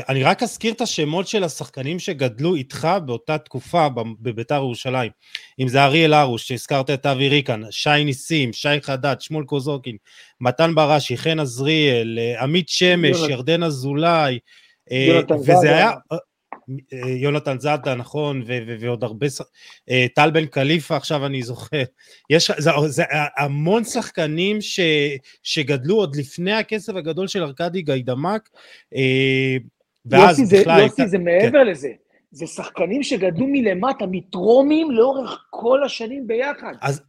אני 0.10 0.23
רק 0.23 0.43
אזכיר 0.43 0.73
את 0.73 0.82
השמות 0.82 1.27
של 1.27 1.43
השחקנים 1.43 1.99
שגדלו 1.99 2.55
איתך 2.55 2.88
באותה 3.05 3.38
תקופה 3.38 3.88
בביתר 4.21 4.55
ירושלים. 4.55 5.12
אם 5.60 5.67
זה 5.67 5.84
אריאל 5.84 6.13
הרוש, 6.13 6.47
שהזכרת 6.47 6.89
את 6.89 7.05
אבי 7.05 7.29
ריקן, 7.29 7.62
שי 7.71 8.03
ניסים, 8.05 8.53
שי 8.53 8.82
חדד, 8.82 9.15
שמואל 9.19 9.45
קוזוקין, 9.45 9.97
מתן 10.41 10.75
בראשי, 10.75 11.17
חן 11.17 11.39
עזריאל, 11.39 12.19
אה, 12.19 12.43
עמית 12.43 12.69
שמש, 12.69 13.17
ירדן 13.29 13.63
אזולאי, 13.63 14.39
אה, 14.91 15.19
וזה 15.41 15.75
היה... 15.75 15.91
יונתן 17.17 17.60
זאדה, 17.60 17.96
נכון, 17.96 18.41
ו- 18.41 18.60
ו- 18.67 18.75
ועוד 18.79 19.04
הרבה, 19.04 19.27
אה, 19.89 20.06
טל 20.15 20.31
בן 20.31 20.46
קליפה, 20.46 20.96
עכשיו 20.96 21.25
אני 21.25 21.41
זוכר. 21.43 21.83
יש, 22.29 22.52
זה, 22.58 22.71
זה 22.87 23.04
המון 23.37 23.83
שחקנים 23.83 24.62
ש, 24.62 24.79
שגדלו 25.43 25.96
עוד 25.96 26.15
לפני 26.15 26.54
הכסף 26.54 26.96
הגדול 26.96 27.27
של 27.27 27.43
ארכדי 27.43 27.81
גיידמק, 27.81 28.50
אה, 28.96 29.58
ואז 30.06 30.39
יוסי, 30.39 30.60
בכלל... 30.60 30.77
זה, 30.77 30.83
יוסי, 30.83 31.08
זה 31.08 31.17
מעבר 31.17 31.60
כן. 31.60 31.67
לזה. 31.67 31.89
זה 32.31 32.48
שחקנים 32.48 33.04
שגדלו 33.04 33.48
מלמטה, 33.48 34.06
מטרומים 34.12 34.91
לאורך 34.91 35.46
כל 35.50 35.83
השנים 35.83 36.27
ביחד. 36.27 36.73
אז, 36.81 37.02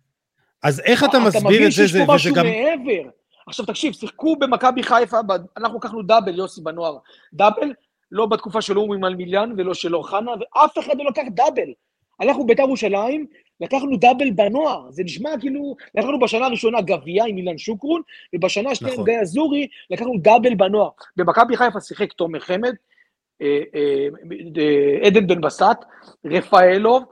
אז 0.63 0.81
איך 0.81 1.05
אתה 1.05 1.19
מסביר 1.19 1.27
את 1.27 1.33
זה? 1.33 1.39
אתה 1.39 1.49
מבין 1.49 1.71
שיש 1.71 1.97
פה 1.97 2.15
משהו. 2.15 2.35
מעבר. 2.35 3.11
עכשיו 3.47 3.67
תקשיב, 3.67 3.93
שיחקו 3.93 4.37
במכבי 4.37 4.83
חיפה, 4.83 5.17
אנחנו 5.57 5.79
לקחנו 5.79 6.03
דאבל, 6.03 6.39
יוסי, 6.39 6.61
בנוער. 6.61 6.97
דאבל, 7.35 7.73
לא 8.13 8.27
בתקופה 8.27 8.63
של 8.63 8.79
אורי 8.79 8.99
מלמיליאן 8.99 9.53
ולא 9.57 9.75
של 9.75 9.97
אוחנה, 9.97 10.31
ואף 10.31 10.79
אחד 10.79 10.99
לא 10.99 11.05
לקח 11.05 11.23
דאבל. 11.31 11.73
אנחנו 12.21 12.47
בית"ר 12.47 12.63
ירושלים, 12.63 13.27
לקחנו 13.61 13.97
דאבל 13.97 14.31
בנוער, 14.31 14.91
זה 14.91 15.05
נשמע 15.05 15.31
כאילו, 15.41 15.77
לקחנו 15.95 16.21
בשנה 16.21 16.47
הראשונה 16.47 16.81
גביע 16.81 17.25
עם 17.25 17.37
אילן 17.37 17.59
שוקרון, 17.59 18.03
ובשנה 18.35 18.71
השנייה 18.71 18.95
עם 18.95 19.01
נכון. 19.01 19.13
גיא 19.13 19.21
אזורי, 19.21 19.69
לקחנו 19.91 20.13
דאבל 20.19 20.55
בנוער. 20.55 20.91
במכבי 21.17 21.57
חיפה 21.57 21.81
שיחק 21.81 22.13
תומר 22.13 22.41
חמד, 22.41 22.75
אה, 23.43 23.61
אה, 23.75 24.09
אה, 24.59 25.07
עדן 25.07 25.27
בן 25.27 25.41
בסט, 25.41 25.85
רפאלוב, 26.25 27.05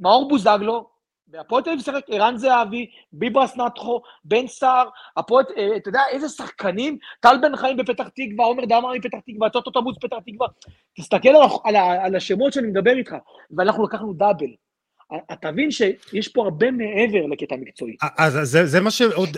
מאור 0.00 0.28
בוזגלו, 0.28 0.97
והפועל 1.30 1.62
תל 1.62 1.70
אביב 1.70 1.82
שיחק 1.84 2.04
ערן 2.08 2.36
זהבי, 2.36 2.90
ביברס 3.12 3.56
נאתכו, 3.56 4.00
בן 4.24 4.46
סהר, 4.46 4.88
הפועל, 5.16 5.44
אה, 5.56 5.76
אתה 5.76 5.88
יודע 5.88 6.00
איזה 6.10 6.28
שחקנים, 6.28 6.98
טל 7.20 7.36
בן 7.42 7.56
חיים 7.56 7.76
בפתח 7.76 8.08
תקווה, 8.08 8.44
עומר 8.44 8.64
דמאר 8.64 8.92
מפתח 8.92 9.18
תקווה, 9.26 9.50
טוטו 9.50 9.70
טבוץ 9.70 9.96
פתח 10.00 10.16
תקווה, 10.26 10.48
תסתכל 10.96 11.28
על 12.02 12.16
השמות 12.16 12.52
שאני 12.52 12.66
מדבר 12.66 12.96
איתך, 12.96 13.14
ואנחנו 13.56 13.84
לקחנו 13.84 14.12
דאבל. 14.12 14.67
אתה 15.32 15.50
מבין 15.50 15.70
שיש 15.70 16.28
פה 16.28 16.42
הרבה 16.44 16.70
מעבר 16.70 17.26
לקטע 17.26 17.56
מקצועי. 17.56 17.96
אז 18.18 18.38
זה, 18.42 18.66
זה 18.66 18.80
מה 18.80 18.90
שעוד, 18.90 19.36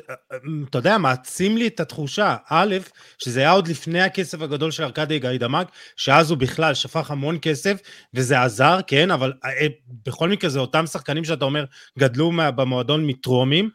אתה 0.69 0.79
יודע, 0.79 0.99
מעצים 0.99 1.57
לי 1.57 1.67
את 1.67 1.81
התחושה. 1.81 2.37
א', 2.51 2.77
שזה 3.19 3.41
היה 3.41 3.51
עוד 3.51 3.69
לפני 3.69 4.01
הכסף 4.01 4.41
הגדול 4.43 4.71
של 4.71 4.83
ארכדי 4.83 5.19
גיידמק, 5.19 5.69
שאז 5.97 6.31
הוא 6.31 6.39
בכלל 6.39 6.75
שפך 6.75 7.11
המון 7.11 7.39
כסף, 7.43 7.81
וזה 8.15 8.43
עזר, 8.43 8.79
כן, 8.87 9.11
אבל 9.11 9.33
אה, 9.45 9.67
בכל 10.07 10.29
מקרה 10.29 10.51
זה 10.51 10.59
אותם 10.59 10.87
שחקנים 10.87 11.25
שאתה 11.25 11.45
אומר, 11.45 11.65
גדלו 11.99 12.33
במועדון 12.57 13.07
מטרומים, 13.07 13.71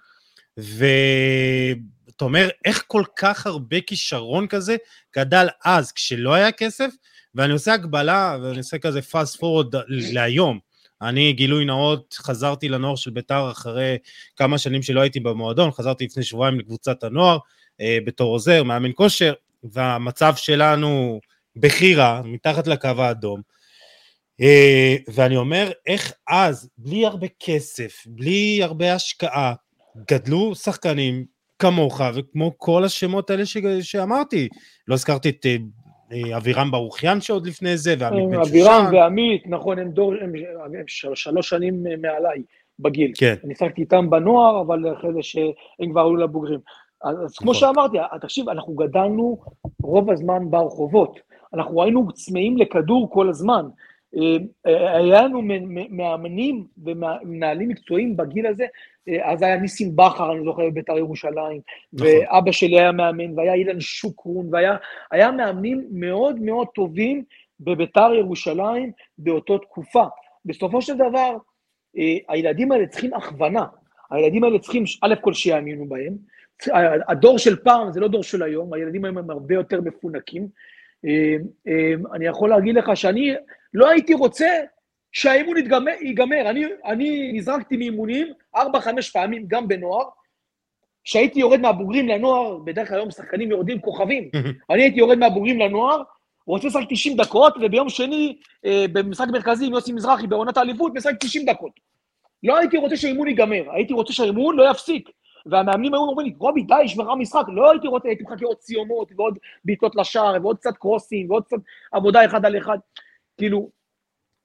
ואתה 0.58 2.26
אומר, 2.26 2.50
איך 2.66 2.84
כל 2.88 3.04
כך 3.16 3.48
הרבה 3.48 3.82
כישרון 3.82 4.48
כזה 4.48 4.76
גדל 5.18 5.48
אז, 5.66 5.91
כשלא 5.91 6.34
היה 6.34 6.52
כסף, 6.52 6.89
ואני 7.36 7.54
עושה 7.54 7.74
הקבלה, 7.74 8.38
ואני 8.43 8.58
עושה 8.58 8.78
כזה 8.78 9.00
fast 9.00 9.38
forward 9.38 9.78
להיום. 9.88 10.64
אני, 11.02 11.34
גילוי 11.34 11.66
נאות, 11.66 12.14
חזרתי 12.14 12.70
לנוער 12.70 12.96
של 12.96 13.12
ביתר 13.12 13.52
אחרי 13.52 13.98
כמה 14.36 14.58
שנים 14.58 14.84
שלא 14.84 15.02
הייתי 15.02 15.20
במועדון, 15.20 15.72
חזרתי 15.72 16.06
לפני 16.06 16.24
שבועיים 16.24 16.60
לקבוצת 16.60 17.04
הנוער, 17.04 17.38
אה, 17.82 17.98
בתור 18.06 18.32
עוזר, 18.32 18.64
מאמן 18.64 18.91
כושר, 18.96 19.34
והמצב 19.64 20.34
שלנו 20.36 21.20
בכי 21.56 21.96
רע, 21.96 22.22
מתחת 22.26 22.68
לקו 22.68 22.89
האדום. 22.98 23.41
אה, 24.41 24.96
ואני 25.14 25.38
אומר, 25.38 25.72
איך 25.88 26.14
אז, 26.30 26.70
בלי 26.78 27.06
הרבה 27.06 27.28
כסף, 27.39 28.04
בלי 28.08 28.64
הרבה 28.64 28.93
השקעה, 28.93 29.54
גדלו 30.12 30.56
שחקנים 30.56 31.26
כמוך 31.60 32.02
וכמו 32.16 32.54
כל 32.58 32.84
השמות 32.84 33.30
האלה 33.30 33.46
ש... 33.46 33.58
שאמרתי. 33.82 34.50
לא 34.88 34.93
הזכרתי 34.93 35.30
את 35.30 35.46
אה, 35.46 35.56
אבירם 36.38 36.72
ברוכיאן 36.72 37.22
שעוד 37.22 37.47
לפני 37.47 37.78
זה, 37.78 37.95
ועמית 37.99 38.30
בן 38.30 38.39
אבירם 38.39 38.84
שושן. 38.86 38.95
ועמית, 38.95 39.43
נכון, 39.47 39.80
הם 39.80 39.91
דור, 39.91 40.13
הם 40.22 40.34
הם 40.66 40.84
של- 40.88 41.16
שלוש 41.16 41.49
שנים 41.49 41.84
מעליי 42.01 42.41
בגיל. 42.80 43.11
כן, 43.18 43.36
אני 43.43 43.55
שחקתי 43.55 43.82
איתם 43.82 44.09
בנוער, 44.09 44.61
אבל 44.61 44.93
אחרי 44.93 45.13
זה 45.13 45.20
שהם 45.24 45.91
כבר 45.91 46.01
עלו 46.01 46.16
לבוגרים. 46.16 46.59
אז, 47.03 47.16
אז 47.26 47.38
כמו 47.38 47.51
נכון. 47.51 47.59
שאמרתי, 47.61 47.97
תקשיב, 48.22 48.49
אנחנו 48.49 48.74
גדלנו 48.74 49.38
רוב 49.84 50.11
הזמן 50.11 50.43
ברחובות. 50.49 51.20
אנחנו 51.53 51.84
היינו 51.84 52.11
צמאים 52.13 52.57
לכדור 52.57 53.09
כל 53.11 53.30
הזמן. 53.30 53.66
אה, 54.18 54.38
אה, 54.68 54.97
היה 54.97 55.22
לנו 55.22 55.41
מאמנים 55.89 56.66
ומנהלים 56.84 57.70
מקצועיים 57.70 58.18
בגיל 58.18 58.47
הזה, 58.47 58.66
אה, 59.09 59.32
אז 59.32 59.41
היה 59.41 59.57
ניסים 59.57 59.95
בכר, 59.95 60.32
אני 60.32 60.43
זוכר, 60.43 60.70
בבית"ר 60.70 60.97
ירושלים, 60.97 61.61
נכון. 61.93 62.07
ואבא 62.07 62.51
שלי 62.51 62.80
היה 62.80 62.91
מאמן, 62.91 63.39
והיה 63.39 63.53
אילן 63.53 63.80
שוקרון, 63.80 64.47
והיה 64.51 64.76
היה 65.11 65.32
מאמנים 65.32 65.88
מאוד 65.91 66.39
מאוד 66.39 66.68
טובים 66.76 67.24
בבית"ר 67.59 68.13
ירושלים 68.13 68.91
באותה 69.18 69.53
תקופה. 69.57 70.03
בסופו 70.45 70.82
של 70.82 70.95
דבר, 70.95 71.38
הילדים 72.30 72.72
האלה 72.72 72.88
צריכים 72.88 73.13
הכוונה. 73.13 73.66
הילדים 74.11 74.43
האלה 74.43 74.59
צריכים, 74.59 74.84
א' 75.01 75.16
כל 75.22 75.34
שיאמינו 75.34 75.86
בהם. 75.89 76.13
הדור 77.07 77.38
של 77.38 77.55
פעם 77.55 77.91
זה 77.91 77.99
לא 77.99 78.07
דור 78.07 78.24
של 78.24 78.43
היום, 78.43 78.74
הילדים 78.74 79.05
היום 79.05 79.18
הם 79.18 79.30
הרבה 79.30 79.55
יותר 79.55 79.82
מפונקים. 79.82 80.47
אני 82.13 82.26
יכול 82.26 82.49
להגיד 82.49 82.76
לך 82.76 82.97
שאני 82.97 83.36
לא 83.76 83.89
הייתי 83.89 84.13
רוצה 84.13 84.59
שהאימון 85.11 85.57
יתגמר, 85.57 85.91
ייגמר. 86.01 86.49
אני, 86.49 86.65
אני 86.86 87.32
נזרקתי 87.34 87.78
מאימונים 87.78 88.28
ארבע, 88.55 88.80
חמש 88.80 89.09
פעמים, 89.09 89.43
גם 89.47 89.67
בנוער. 89.67 90.05
כשהייתי 91.03 91.39
יורד 91.39 91.59
מהבוגרים 91.59 92.07
לנוער, 92.07 92.57
בדרך 92.57 92.88
כלל 92.88 92.97
היום 92.97 93.11
שחקנים 93.11 93.51
יורדים 93.51 93.80
כוכבים. 93.82 94.30
אני 94.69 94.82
הייתי 94.82 94.99
יורד 94.99 95.17
מהבוגרים 95.17 95.59
לנוער, 95.59 96.01
רוצה 96.47 96.67
לשחק 96.67 96.84
90 96.89 97.17
דקות, 97.17 97.53
וביום 97.61 97.89
שני, 97.89 98.38
אה, 98.65 98.86
במשחק 98.93 99.28
מרכזי 99.32 99.65
עם 99.65 99.73
יוסי 99.73 99.93
מזרחי 99.93 100.28
בעונת 100.28 100.57
האליפות, 100.57 100.93
משחק 100.95 101.13
90 101.19 101.45
דקות. 101.45 101.71
לא 102.43 102.57
הייתי 102.57 102.78
רוצה 102.78 102.97
שהאימון 102.97 103.28
ייגמר, 103.28 103.71
הייתי 103.71 103.93
רוצה 103.93 104.13
שהאימון 104.13 104.55
לא 104.55 104.71
יפסיק. 104.71 105.09
והמאמנים 105.45 105.93
היו 105.93 106.01
אומרים 106.01 106.28
לי, 106.28 106.34
רובי, 106.38 106.63
די, 106.63 106.84
ישמרה 106.84 107.13
המשחק. 107.13 107.43
לא 107.47 107.71
הייתי 107.71 107.88
רוצה, 107.88 108.07
הייתי 108.07 108.23
מחכה 108.23 108.45
עוד 108.45 108.57
סיומות, 108.59 109.11
ועוד 109.15 109.38
בעיטות 109.65 109.95
לשער, 109.95 110.34
ועוד 110.41 110.57
קצת 110.57 110.78
קרוסים, 110.78 111.32
ועוד 111.32 111.43
קצת 111.43 111.57
עבודה 111.91 112.26
אחד 112.26 112.45
על 112.45 112.57
אחד. 112.57 112.78
כאילו, 113.38 113.70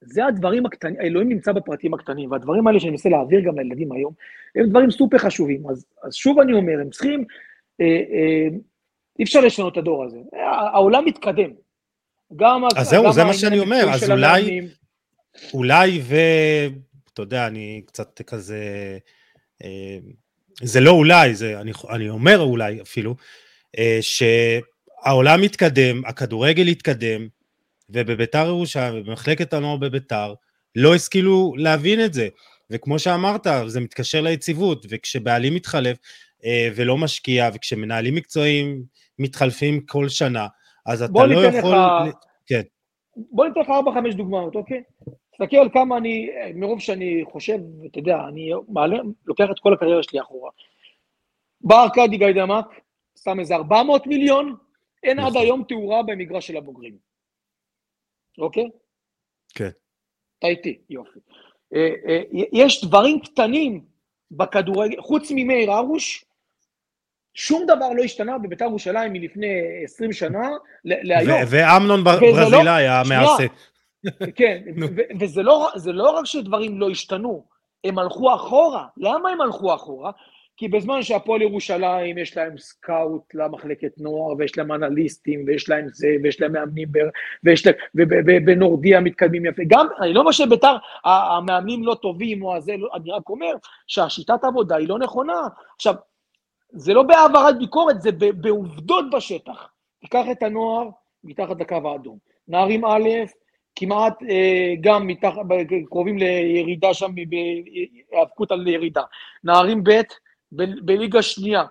זה 0.01 0.27
הדברים 0.27 0.67
הקטנים, 0.67 1.01
אלוהים 1.01 1.29
נמצא 1.29 1.53
בפרטים 1.53 1.95
הקטנים, 1.95 2.31
והדברים 2.31 2.67
האלה 2.67 2.81
שאני 2.81 2.91
מנסה 2.91 3.09
להעביר 3.09 3.41
גם 3.41 3.59
לילדים 3.59 3.93
היום, 3.93 4.13
הם 4.55 4.71
דברים 4.71 4.91
סופר 4.91 5.19
חשובים. 5.19 5.71
אז, 5.71 5.87
אז 6.03 6.15
שוב 6.15 6.39
אני 6.41 6.53
אומר, 6.53 6.81
הם 6.81 6.91
צריכים, 6.91 7.25
אה, 7.81 7.87
אה, 7.87 8.49
אי 9.19 9.25
אפשר 9.25 9.41
לשנות 9.41 9.73
את 9.73 9.79
הדור 9.79 10.05
הזה. 10.05 10.19
העולם 10.73 11.05
מתקדם. 11.05 11.51
גם 12.37 12.63
אז 12.77 12.89
זהו, 12.89 13.13
זה 13.13 13.25
מה 13.25 13.35
שאני 13.35 13.59
אומר, 13.59 13.85
אז 13.95 14.11
אולי- 14.11 14.27
המאמנים. 14.27 14.69
אולי 15.55 16.01
ו... 16.03 16.17
אתה 17.13 17.23
יודע, 17.23 17.47
אני 17.47 17.83
קצת 17.87 18.23
כזה... 18.23 18.59
אה, 19.65 19.99
זה 20.63 20.81
לא 20.81 20.91
אולי, 20.91 21.35
זה, 21.35 21.61
אני, 21.61 21.73
אני 21.91 22.09
אומר 22.09 22.39
אולי 22.41 22.81
אפילו, 22.83 23.15
אה, 23.79 23.99
שהעולם 24.01 25.41
מתקדם, 25.43 26.05
הכדורגל 26.07 26.69
התקדם, 26.69 27.29
ובביתר 27.93 28.47
ירושלים, 28.47 28.95
ובמחלקת 29.01 29.53
הנוער 29.53 29.77
בביתר, 29.77 30.35
לא 30.77 30.95
השכילו 30.95 31.55
להבין 31.57 32.05
את 32.05 32.15
זה. 32.15 32.29
וכמו 32.71 32.99
שאמרת, 32.99 33.47
זה 33.67 33.81
מתקשר 33.81 34.21
ליציבות, 34.21 34.87
וכשבעלים 34.91 35.55
מתחלף 35.55 35.97
אה, 36.45 36.69
ולא 36.77 36.97
משקיע, 36.99 37.49
וכשמנהלים 37.55 38.15
מקצועיים 38.15 38.83
מתחלפים 39.19 39.81
כל 39.81 40.09
שנה, 40.09 40.47
אז 40.87 41.03
אתה 41.03 41.27
לא 41.27 41.45
יכול... 41.47 41.77
לך- 41.77 42.15
כן. 42.47 42.61
בוא 43.17 43.47
ניתן 43.47 43.61
לך 43.61 43.69
ארבע, 43.71 43.93
חמש 43.95 44.15
דוגמאות, 44.15 44.55
אוקיי? 44.55 44.83
תסתכל 45.33 45.57
על 45.57 45.69
כמה 45.73 45.97
אני, 45.97 46.31
מרוב 46.55 46.81
שאני 46.81 47.25
חושב, 47.33 47.59
אתה 47.91 47.99
יודע, 47.99 48.19
אני 48.29 48.51
מעלה, 48.69 48.97
לוקח 49.27 49.45
את 49.51 49.59
כל 49.61 49.73
הקריירה 49.75 50.03
שלי 50.03 50.21
אחורה. 50.21 50.51
בא 51.61 51.83
ארכדי 51.83 52.17
גיידמק, 52.17 52.65
שם 53.25 53.41
איזה 53.41 53.55
400 53.55 54.07
מיליון, 54.07 54.55
אין 55.03 55.19
עד 55.19 55.27
נכון. 55.27 55.43
היום 55.43 55.63
תאורה 55.69 56.03
במגרש 56.03 56.47
של 56.47 56.57
הבוגרים. 56.57 57.10
אוקיי? 58.41 58.71
כן. 59.55 59.71
אתה 60.39 60.47
איתי, 60.47 60.79
יופי. 60.91 61.19
אה, 61.75 61.89
אה, 62.09 62.23
יש 62.53 62.85
דברים 62.85 63.21
קטנים 63.21 63.85
בכדורגל, 64.31 65.01
חוץ 65.01 65.29
ממאיר 65.35 65.73
הרוש, 65.73 66.25
שום 67.35 67.67
דבר 67.67 67.93
לא 67.93 68.03
השתנה 68.03 68.39
בבית"ר 68.39 68.65
ירושלים 68.65 69.13
מלפני 69.13 69.47
20 69.85 70.13
שנה 70.13 70.49
להיום. 70.85 71.39
ואמנון 71.51 72.05
לא- 72.05 72.21
ברזילאי. 72.21 72.89
המעשה. 72.89 73.47
כן, 74.37 74.63
וזה 75.21 75.43
לא, 75.43 75.69
לא 75.87 76.11
רק 76.11 76.27
שדברים 76.27 76.81
לא 76.81 76.91
השתנו, 76.91 77.47
הם 77.85 77.99
הלכו 77.99 78.35
אחורה. 78.35 78.87
למה 78.97 79.31
הם 79.31 79.41
הלכו 79.41 79.75
אחורה? 79.75 80.11
כי 80.61 80.69
בזמן 80.69 81.03
שהפועל 81.03 81.43
ירושלים 81.43 82.19
יש 82.19 82.37
להם 82.37 82.59
סקאוט 82.59 83.35
למחלקת 83.35 83.93
נוער, 83.99 84.35
ויש 84.39 84.59
להם 84.59 84.73
אנליסטים, 84.73 85.45
ויש 85.47 85.69
להם 85.69 85.87
זה, 85.89 86.09
ויש 86.23 86.41
להם 86.41 86.53
מאמנים, 86.53 86.89
ויש 87.45 87.67
להם, 87.67 87.75
ובנורדיה 87.95 89.01
מתקדמים 89.01 89.47
יפה. 89.47 89.63
גם, 89.67 89.87
אני 90.01 90.13
לא 90.13 90.21
אומר 90.21 90.33
שביתר, 90.33 90.77
המאמנים 91.05 91.85
לא 91.85 91.95
טובים, 91.95 92.43
או 92.43 92.57
הזה, 92.57 92.77
לא, 92.77 92.89
אני 92.95 93.11
רק 93.11 93.29
אומר 93.29 93.53
שהשיטת 93.87 94.45
העבודה 94.45 94.77
היא 94.77 94.89
לא 94.89 94.99
נכונה. 94.99 95.49
עכשיו, 95.77 95.95
זה 96.73 96.95
לא 96.95 97.03
בהעברת 97.03 97.59
ביקורת, 97.59 98.03
זה 98.03 98.11
בעובדות 98.35 99.05
בשטח. 99.13 99.69
תיקח 100.01 100.25
את 100.31 100.43
הנוער 100.43 100.89
מתחת 101.25 101.61
לקו 101.61 101.91
האדום. 101.91 102.19
נערים 102.49 102.85
א', 102.85 103.09
כמעט 103.77 104.23
אה, 104.23 104.75
גם 104.81 105.07
מתחת, 105.07 105.43
קרובים 105.89 106.19
לירידה 106.19 106.95
שם, 106.95 107.11
בהיאבקות 108.11 108.53
על 108.53 108.69
ירידה. 108.69 109.03
נערים 109.45 109.85
ב', 109.85 110.01
ב- 110.53 110.87
בליגה 110.87 111.23
שנייה. 111.23 111.65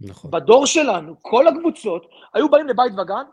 נכון. 0.00 0.30
בדור 0.30 0.66
שלנו, 0.66 1.22
כל 1.22 1.48
הקבוצות 1.48 2.10
היו 2.34 2.48
באים 2.50 2.68
לבית 2.68 2.92
וגן, 2.92 3.24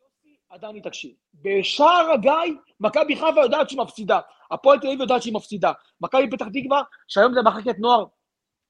יוסי 0.00 0.36
עדני 0.48 0.80
תקשיב. 0.80 1.14
בשער 1.34 2.10
הגיא, 2.14 2.54
מכבי 2.80 3.16
חיפה 3.16 3.40
יודעת 3.42 3.68
שהיא 3.68 3.80
מפסידה, 3.80 4.20
הפועל 4.50 4.80
תל 4.80 4.86
אביב 4.86 5.00
יודעת 5.00 5.22
שהיא 5.22 5.34
מפסידה, 5.34 5.72
מכבי 6.00 6.30
פתח 6.30 6.46
תקווה, 6.52 6.82
שהיום 7.08 7.34
זה 7.34 7.42
מחלקת 7.42 7.78
נוער 7.78 8.04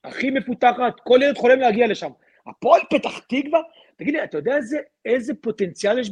הכי 0.05 0.31
מפותחת, 0.31 1.01
כל 1.01 1.19
ילד 1.23 1.39
חולם 1.39 1.61
להגיע 1.61 1.87
לשם. 1.87 2.11
הפועל 2.47 2.81
פתח 2.91 3.19
תקווה, 3.19 3.61
תגיד 3.97 4.15
לי, 4.15 4.25
אתה 4.25 4.39
יודע 4.39 4.57
איזה, 4.57 4.79
איזה 5.05 5.33
פוטנציאל 5.35 5.99
יש 5.99 6.11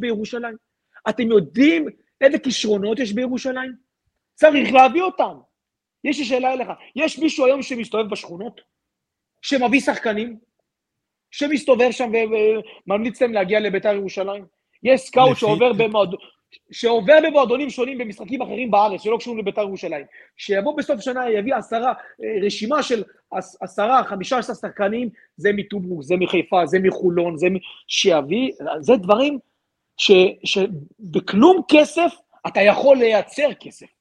יש 6.04 6.18
לי 6.18 6.24
שאלה 6.24 6.52
אליך, 6.52 6.68
יש 6.96 7.18
מישהו 7.18 7.46
היום 7.46 7.62
שמסתובב 7.62 8.10
בשכונות? 8.10 8.60
שמביא 9.46 9.80
שחקנים? 9.80 10.36
שמסתובב 11.30 11.90
שם 11.90 12.12
וממליץ 12.86 13.22
להם 13.22 13.32
להגיע 13.32 13.60
לביתר 13.60 13.94
ירושלים? 13.94 14.44
יש 14.82 15.00
סקאוט 15.00 15.36
שעובר 15.36 15.72
במועדון... 15.72 16.18
שעובר 16.72 17.18
במועדונים 17.26 17.70
שונים 17.70 17.98
במשחקים 17.98 18.42
אחרים 18.42 18.70
בארץ, 18.70 19.02
שלא 19.02 19.16
קשורים 19.16 19.38
לביתר 19.38 19.60
ירושלים, 19.60 20.04
שיבוא 20.36 20.76
בסוף 20.76 21.00
שנה, 21.00 21.30
יביא 21.30 21.54
עשרה, 21.54 21.92
אה, 22.24 22.46
רשימה 22.46 22.82
של 22.82 23.02
עשרה, 23.60 24.04
חמישה 24.04 24.38
עשרה 24.38 24.56
שחקנים, 24.56 25.08
זה 25.36 25.50
מטוברוק, 25.52 26.02
זה 26.02 26.16
מחיפה, 26.16 26.66
זה 26.66 26.78
מחולון, 26.78 27.36
זה 27.36 27.46
מ... 27.50 27.56
שיביא, 27.88 28.52
זה 28.80 28.96
דברים 28.96 29.38
ש, 29.96 30.10
שבכלום 30.44 31.62
כסף 31.68 32.12
אתה 32.46 32.60
יכול 32.60 32.96
לייצר 32.96 33.48
כסף. 33.60 33.95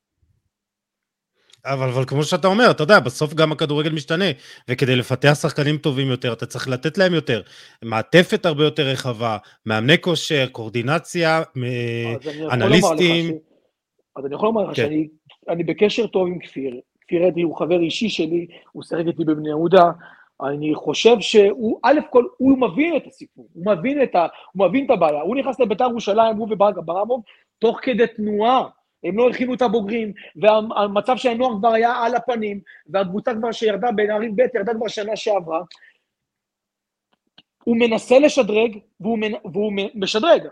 אבל, 1.66 1.90
אבל 1.90 2.06
כמו 2.06 2.24
שאתה 2.24 2.48
אומר, 2.48 2.72
אתה 2.72 2.84
יודע, 2.84 3.00
בסוף 3.00 3.34
גם 3.34 3.52
הכדורגל 3.52 3.92
משתנה, 3.92 4.26
וכדי 4.70 4.96
לפתח 4.96 5.34
שחקנים 5.42 5.78
טובים 5.78 6.08
יותר, 6.08 6.34
אתה 6.34 6.46
צריך 6.46 6.68
לתת 6.68 6.98
להם 6.98 7.14
יותר. 7.14 7.42
מעטפת 7.82 8.46
הרבה 8.46 8.64
יותר 8.64 8.84
רחבה, 8.84 9.38
מאמני 9.66 10.02
כושר, 10.02 10.48
קורדינציה, 10.52 11.44
אנליסטים. 12.52 13.38
אז 14.16 14.26
אני 14.26 14.36
יכול 14.36 14.48
לומר 14.48 14.64
לך 14.64 14.76
כן. 14.76 14.90
שאני 15.46 15.64
בקשר 15.64 16.08
טוב 16.08 16.28
עם 16.28 16.40
כפיר. 16.40 16.80
כפיר 17.02 17.28
אדי 17.28 17.42
הוא 17.42 17.58
חבר 17.58 17.80
אישי 17.80 18.10
שלי, 18.10 18.48
הוא 18.72 18.84
שיחק 18.84 19.04
איתי 19.08 19.24
בבני 19.24 19.50
יהודה. 19.50 19.92
אני 20.44 20.76
חושב 20.76 21.16
שהוא, 21.20 21.80
א' 21.84 22.00
כל, 22.10 22.26
הוא 22.38 22.58
מבין 22.58 22.96
את 22.98 23.08
הסיפור, 23.08 23.48
הוא 23.54 23.66
מבין 23.66 24.04
את, 24.04 24.16
ה, 24.16 24.28
הוא 24.54 24.68
מבין 24.68 24.86
את 24.86 24.90
הבעיה. 24.90 25.22
הוא 25.22 25.36
נכנס 25.36 25.60
לביתר 25.60 25.88
ירושלים, 25.90 26.36
הוא 26.38 26.48
וברק 26.52 26.78
אברמוב, 26.78 27.22
תוך 27.60 27.80
כדי 27.82 28.08
תנועה. 28.16 28.68
הם 29.06 29.18
לא 29.18 29.30
הכינו 29.30 29.54
את 29.54 29.62
הבוגרים, 29.62 30.14
והמצב 30.36 31.18
של 31.18 31.30
הנוער 31.30 31.58
כבר 31.60 31.74
היה 31.74 31.92
על 31.92 32.16
הפנים, 32.16 32.60
והקבוצה 32.88 33.34
כבר 33.34 33.52
שירדה 33.52 33.92
בנערים 33.92 34.36
ב' 34.36 34.40
ירדה 34.56 34.74
כבר 34.74 34.88
שנה 34.88 35.16
שעברה. 35.16 35.62
הוא 37.64 37.78
מנסה 37.78 38.20
לשדרג, 38.20 38.78
והוא, 39.00 39.20
מנ... 39.20 39.32
והוא 39.54 39.74
משדרג. 39.96 40.48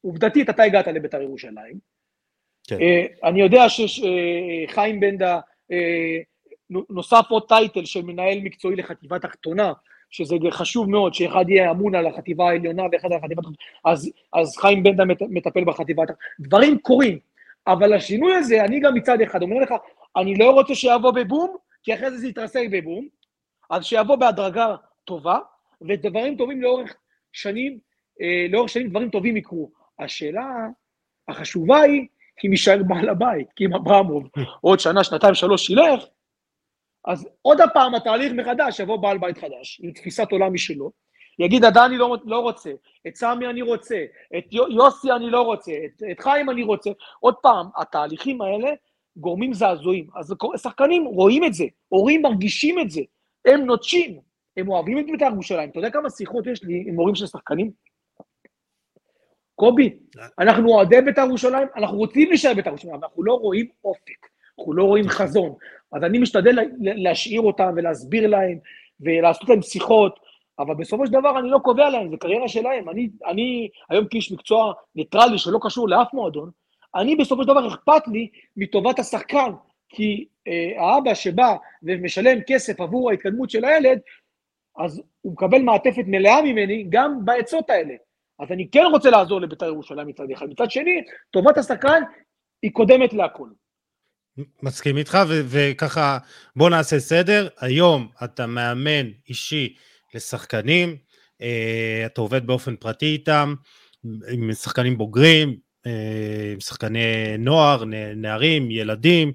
עובדתית, 0.00 0.50
אתה 0.50 0.62
הגעת 0.62 0.86
לבית"ר 0.86 1.22
ירושלים. 1.22 1.78
כן. 2.66 2.76
Uh, 2.76 3.28
אני 3.28 3.40
יודע 3.40 3.68
שחיים 3.68 4.96
uh, 4.96 5.00
בנדה, 5.00 5.40
uh, 5.72 5.74
נוסף 6.90 7.24
עוד 7.28 7.48
טייטל 7.48 7.84
של 7.84 8.02
מנהל 8.02 8.38
מקצועי 8.40 8.76
לחטיבה 8.76 9.18
תחתונה, 9.18 9.72
שזה 10.10 10.36
חשוב 10.50 10.90
מאוד, 10.90 11.14
שאחד 11.14 11.44
יהיה 11.48 11.70
אמון 11.70 11.94
על 11.94 12.06
החטיבה 12.06 12.48
העליונה 12.48 12.82
ואחד 12.92 13.12
על 13.12 13.18
החטיבה 13.18 13.40
התחתונה, 13.40 13.56
אז, 13.84 14.12
אז 14.32 14.56
חיים 14.56 14.82
בנדה 14.82 15.04
מטפל 15.30 15.64
בחטיבה 15.64 16.02
התחתונה. 16.02 16.26
דברים 16.40 16.78
קורים, 16.78 17.18
אבל 17.66 17.92
השינוי 17.92 18.34
הזה, 18.34 18.64
אני 18.64 18.80
גם 18.80 18.94
מצד 18.94 19.20
אחד 19.20 19.42
אומר 19.42 19.56
לך, 19.56 19.74
אני 20.16 20.34
לא 20.34 20.50
רוצה 20.50 20.74
שיבוא 20.74 21.10
בבום, 21.10 21.56
כי 21.82 21.94
אחרי 21.94 22.10
זה 22.10 22.18
זה 22.18 22.26
יתרסק 22.28 22.66
בבום, 22.70 23.08
אז 23.70 23.84
שיבוא 23.84 24.16
בהדרגה 24.16 24.76
טובה, 25.04 25.38
ודברים 25.88 26.36
טובים 26.36 26.62
לאורך 26.62 26.94
שנים, 27.32 27.78
אה, 28.20 28.46
לאורך 28.50 28.68
שנים 28.68 28.88
דברים 28.88 29.10
טובים 29.10 29.36
יקרו. 29.36 29.70
השאלה 29.98 30.46
החשובה 31.28 31.80
היא, 31.80 32.06
אם 32.46 32.52
יישאר 32.52 32.82
בעל 32.82 33.08
הבית, 33.08 33.52
כי 33.56 33.66
אם 33.66 33.74
אברמוב 33.74 34.28
עוד 34.60 34.80
שנה, 34.80 35.04
שנתיים, 35.04 35.34
שלוש 35.34 35.70
ילך, 35.70 36.04
אז 37.04 37.28
עוד 37.42 37.60
הפעם 37.60 37.94
התהליך 37.94 38.32
מחדש, 38.32 38.80
יבוא 38.80 38.96
בעל 38.96 39.18
בית 39.18 39.38
חדש, 39.38 39.80
עם 39.84 39.92
תפיסת 39.92 40.32
עולם 40.32 40.54
משלו, 40.54 40.92
יגיד, 41.42 41.64
עדני 41.64 41.98
לא, 41.98 42.16
לא 42.24 42.38
רוצה, 42.38 42.70
את 43.06 43.16
סמי 43.16 43.46
אני 43.46 43.62
רוצה, 43.62 44.04
את 44.38 44.44
יוסי 44.52 45.12
אני 45.12 45.30
לא 45.30 45.42
רוצה, 45.42 45.72
את, 45.84 46.02
את 46.10 46.20
חיים 46.20 46.50
אני 46.50 46.62
רוצה. 46.62 46.90
עוד 47.20 47.34
פעם, 47.34 47.66
התהליכים 47.76 48.42
האלה 48.42 48.68
גורמים 49.16 49.54
זעזועים. 49.54 50.06
אז 50.16 50.34
שחקנים 50.56 51.04
רואים 51.04 51.44
את 51.44 51.54
זה, 51.54 51.64
הורים 51.88 52.22
מרגישים 52.22 52.80
את 52.80 52.90
זה, 52.90 53.00
הם 53.44 53.60
נוטשים, 53.60 54.18
הם 54.56 54.68
אוהבים 54.68 54.98
את 54.98 55.06
בית"ר 55.06 55.24
ירושלים. 55.24 55.68
אתה 55.68 55.78
יודע 55.78 55.90
כמה 55.90 56.10
שיחות 56.10 56.46
יש 56.46 56.62
לי 56.62 56.84
עם 56.86 56.94
הורים 56.94 57.14
של 57.14 57.26
שחקנים? 57.26 57.70
קובי, 59.54 59.96
אנחנו 60.38 60.68
אוהדי 60.68 61.00
בית"ר 61.00 61.22
ירושלים, 61.28 61.68
אנחנו 61.76 61.98
רוצים 61.98 62.28
להישאר 62.28 62.54
בית"ר 62.54 62.68
ירושלים, 62.68 62.94
אבל 62.94 63.04
אנחנו 63.04 63.22
לא 63.22 63.34
רואים 63.34 63.66
אופק, 63.84 64.28
אנחנו 64.58 64.72
לא 64.72 64.84
רואים 64.84 65.08
חזון. 65.08 65.54
אז 65.92 66.04
אני 66.04 66.18
משתדל 66.18 66.58
להשאיר 66.80 67.40
אותם 67.40 67.72
ולהסביר 67.76 68.26
להם 68.26 68.58
ולעשות 69.00 69.48
להם 69.48 69.62
שיחות, 69.62 70.18
אבל 70.58 70.74
בסופו 70.74 71.06
של 71.06 71.12
דבר 71.12 71.38
אני 71.38 71.50
לא 71.50 71.58
קובע 71.58 71.90
להם, 71.90 72.10
זה 72.10 72.16
קריירה 72.16 72.48
שלהם. 72.48 72.88
אני, 72.88 73.08
אני 73.26 73.68
היום 73.90 74.06
כאיש 74.10 74.32
מקצוע 74.32 74.72
ניטרלי 74.94 75.38
שלא 75.38 75.58
קשור 75.62 75.88
לאף 75.88 76.14
מועדון, 76.14 76.50
אני 76.94 77.16
בסופו 77.16 77.42
של 77.42 77.48
דבר 77.48 77.68
אכפת 77.68 78.08
לי 78.08 78.28
מטובת 78.56 78.98
השחקן, 78.98 79.52
כי 79.88 80.26
אה, 80.48 80.72
האבא 80.82 81.14
שבא 81.14 81.56
ומשלם 81.82 82.38
כסף 82.46 82.80
עבור 82.80 83.10
ההתקדמות 83.10 83.50
של 83.50 83.64
הילד, 83.64 83.98
אז 84.78 85.02
הוא 85.20 85.32
מקבל 85.32 85.62
מעטפת 85.62 86.04
מלאה 86.06 86.42
ממני 86.42 86.86
גם 86.88 87.24
בעצות 87.24 87.70
האלה. 87.70 87.94
אז 88.38 88.52
אני 88.52 88.68
כן 88.70 88.84
רוצה 88.92 89.10
לעזור 89.10 89.40
לבית"ר 89.40 89.66
ירושלים 89.66 90.06
מצד 90.06 90.30
אחד. 90.32 90.46
מצד 90.50 90.70
שני, 90.70 91.02
טובת 91.30 91.58
השחקן 91.58 92.02
היא 92.62 92.72
קודמת 92.72 93.12
להכל. 93.12 93.48
מסכים 94.62 94.96
איתך, 94.96 95.18
וככה 95.28 96.18
בוא 96.56 96.70
נעשה 96.70 96.98
סדר. 96.98 97.48
היום 97.60 98.08
אתה 98.24 98.46
מאמן 98.46 99.10
אישי 99.28 99.74
לשחקנים, 100.14 100.96
אה, 101.42 102.02
אתה 102.06 102.20
עובד 102.20 102.46
באופן 102.46 102.76
פרטי 102.76 103.06
איתם, 103.06 103.54
עם 104.32 104.52
שחקנים 104.52 104.98
בוגרים, 104.98 105.56
אה, 105.86 106.50
עם 106.52 106.60
שחקני 106.60 107.36
נוער, 107.38 107.84
נערים, 108.16 108.70
ילדים, 108.70 109.32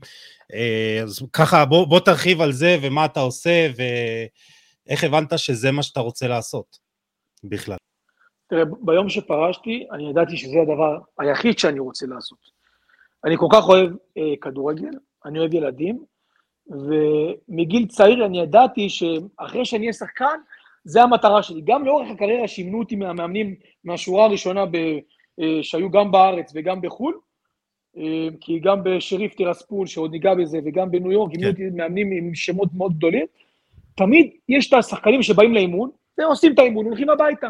אה, 0.53 0.99
אז 1.03 1.19
ככה 1.33 1.65
בוא, 1.65 1.87
בוא 1.87 1.99
תרחיב 1.99 2.41
על 2.41 2.51
זה 2.51 2.77
ומה 2.81 3.05
אתה 3.05 3.19
עושה 3.19 3.67
ואיך 4.87 5.03
הבנת 5.03 5.39
שזה 5.39 5.71
מה 5.71 5.83
שאתה 5.83 5.99
רוצה 5.99 6.27
לעשות 6.27 6.77
בכלל. 7.43 7.77
תראה, 8.49 8.63
ביום 8.81 9.09
שפרשתי, 9.09 9.87
אני 9.91 10.09
ידעתי 10.09 10.37
שזה 10.37 10.61
הדבר 10.61 10.97
היחיד 11.19 11.59
שאני 11.59 11.79
רוצה 11.79 12.05
לעשות. 12.05 12.37
אני 13.25 13.35
כל 13.37 13.47
כך 13.53 13.63
אוהב 13.69 13.89
אה, 14.17 14.33
כדורגל, 14.41 14.91
אני 15.25 15.39
אוהב 15.39 15.53
ילדים, 15.53 16.03
ומגיל 16.67 17.87
צעיר 17.87 18.25
אני 18.25 18.41
ידעתי 18.41 18.89
שאחרי 18.89 19.65
שאני 19.65 19.81
אהיה 19.81 19.93
שחקן, 19.93 20.39
זה 20.87 21.03
המטרה 21.03 21.43
שלי. 21.43 21.61
גם 21.63 21.85
לאורך 21.85 22.11
הקריירה 22.11 22.47
שימנו 22.47 22.79
אותי 22.79 22.95
מהמאמנים 22.95 23.55
מהשורה 23.83 24.25
הראשונה 24.25 24.65
ב, 24.65 24.75
אה, 25.39 25.59
שהיו 25.61 25.89
גם 25.89 26.11
בארץ 26.11 26.51
וגם 26.55 26.81
בחו"ל, 26.81 27.19
אה, 27.97 28.27
כי 28.41 28.59
גם 28.59 28.83
בשריף 28.83 29.33
טירספול, 29.33 29.87
שעוד 29.87 30.11
ניגע 30.11 30.33
בזה, 30.33 30.59
וגם 30.65 30.91
בניו 30.91 31.11
יורק, 31.11 31.31
כן. 31.35 31.47
אותי 31.47 31.69
מאמנים 31.69 32.11
עם 32.11 32.35
שמות 32.35 32.69
מאוד 32.73 32.93
גדולים. 32.97 33.25
תמיד 33.95 34.31
יש 34.49 34.67
את 34.67 34.73
השחקנים 34.73 35.23
שבאים 35.23 35.53
לאימון, 35.53 35.89
ועושים 36.17 36.53
את 36.53 36.59
האימון, 36.59 36.85
הולכים 36.85 37.09
הביתה. 37.09 37.47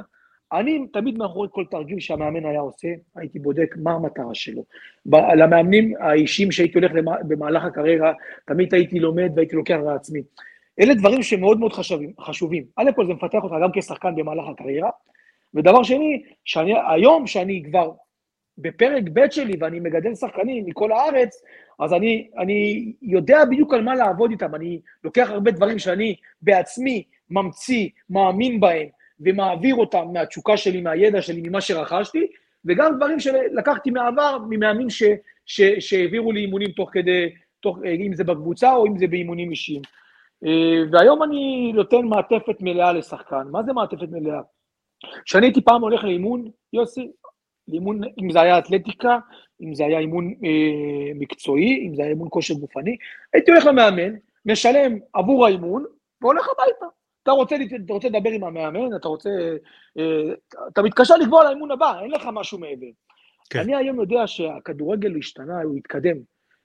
אני 0.53 0.87
תמיד 0.93 1.17
מאחורי 1.17 1.47
כל 1.51 1.65
תרגיל 1.71 1.99
שהמאמן 1.99 2.45
היה 2.45 2.59
עושה, 2.59 2.87
הייתי 3.15 3.39
בודק 3.39 3.75
מה 3.77 3.91
המטרה 3.91 4.35
שלו. 4.35 4.63
למאמנים 5.37 5.93
האישיים 5.99 6.51
שהייתי 6.51 6.77
הולך 6.77 6.91
במהלך 7.27 7.63
הקריירה, 7.63 8.13
תמיד 8.45 8.73
הייתי 8.73 8.99
לומד 8.99 9.31
והייתי 9.35 9.55
לוקח 9.55 9.77
לעצמי. 9.85 10.21
אלה 10.79 10.93
דברים 10.93 11.23
שמאוד 11.23 11.59
מאוד 11.59 11.73
חשובים. 11.73 12.13
חשובים. 12.21 12.63
א' 12.75 12.91
כל 12.95 13.05
זה 13.07 13.13
מפתח 13.13 13.39
אותך 13.43 13.55
גם 13.63 13.69
כשחקן 13.73 14.15
במהלך 14.15 14.47
הקריירה, 14.47 14.89
ודבר 15.53 15.83
שני, 15.83 16.23
שאני, 16.45 16.73
היום 16.89 17.27
שאני 17.27 17.63
כבר 17.63 17.91
בפרק 18.57 19.03
ב' 19.13 19.31
שלי 19.31 19.53
ואני 19.59 19.79
מגדל 19.79 20.15
שחקנים 20.15 20.65
מכל 20.65 20.91
הארץ, 20.91 21.43
אז 21.79 21.93
אני, 21.93 22.29
אני 22.37 22.91
יודע 23.01 23.45
בדיוק 23.45 23.73
על 23.73 23.81
מה 23.81 23.95
לעבוד 23.95 24.31
איתם, 24.31 24.55
אני 24.55 24.81
לוקח 25.03 25.29
הרבה 25.29 25.51
דברים 25.51 25.79
שאני 25.79 26.15
בעצמי 26.41 27.03
ממציא, 27.29 27.89
מאמין 28.09 28.59
בהם, 28.59 28.87
ומעביר 29.19 29.75
אותם 29.75 30.05
מהתשוקה 30.13 30.57
שלי, 30.57 30.81
מהידע 30.81 31.21
שלי, 31.21 31.41
ממה 31.45 31.61
שרכשתי, 31.61 32.27
וגם 32.65 32.95
דברים 32.97 33.19
שלקחתי 33.19 33.91
מהעבר, 33.91 34.37
ממאמנים 34.49 34.87
שהעבירו 35.79 36.31
לי 36.31 36.39
אימונים 36.39 36.71
תוך 36.71 36.89
כדי, 36.93 37.29
תוך, 37.59 37.79
אם 38.05 38.15
זה 38.15 38.23
בקבוצה 38.23 38.73
או 38.73 38.87
אם 38.87 38.97
זה 38.97 39.07
באימונים 39.07 39.51
אישיים. 39.51 39.81
אה, 40.45 40.83
והיום 40.91 41.23
אני 41.23 41.71
נותן 41.75 42.05
מעטפת 42.05 42.61
מלאה 42.61 42.93
לשחקן. 42.93 43.47
מה 43.51 43.63
זה 43.63 43.73
מעטפת 43.73 44.09
מלאה? 44.11 44.41
כשאני 45.25 45.45
הייתי 45.45 45.61
פעם 45.61 45.81
הולך 45.81 46.03
לאימון, 46.03 46.49
יוסי, 46.73 47.11
לאימון, 47.67 48.01
אם 48.21 48.31
זה 48.31 48.41
היה 48.41 48.59
אתלטיקה, 48.59 49.19
אם 49.61 49.75
זה 49.75 49.85
היה 49.85 49.99
אימון 49.99 50.33
אה, 50.43 51.11
מקצועי, 51.15 51.87
אם 51.87 51.95
זה 51.95 52.01
היה 52.01 52.11
אימון 52.11 52.27
כושר 52.31 52.53
גופני, 52.53 52.97
הייתי 53.33 53.51
הולך 53.51 53.65
למאמן, 53.65 54.13
משלם 54.45 54.97
עבור 55.13 55.45
האימון, 55.45 55.85
והולך 56.21 56.47
הביתה. 56.49 56.85
אתה 57.23 57.31
רוצה, 57.31 57.55
אתה 57.85 57.93
רוצה 57.93 58.09
לדבר 58.09 58.29
עם 58.29 58.43
המאמן, 58.43 58.95
אתה 58.95 59.07
רוצה... 59.07 59.29
אה, 59.97 60.33
אתה 60.73 60.81
מתקשר 60.81 61.15
לקבוע 61.15 61.43
לאימון 61.43 61.71
הבא, 61.71 61.99
אין 62.01 62.11
לך 62.11 62.29
משהו 62.33 62.59
מעבר. 62.59 62.87
כן. 63.49 63.59
אני 63.59 63.75
היום 63.75 63.99
יודע 63.99 64.27
שהכדורגל 64.27 65.17
השתנה, 65.17 65.61
הוא 65.61 65.77
התקדם, 65.77 66.17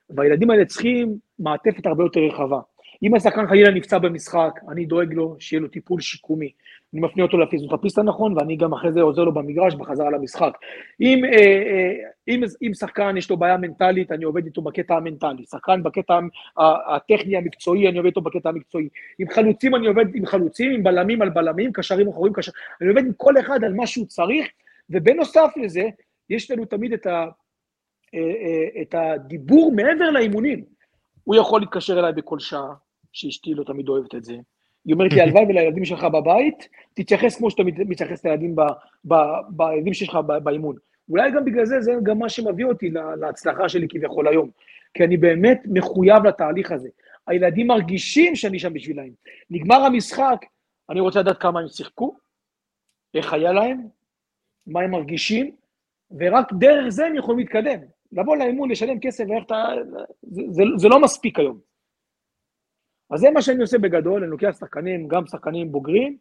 והילדים 0.09 0.49
האלה 0.49 0.65
צריכים 0.65 1.17
מעטפת 1.39 1.85
הרבה 1.85 2.03
יותר 2.03 2.19
רחבה. 2.19 2.59
אם 3.03 3.15
השחקן 3.15 3.47
חלילה 3.47 3.71
נפצע 3.71 3.97
במשחק, 3.97 4.59
אני 4.71 4.85
דואג 4.85 5.13
לו 5.13 5.35
שיהיה 5.39 5.61
לו 5.61 5.67
טיפול 5.67 6.01
שיקומי. 6.01 6.51
אני 6.93 7.01
מפנה 7.01 7.23
אותו 7.23 7.37
לפיזיותרפיסט 7.37 7.97
הנכון, 7.97 8.37
ואני 8.37 8.55
גם 8.55 8.73
אחרי 8.73 8.91
זה 8.91 9.01
עוזר 9.01 9.23
לו 9.23 9.33
במגרש 9.33 9.75
בחזרה 9.75 10.09
למשחק. 10.09 10.53
אם, 11.01 11.25
אה, 11.25 11.31
אה, 11.31 11.93
אם, 12.27 12.43
אם 12.67 12.73
שחקן 12.73 13.17
יש 13.17 13.29
לו 13.29 13.37
בעיה 13.37 13.57
מנטלית, 13.57 14.11
אני 14.11 14.23
עובד 14.23 14.45
איתו 14.45 14.61
בקטע 14.61 14.95
המנטלי. 14.95 15.43
שחקן 15.45 15.83
בקטע 15.83 16.19
הטכני 16.95 17.37
המקצועי, 17.37 17.89
אני 17.89 17.97
עובד 17.97 18.07
איתו 18.07 18.21
בקטע 18.21 18.49
המקצועי. 18.49 18.89
עם 19.19 19.29
חלוצים 19.29 19.75
אני 19.75 19.87
עובד 19.87 20.05
עם 20.15 20.25
חלוצים, 20.25 20.71
עם 20.71 20.83
בלמים 20.83 21.21
על 21.21 21.29
בלמים, 21.29 21.71
קשרים 21.73 22.07
אחורים, 22.07 22.33
קשר... 22.33 22.51
אני 22.81 22.89
עובד 22.89 23.05
עם 23.05 23.13
כל 23.17 23.39
אחד 23.39 23.63
על 23.63 23.73
מה 23.73 23.87
שהוא 23.87 24.05
צריך, 24.05 24.47
ובנוסף 24.89 25.51
לזה, 25.55 25.89
יש 26.29 26.51
לנו 26.51 26.65
תמיד 26.65 26.93
את, 26.93 27.05
ה, 27.05 27.25
את 28.81 28.95
הדיבור 28.97 29.71
מעבר 29.75 30.09
לאימונים. 30.09 30.63
הוא 31.23 31.35
יכול 31.35 31.61
להתקשר 31.61 31.99
אליי 31.99 32.13
בכל 32.13 32.39
שעה, 32.39 32.73
שאשתי 33.13 33.53
לא 33.53 33.63
תמיד 33.63 33.89
אוהבת 33.89 34.15
את 34.15 34.23
זה. 34.23 34.33
היא 34.85 34.93
אומרת 34.93 35.13
לי, 35.13 35.21
הלוואי 35.23 35.43
ולילדים 35.43 35.85
שלך 35.85 36.03
בבית, 36.03 36.67
תתייחס 36.93 37.37
כמו 37.37 37.51
שאתה 37.51 37.63
מתייחס 37.63 38.25
לילדים, 38.25 38.55
בילדים 39.49 39.93
שיש 39.93 40.09
לך 40.09 40.15
באימון. 40.43 40.75
אולי 41.09 41.31
גם 41.31 41.45
בגלל 41.45 41.65
זה, 41.65 41.81
זה 41.81 41.91
גם 42.03 42.19
מה 42.19 42.29
שמביא 42.29 42.65
אותי 42.65 42.89
להצלחה 43.21 43.69
שלי 43.69 43.87
כביכול 43.89 44.27
היום. 44.27 44.49
כי 44.93 45.03
אני 45.03 45.17
באמת 45.17 45.61
מחויב 45.65 46.25
לתהליך 46.25 46.71
הזה. 46.71 46.89
הילדים 47.27 47.67
מרגישים 47.67 48.35
שאני 48.35 48.59
שם 48.59 48.73
בשבילם. 48.73 49.09
נגמר 49.49 49.75
המשחק, 49.75 50.45
אני 50.89 50.99
רוצה 50.99 51.19
לדעת 51.19 51.37
כמה 51.37 51.59
הם 51.59 51.67
שיחקו, 51.67 52.15
איך 53.13 53.33
היה 53.33 53.53
להם, 53.53 53.87
מה 54.67 54.81
הם 54.81 54.91
מרגישים, 54.91 55.55
ורק 56.19 56.53
דרך 56.53 56.89
זה 56.89 57.05
הם 57.05 57.15
יכולים 57.15 57.39
להתקדם. 57.39 57.79
לבוא 58.11 58.37
לאימון, 58.37 58.71
לשלם 58.71 58.99
כסף, 58.99 59.23
ואיך 59.29 59.43
אתה... 59.45 59.65
זה, 60.21 60.41
זה, 60.49 60.63
זה 60.77 60.87
לא 60.87 60.99
מספיק 60.99 61.39
היום. 61.39 61.72
אז 63.13 63.19
זה 63.19 63.31
מה 63.31 63.41
שאני 63.41 63.61
עושה 63.61 63.77
בגדול, 63.77 64.23
אני 64.23 64.31
לוקח 64.31 64.55
שחקנים, 64.59 65.07
גם 65.07 65.27
שחקנים 65.27 65.71
בוגרים, 65.71 66.17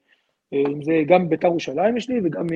אה, 0.52 0.62
אם 0.72 0.82
זה 0.82 0.92
גם 1.06 1.28
בית"ר 1.28 1.46
ירושלים 1.46 1.96
יש 1.96 2.08
לי, 2.08 2.20
וגם 2.24 2.46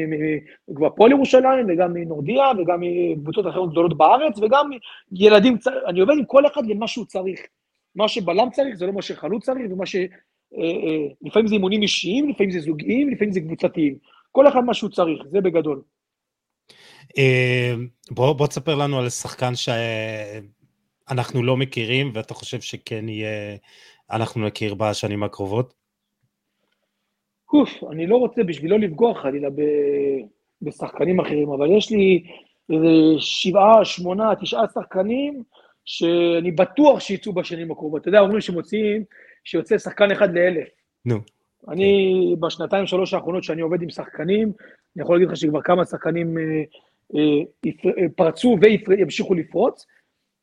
מהפועל 0.69 1.11
ירושלים, 1.11 1.67
וגם 1.69 1.93
מנורדיה, 1.93 2.45
וגם 2.59 2.81
מקבוצות 3.17 3.47
אחרות 3.47 3.71
גדולות 3.71 3.97
בארץ, 3.97 4.39
וגם 4.39 4.71
ילדים, 5.13 5.57
אני 5.87 6.01
עובד 6.01 6.15
עם 6.19 6.25
כל 6.25 6.47
אחד 6.47 6.67
למה 6.67 6.89
שהוא 6.89 7.07
צריך. 7.07 7.41
מה 7.95 8.09
שבלם 8.09 8.49
צריך, 8.53 8.77
זה 8.77 8.87
לא 8.87 8.93
מה 8.93 9.03
שחלוץ 9.03 9.45
צריך, 9.45 9.73
ומה 9.73 9.87
ש... 9.87 9.97
אה, 9.97 10.07
אה, 10.59 11.07
לפעמים 11.23 11.49
זה 11.49 11.55
אימונים 11.55 11.83
אישיים, 11.83 12.29
לפעמים 12.29 12.51
זה 12.51 12.61
זוגיים, 12.61 13.11
לפעמים 13.11 13.33
זה 13.33 13.41
קבוצתיים. 13.41 13.99
כל 14.33 14.49
אחד 14.49 14.61
מה 14.61 14.75
שהוא 14.75 14.91
צריך, 14.91 15.23
זה 15.31 15.41
בגדול. 15.41 15.83
בוא, 18.11 18.33
בוא 18.33 18.47
תספר 18.47 18.75
לנו 18.75 18.99
על 18.99 19.09
שחקן 19.09 19.53
שאנחנו 19.55 21.43
לא 21.43 21.57
מכירים, 21.57 22.11
ואתה 22.15 22.35
חושב 22.35 22.61
שכן 22.61 23.09
יהיה 23.09 23.57
אנחנו 24.11 24.47
נכיר 24.47 24.75
בשנים 24.75 25.23
הקרובות? 25.23 25.75
אוף, 27.53 27.71
אני 27.93 28.07
לא 28.07 28.17
רוצה 28.17 28.43
בשביל 28.43 28.71
לא 28.71 28.79
לפגוע 28.79 29.15
חלילה 29.15 29.51
ב... 29.51 29.63
בשחקנים 30.63 31.21
אחרים, 31.21 31.49
אבל 31.49 31.71
יש 31.71 31.91
לי 31.91 32.23
איזה 32.73 32.87
שבעה, 33.19 33.85
שמונה, 33.85 34.35
תשעה 34.41 34.69
שחקנים 34.75 35.43
שאני 35.85 36.51
בטוח 36.51 37.01
שיצאו 37.01 37.33
בשנים 37.33 37.71
הקרובות. 37.71 38.01
אתה 38.03 38.09
יודע, 38.09 38.21
אומרים 38.21 38.41
שמוציאים, 38.41 39.05
שיוצא 39.45 39.79
שחקן 39.79 40.11
אחד 40.11 40.35
לאלף. 40.35 40.69
נו. 41.05 41.17
אני 41.69 42.21
okay. 42.33 42.41
בשנתיים, 42.41 42.87
שלוש 42.87 43.15
האחרונות 43.15 43.45
שאני 43.45 43.63
עובד 43.63 43.83
עם 43.83 43.91
שחקנים, 43.91 44.53
אני 44.97 45.03
יכול 45.03 45.17
להגיד 45.17 45.29
לך 45.29 45.37
שכבר 45.37 45.63
כמה 45.63 45.85
שחקנים 45.85 46.39
אה, 46.39 46.43
אה, 47.15 47.71
אה, 47.87 48.09
פרצו 48.17 48.57
וימשיכו 48.89 49.35
לפרוץ. 49.35 49.87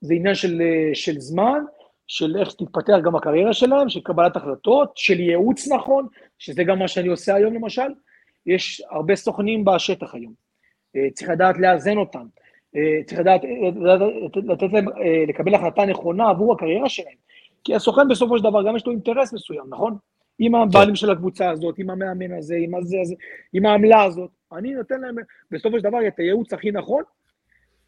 זה 0.01 0.14
עניין 0.14 0.36
של, 0.36 0.61
אה, 0.61 0.95
של 0.95 1.20
זמן. 1.20 1.59
של 2.07 2.37
איך 2.37 2.53
תתפתח 2.53 2.97
גם 3.03 3.15
הקריירה 3.15 3.53
שלהם, 3.53 3.89
של 3.89 4.01
קבלת 4.01 4.35
החלטות, 4.35 4.91
של 4.95 5.19
ייעוץ 5.19 5.67
נכון, 5.67 6.07
שזה 6.39 6.63
גם 6.63 6.79
מה 6.79 6.87
שאני 6.87 7.07
עושה 7.07 7.35
היום 7.35 7.53
למשל. 7.53 7.91
יש 8.45 8.81
הרבה 8.89 9.15
סוכנים 9.15 9.65
בשטח 9.65 10.15
היום. 10.15 10.33
אה, 10.95 11.07
צריך 11.13 11.29
לדעת 11.29 11.57
לאזן 11.57 11.97
אותם. 11.97 12.25
אה, 12.75 13.03
צריך 13.05 13.19
לדעת, 13.19 13.41
לתת 14.35 14.73
להם, 14.73 14.89
אה, 14.89 15.23
לקבל 15.27 15.55
החלטה 15.55 15.85
נכונה 15.85 16.29
עבור 16.29 16.53
הקריירה 16.53 16.89
שלהם. 16.89 17.15
כי 17.63 17.75
הסוכן 17.75 18.07
בסופו 18.07 18.37
של 18.37 18.43
דבר 18.43 18.67
גם 18.67 18.75
יש 18.75 18.85
לו 18.85 18.91
אינטרס 18.91 19.33
מסוים, 19.33 19.65
נכון? 19.69 19.97
עם 20.39 20.55
הבעלים 20.55 20.95
של 20.95 21.11
הקבוצה 21.11 21.49
הזאת, 21.49 21.75
עם 21.77 21.89
המאמן 21.89 22.37
הזה, 22.37 22.55
עם 22.59 22.75
הזה, 22.75 22.97
הזה, 23.01 23.15
עם 23.53 23.65
העמלה 23.65 24.03
הזאת. 24.03 24.29
אני 24.53 24.73
נותן 24.73 25.01
להם 25.01 25.15
בסופו 25.51 25.77
של 25.77 25.83
דבר 25.83 26.07
את 26.07 26.19
הייעוץ 26.19 26.53
הכי 26.53 26.71
נכון, 26.71 27.03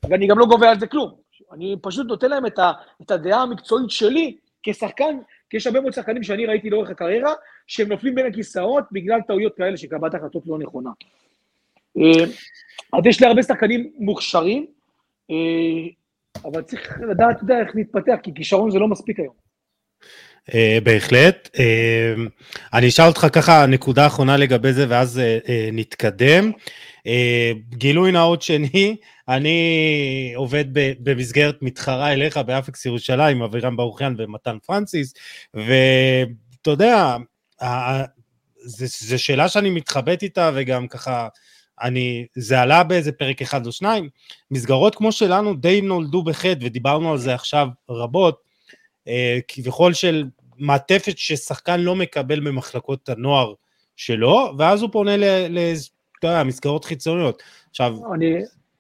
ואני 0.10 0.28
גם 0.28 0.40
לא 0.40 0.46
גובה 0.46 0.70
על 0.70 0.80
זה 0.80 0.88
כלום. 0.88 1.25
אני 1.52 1.76
פשוט 1.82 2.08
נותן 2.08 2.30
להם 2.30 2.46
את, 2.46 2.60
ה, 2.60 2.72
את 3.02 3.12
הדעה 3.12 3.42
המקצועית 3.42 3.90
שלי 3.90 4.38
כשחקן, 4.64 5.18
כי 5.50 5.58
יש 5.58 5.68
הרבה 5.68 5.82
מאוד 5.82 5.94
שחקנים 5.94 6.24
שאני 6.24 6.46
ראיתי 6.46 6.70
לאורך 6.70 6.90
הקריירה, 6.90 7.34
שהם 7.68 7.88
נופלים 7.88 8.16
בין 8.16 8.26
הכיסאות 8.26 8.84
בגלל 8.92 9.22
טעויות 9.28 9.56
כאלה 9.56 9.78
של 9.78 9.88
קבלת 9.88 10.14
החלטות 10.16 10.44
לא 10.48 10.60
נכונה. 10.60 10.90
אה, 11.98 12.26
אז 12.94 13.06
יש 13.06 13.22
לי 13.22 13.28
הרבה 13.28 13.44
שחקנים 13.44 13.92
מוכשרים, 13.98 14.66
אה, 15.32 15.36
אבל 16.46 16.62
צריך 16.62 17.00
לדעת, 17.10 17.36
אתה 17.36 17.44
יודע, 17.44 17.60
איך 17.60 17.76
להתפתח, 17.76 18.16
כי 18.24 18.34
כישרון 18.34 18.72
זה 18.72 18.80
לא 18.80 18.88
מספיק 18.88 19.20
היום. 19.20 19.46
Uh, 20.50 20.84
בהחלט. 20.84 21.50
Uh, 21.56 22.20
אני 22.74 22.88
אשאל 22.88 23.06
אותך 23.06 23.28
ככה 23.34 23.66
נקודה 23.66 24.08
אחרונה 24.08 24.38
לגבי 24.38 24.74
זה 24.74 24.86
ואז 24.90 25.22
uh, 25.22 25.50
נתקדם. 25.74 26.52
Uh, 27.06 27.78
גילוי 27.78 28.12
נאות 28.12 28.42
שני, 28.42 28.96
אני 29.28 30.34
עובד 30.36 30.66
במסגרת 30.74 31.62
מתחרה 31.62 32.14
אליך 32.14 32.38
באפקס 32.38 32.86
ירושלים, 32.86 33.42
אבירם 33.42 33.78
ברוכיאן 33.78 34.16
ומתן 34.18 34.58
פרנסיס, 34.66 35.14
ואתה 35.54 36.72
יודע, 36.72 37.18
זו 38.88 39.24
שאלה 39.24 39.50
שאני 39.50 39.70
מתחבט 39.70 40.24
איתה 40.24 40.52
וגם 40.56 40.88
ככה, 40.88 41.28
אני, 41.82 42.26
זה 42.36 42.62
עלה 42.62 42.84
באיזה 42.84 43.12
פרק 43.12 43.42
אחד 43.42 43.66
או 43.66 43.72
שניים, 43.72 44.10
מסגרות 44.52 44.96
כמו 44.96 45.12
שלנו 45.12 45.56
די 45.56 45.82
נולדו 45.82 46.24
בחטא 46.24 46.60
ודיברנו 46.62 47.12
על 47.12 47.18
זה 47.18 47.34
עכשיו 47.34 47.68
רבות, 47.90 48.42
אה, 49.08 49.40
כביכול 49.48 49.94
של 49.94 50.26
מעטפת 50.58 51.18
ששחקן 51.18 51.80
לא 51.80 51.96
מקבל 51.96 52.40
במחלקות 52.40 53.10
הנוער 53.10 53.54
שלו, 53.96 54.54
ואז 54.58 54.82
הוא 54.82 54.90
פונה 54.92 55.18
למסגרות 56.24 56.86
חיצוניות. 56.86 57.44
עכשיו, 57.70 57.98
אני, 58.14 58.36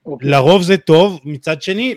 אוקיי. 0.06 0.30
לרוב 0.30 0.62
זה 0.62 0.78
טוב, 0.78 1.20
מצד 1.24 1.62
שני, 1.62 1.96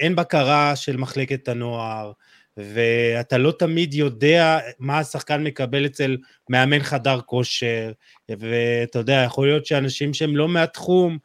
אין 0.00 0.16
בקרה 0.16 0.76
של 0.76 0.96
מחלקת 0.96 1.48
הנוער, 1.48 2.12
ואתה 2.56 3.38
לא 3.38 3.52
תמיד 3.52 3.94
יודע 3.94 4.58
מה 4.78 4.98
השחקן 4.98 5.44
מקבל 5.44 5.86
אצל 5.86 6.16
מאמן 6.48 6.78
חדר 6.82 7.20
כושר, 7.20 7.92
ואתה 8.28 8.98
יודע, 8.98 9.22
יכול 9.26 9.46
להיות 9.46 9.66
שאנשים 9.66 10.14
שהם 10.14 10.36
לא 10.36 10.48
מהתחום, 10.48 11.18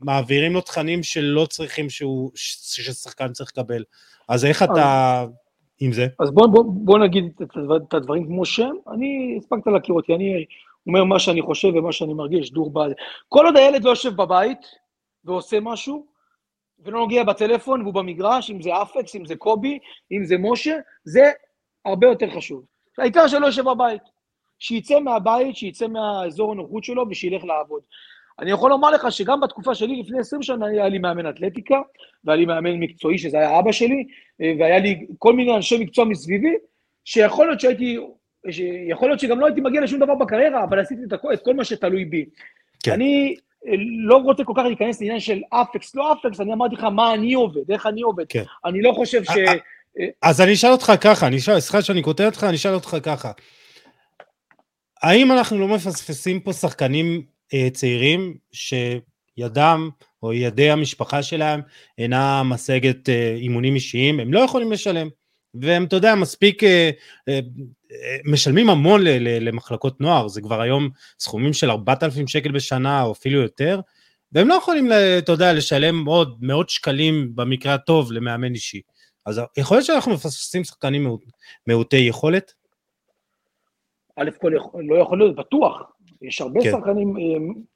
מעבירים 0.00 0.52
לו 0.52 0.60
תכנים 0.60 1.02
שלא 1.02 1.46
צריכים 1.50 1.90
שהוא, 1.90 2.30
ששחקן 2.34 3.32
צריך 3.32 3.52
לקבל. 3.56 3.84
אז 4.28 4.44
איך 4.44 4.62
אתה 4.62 5.24
עם 5.80 5.92
זה? 5.92 6.06
אז 6.20 6.30
בוא, 6.30 6.46
בוא, 6.46 6.64
בוא 6.66 6.98
נגיד 6.98 7.24
את 7.76 7.94
הדברים 7.94 8.26
כמו 8.26 8.44
שהם. 8.44 8.76
אני, 8.92 9.38
הספקת 9.38 9.66
להכיר 9.66 9.94
אותי, 9.94 10.14
אני 10.14 10.44
אומר 10.88 11.04
מה 11.04 11.18
שאני 11.18 11.42
חושב 11.42 11.68
ומה 11.68 11.92
שאני 11.92 12.14
מרגיש, 12.14 12.52
דור 12.52 12.70
בעד. 12.70 12.92
כל 13.28 13.46
עוד 13.46 13.56
הילד 13.56 13.84
לא 13.84 13.90
יושב 13.90 14.16
בבית 14.16 14.58
ועושה 15.24 15.60
משהו, 15.60 16.06
ולא 16.78 16.98
נוגע 16.98 17.24
בטלפון 17.24 17.82
והוא 17.82 17.94
במגרש, 17.94 18.50
אם 18.50 18.62
זה 18.62 18.82
אפקס, 18.82 19.16
אם 19.16 19.24
זה 19.24 19.36
קובי, 19.36 19.78
אם 20.12 20.24
זה 20.24 20.36
משה, 20.38 20.76
זה 21.04 21.30
הרבה 21.84 22.06
יותר 22.06 22.30
חשוב. 22.30 22.64
העיקר 22.98 23.28
שלא 23.28 23.46
יושב 23.46 23.64
בבית. 23.64 24.02
שיצא 24.58 25.00
מהבית, 25.00 25.56
שיצא 25.56 25.86
מהאזור 25.86 26.52
הנוחות 26.52 26.84
שלו 26.84 27.04
ושילך 27.10 27.44
לעבוד. 27.44 27.82
אני 28.38 28.50
יכול 28.50 28.70
לומר 28.70 28.90
לך 28.90 29.12
שגם 29.12 29.40
בתקופה 29.40 29.74
שלי, 29.74 30.00
לפני 30.00 30.18
20 30.18 30.42
שנה, 30.42 30.66
היה 30.66 30.88
לי 30.88 30.98
מאמן 30.98 31.28
אתלטיקה, 31.28 31.80
והיה 32.24 32.36
לי 32.36 32.46
מאמן 32.46 32.70
מקצועי, 32.70 33.18
שזה 33.18 33.38
היה 33.38 33.58
אבא 33.58 33.72
שלי, 33.72 34.06
והיה 34.40 34.78
לי 34.78 35.06
כל 35.18 35.32
מיני 35.32 35.56
אנשי 35.56 35.78
מקצוע 35.78 36.04
מסביבי, 36.04 36.54
שיכול 37.04 37.46
להיות 37.46 37.60
שהייתי 37.60 37.98
יכול 38.88 39.08
להיות 39.08 39.20
שגם 39.20 39.40
לא 39.40 39.46
הייתי 39.46 39.60
מגיע 39.60 39.80
לשום 39.80 40.00
דבר 40.00 40.14
בקריירה, 40.14 40.64
אבל 40.64 40.80
עשיתי 40.80 41.02
את, 41.08 41.12
הכל, 41.12 41.32
את 41.32 41.44
כל 41.44 41.54
מה 41.54 41.64
שתלוי 41.64 42.04
בי. 42.04 42.24
כן. 42.82 42.92
אני 42.92 43.36
אה, 43.66 43.72
לא 43.98 44.16
רוצה 44.16 44.44
כל 44.44 44.52
כך 44.56 44.62
להיכנס 44.62 45.00
לעניין 45.00 45.20
של 45.20 45.40
אפקס, 45.50 45.94
לא 45.94 46.12
אפקס, 46.12 46.40
אני 46.40 46.52
אמרתי 46.52 46.74
לך 46.74 46.84
מה 46.84 47.14
אני 47.14 47.34
עובד, 47.34 47.70
איך 47.70 47.86
אני 47.86 48.02
עובד. 48.02 48.24
כן. 48.28 48.42
אני 48.64 48.82
לא 48.82 48.92
חושב 48.92 49.24
ש... 49.24 49.36
אה, 50.00 50.06
אז 50.22 50.40
אני 50.40 50.52
אשאל 50.52 50.70
אותך 50.70 50.92
ככה, 51.00 51.26
אני 51.26 51.36
אשאל, 51.36 51.60
סליחה 51.60 51.82
שאני 51.82 52.02
קוטע 52.02 52.26
אותך, 52.26 52.44
אני 52.48 52.56
אשאל 52.56 52.74
אותך 52.74 52.96
ככה. 53.02 53.32
האם 55.02 55.32
אנחנו 55.32 55.58
לא 55.58 55.68
מפספסים 55.68 56.40
פה 56.40 56.52
שחקנים 56.52 57.22
אה, 57.54 57.68
צעירים 57.72 58.34
שידם 58.52 59.90
או 60.22 60.32
ידי 60.32 60.70
המשפחה 60.70 61.22
שלהם 61.22 61.60
אינה 61.98 62.42
משגת 62.42 63.08
אה, 63.08 63.34
אימונים 63.36 63.74
אישיים, 63.74 64.20
הם 64.20 64.32
לא 64.32 64.40
יכולים 64.40 64.72
לשלם. 64.72 65.08
והם, 65.54 65.84
אתה 65.84 65.96
יודע, 65.96 66.14
מספיק, 66.14 66.64
אה, 66.64 66.90
אה, 67.28 67.40
משלמים 68.24 68.70
המון 68.70 69.00
למחלקות 69.20 70.00
נוער, 70.00 70.28
זה 70.28 70.40
כבר 70.40 70.60
היום 70.60 70.88
סכומים 71.20 71.52
של 71.52 71.70
4,000 71.70 72.26
שקל 72.26 72.52
בשנה 72.52 73.02
או 73.02 73.12
אפילו 73.12 73.40
יותר, 73.42 73.80
והם 74.32 74.48
לא 74.48 74.54
יכולים, 74.54 74.88
אתה 75.18 75.32
יודע, 75.32 75.52
לשלם 75.52 76.04
עוד 76.04 76.38
מאות 76.40 76.70
שקלים 76.70 77.30
במקרה 77.34 77.74
הטוב 77.74 78.12
למאמן 78.12 78.54
אישי. 78.54 78.80
אז 79.26 79.40
יכול 79.56 79.76
להיות 79.76 79.86
שאנחנו 79.86 80.12
מפספסים 80.12 80.64
שחקנים 80.64 81.16
מעוטי 81.66 81.96
יכולת? 81.96 82.52
א' 84.16 84.30
כל 84.40 84.52
לא 84.74 84.98
יכול 84.98 85.18
להיות, 85.18 85.36
בטוח. 85.36 85.82
יש 86.22 86.40
הרבה 86.40 86.60
כן. 86.60 86.70
שחקנים 86.70 87.16
אה, 87.16 87.22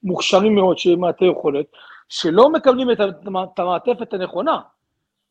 מוכשרים 0.02 0.54
מאוד 0.54 0.78
שהם 0.78 1.00
מעטי 1.00 1.24
יכולת, 1.24 1.66
שלא 2.08 2.52
מקבלים 2.52 2.90
את 2.90 3.58
המעטפת 3.58 4.12
הנכונה, 4.12 4.60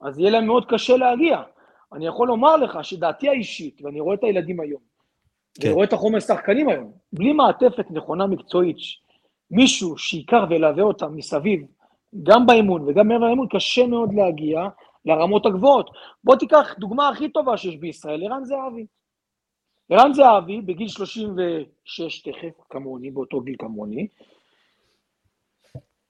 אז 0.02 0.20
יהיה 0.20 0.32
להם 0.32 0.46
מאוד 0.46 0.66
קשה 0.70 0.98
להגיע. 0.98 1.42
אני 1.94 2.08
יכול 2.08 2.28
לומר 2.28 2.56
לך 2.56 2.86
שדעתי 2.86 3.30
האישית, 3.30 3.82
ואני 3.82 4.00
רואה 4.00 4.16
את 4.16 4.24
הילדים 4.24 4.60
היום, 4.60 4.82
כן. 5.54 5.62
ואני 5.64 5.74
רואה 5.74 5.86
את 5.86 5.94
החומר 5.94 6.20
שחקנים 6.20 6.70
היום, 6.70 6.92
בלי 7.14 7.34
מעטפת 7.34 7.86
נכונה 7.92 8.28
מקצועית, 8.28 8.78
מישהו 9.52 9.98
שייקח 9.98 10.42
וילווה 10.50 10.84
אותם 10.84 11.16
מסביב, 11.16 11.62
גם 12.24 12.46
באימון 12.46 12.82
וגם 12.88 13.08
מעבר 13.08 13.26
לאימון, 13.26 13.48
קשה 13.48 13.88
מאוד 13.88 14.14
להגיע 14.14 14.68
לרמות 15.06 15.46
הגבוהות. 15.46 15.90
בוא 16.24 16.36
תיקח 16.36 16.76
דוגמה 16.80 17.10
הכי 17.10 17.30
טובה 17.30 17.58
שיש 17.58 17.78
בישראל, 17.78 18.24
ערן 18.24 18.46
זהבי. 18.46 18.86
ערן 19.90 20.14
זהבי, 20.14 20.62
בגיל 20.62 20.88
36 20.88 22.22
תכף, 22.22 22.64
כמוני, 22.70 23.12
באותו 23.12 23.42
גיל 23.42 23.56
כמוני, 23.60 24.08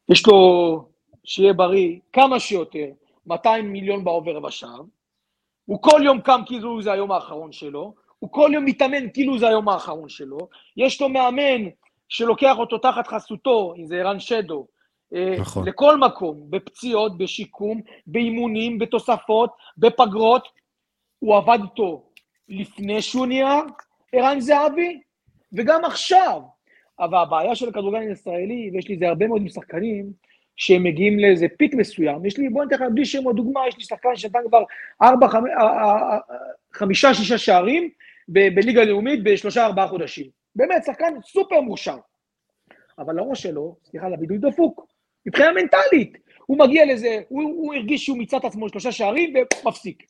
יש 0.10 0.28
לו, 0.28 0.90
שיהיה 1.24 1.54
בריא, 1.54 2.00
כמה 2.14 2.40
שיותר, 2.40 2.86
200 3.26 3.72
מיליון 3.72 4.04
בעובר 4.04 4.46
ושב, 4.46 4.68
הוא 5.72 5.82
כל 5.82 6.02
יום 6.06 6.22
קם 6.22 6.42
כאילו 6.46 6.82
זה 6.82 6.92
היום 6.92 7.12
האחרון 7.12 7.52
שלו, 7.52 7.94
הוא 8.20 8.32
כל 8.32 8.50
יום 8.54 8.66
מתאמן 8.66 9.10
כאילו 9.14 9.40
זה 9.40 9.48
היום 9.48 9.70
האחרון 9.70 10.10
שלו, 10.10 10.38
יש 10.78 11.02
לו 11.02 11.10
מאמן 11.10 11.70
שלוקח 12.10 12.56
אותו 12.58 12.78
תחת 12.78 13.08
חסותו, 13.08 13.74
אם 13.78 13.86
זה 13.86 13.96
ערן 13.96 14.20
שדו, 14.20 14.68
אה, 15.16 15.36
נכון. 15.40 15.68
לכל 15.68 15.98
מקום, 15.98 16.44
בפציעות, 16.50 17.18
בשיקום, 17.18 17.82
באימונים, 18.08 18.80
בתוספות, 18.80 19.50
בפגרות, 19.78 20.48
הוא 21.20 21.36
עבד 21.38 21.60
איתו 21.64 22.04
לפני 22.50 23.02
שהוא 23.02 23.26
נהיה 23.26 23.60
ערן 24.14 24.40
זהבי, 24.40 25.02
וגם 25.54 25.86
עכשיו. 25.86 26.42
אבל 27.00 27.18
הבעיה 27.18 27.56
של 27.56 27.70
הכדורגל 27.70 28.00
הישראלי, 28.00 28.70
ויש 28.74 28.88
לי 28.90 28.98
זה 28.98 29.08
הרבה 29.08 29.28
מאוד 29.28 29.42
עם 29.42 29.50
שחקנים, 29.50 30.12
שהם 30.62 30.84
מגיעים 30.84 31.20
לאיזה 31.20 31.46
פיק 31.58 31.74
מסוים. 31.74 32.26
יש 32.26 32.38
לי, 32.38 32.50
בוא 32.50 32.64
ניתן 32.64 32.76
לך 32.76 32.92
בלי 32.94 33.06
שם 33.06 33.24
עוד 33.24 33.36
דוגמה, 33.36 33.62
יש 33.68 33.78
לי 33.78 33.84
שחקן 33.84 34.16
שנתן 34.16 34.40
כבר 34.48 34.64
ארבע, 35.02 35.28
חמישה, 36.74 37.14
שישה 37.14 37.38
שערים 37.38 37.90
בליגה 38.28 38.84
לאומית 38.84 39.24
בשלושה, 39.24 39.66
ארבעה 39.66 39.88
חודשים. 39.88 40.26
באמת, 40.56 40.84
שחקן 40.86 41.14
סופר 41.26 41.62
מוכשר. 41.62 41.98
אבל 43.00 43.20
הראש 43.20 43.44
שלו, 43.44 43.76
סליחה 43.84 44.06
על 44.06 44.14
הבידוי 44.14 44.38
דפוק, 44.38 44.86
מבחינה 45.26 45.52
מנטלית. 45.52 46.18
הוא 46.46 46.60
מגיע 46.60 46.86
לזה, 46.86 47.20
הוא, 47.30 47.44
הוא 47.44 47.74
הרגיש 47.74 48.06
שהוא 48.06 48.18
מיצה 48.18 48.38
את 48.38 48.46
עצמו 48.46 48.70
שלושה 48.70 48.92
שערים 48.92 49.34
ומפסיק. 49.64 50.04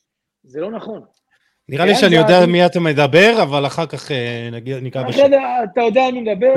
זה 0.44 0.60
לא 0.60 0.70
נכון. 0.70 1.00
נראה 1.68 1.86
לי 1.86 1.94
שאני 1.94 2.14
יודע 2.16 2.46
מי 2.46 2.66
אתה 2.66 2.80
מדבר, 2.80 3.42
אבל 3.42 3.66
אחר 3.66 3.86
כך 3.86 4.10
אה, 4.10 4.48
נגיע, 4.52 4.80
נקרא 4.80 5.02
בשם. 5.02 5.30
אתה 5.72 5.80
יודע 5.80 6.02
מי 6.12 6.20
מדבר, 6.20 6.54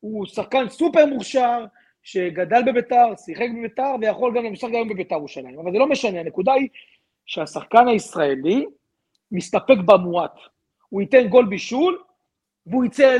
הוא 0.00 0.26
שחקן 0.26 0.68
סופר 0.68 1.06
מוכשר, 1.06 1.64
שגדל 2.04 2.62
בביתר, 2.66 3.12
שיחק 3.16 3.46
בביתר, 3.58 3.94
ויכול 4.00 4.36
גם 4.36 4.44
למשחק 4.44 4.68
גם 4.74 4.88
בביתר 4.88 5.14
ירושלים. 5.14 5.58
אבל 5.58 5.72
זה 5.72 5.78
לא 5.78 5.86
משנה, 5.86 6.20
הנקודה 6.20 6.52
היא 6.52 6.68
שהשחקן 7.26 7.88
הישראלי 7.88 8.66
מסתפק 9.32 9.76
במועט. 9.84 10.38
הוא 10.88 11.00
ייתן 11.00 11.28
גול 11.28 11.46
בישול, 11.46 11.98
והוא 12.66 12.84
יצא 12.84 13.16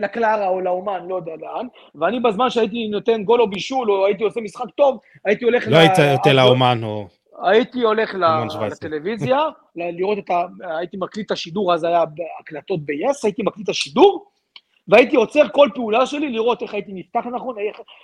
לקלרה 0.00 0.48
או 0.48 0.60
לאומן, 0.60 1.06
לא 1.08 1.16
יודע 1.16 1.32
לאן, 1.40 1.66
ואני 1.94 2.20
בזמן 2.20 2.50
שהייתי 2.50 2.88
נותן 2.88 3.24
גול 3.24 3.40
או 3.40 3.50
בישול, 3.50 3.90
או 3.90 4.06
הייתי 4.06 4.24
עושה 4.24 4.40
משחק 4.40 4.70
טוב, 4.76 4.98
הייתי 5.24 5.44
הולך... 5.44 5.68
לא 5.68 5.76
היית 5.76 5.98
יוצא 6.12 6.30
לאומן 6.30 6.80
או... 6.84 7.06
הייתי 7.42 7.80
הולך 7.80 8.14
לטלוויזיה, 8.70 9.38
לראות 9.76 10.18
את 10.18 10.30
ה... 10.30 10.44
הייתי 10.78 10.96
מקליט 10.96 11.26
את 11.26 11.30
השידור, 11.30 11.74
אז 11.74 11.84
היה 11.84 12.04
הקלטות 12.40 12.80
ב-yes, 12.86 13.20
הייתי 13.24 13.42
מקליט 13.42 13.64
את 13.64 13.70
השידור, 13.70 14.26
והייתי 14.88 15.16
עוצר 15.16 15.48
כל 15.52 15.68
פעולה 15.74 16.06
שלי, 16.06 16.28
לראות 16.28 16.62
איך 16.62 16.74
הייתי 16.74 16.92
נפתח 16.92 17.26
נכון, 17.26 17.56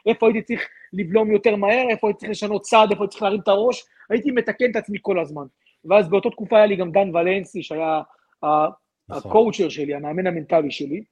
איפה 0.07 0.27
הייתי 0.27 0.43
צריך 0.43 0.69
לבלום 0.93 1.33
יותר 1.33 1.57
מהר, 1.57 1.87
איפה 1.91 2.07
הייתי 2.07 2.19
צריך 2.19 2.31
לשנות 2.31 2.63
צעד, 2.63 2.91
איפה 2.91 3.03
הייתי 3.03 3.13
צריך 3.13 3.23
להרים 3.23 3.41
את 3.41 3.49
הראש, 3.49 3.85
הייתי 4.11 4.31
מתקן 4.31 4.71
את 4.71 4.77
עצמי 4.77 4.99
כל 5.03 5.19
הזמן. 5.19 5.45
ואז 5.85 6.09
באותה 6.09 6.31
תקופה 6.31 6.57
היה 6.57 6.67
לי 6.67 6.77
גם 6.77 6.93
דן 6.93 7.17
ולנסי, 7.17 7.63
שהיה 7.63 8.03
נכון. 8.43 9.31
הקואוצ'ר 9.31 9.69
שלי, 9.69 9.95
המאמן 9.95 10.27
המנטלי 10.27 10.71
שלי, 10.71 11.05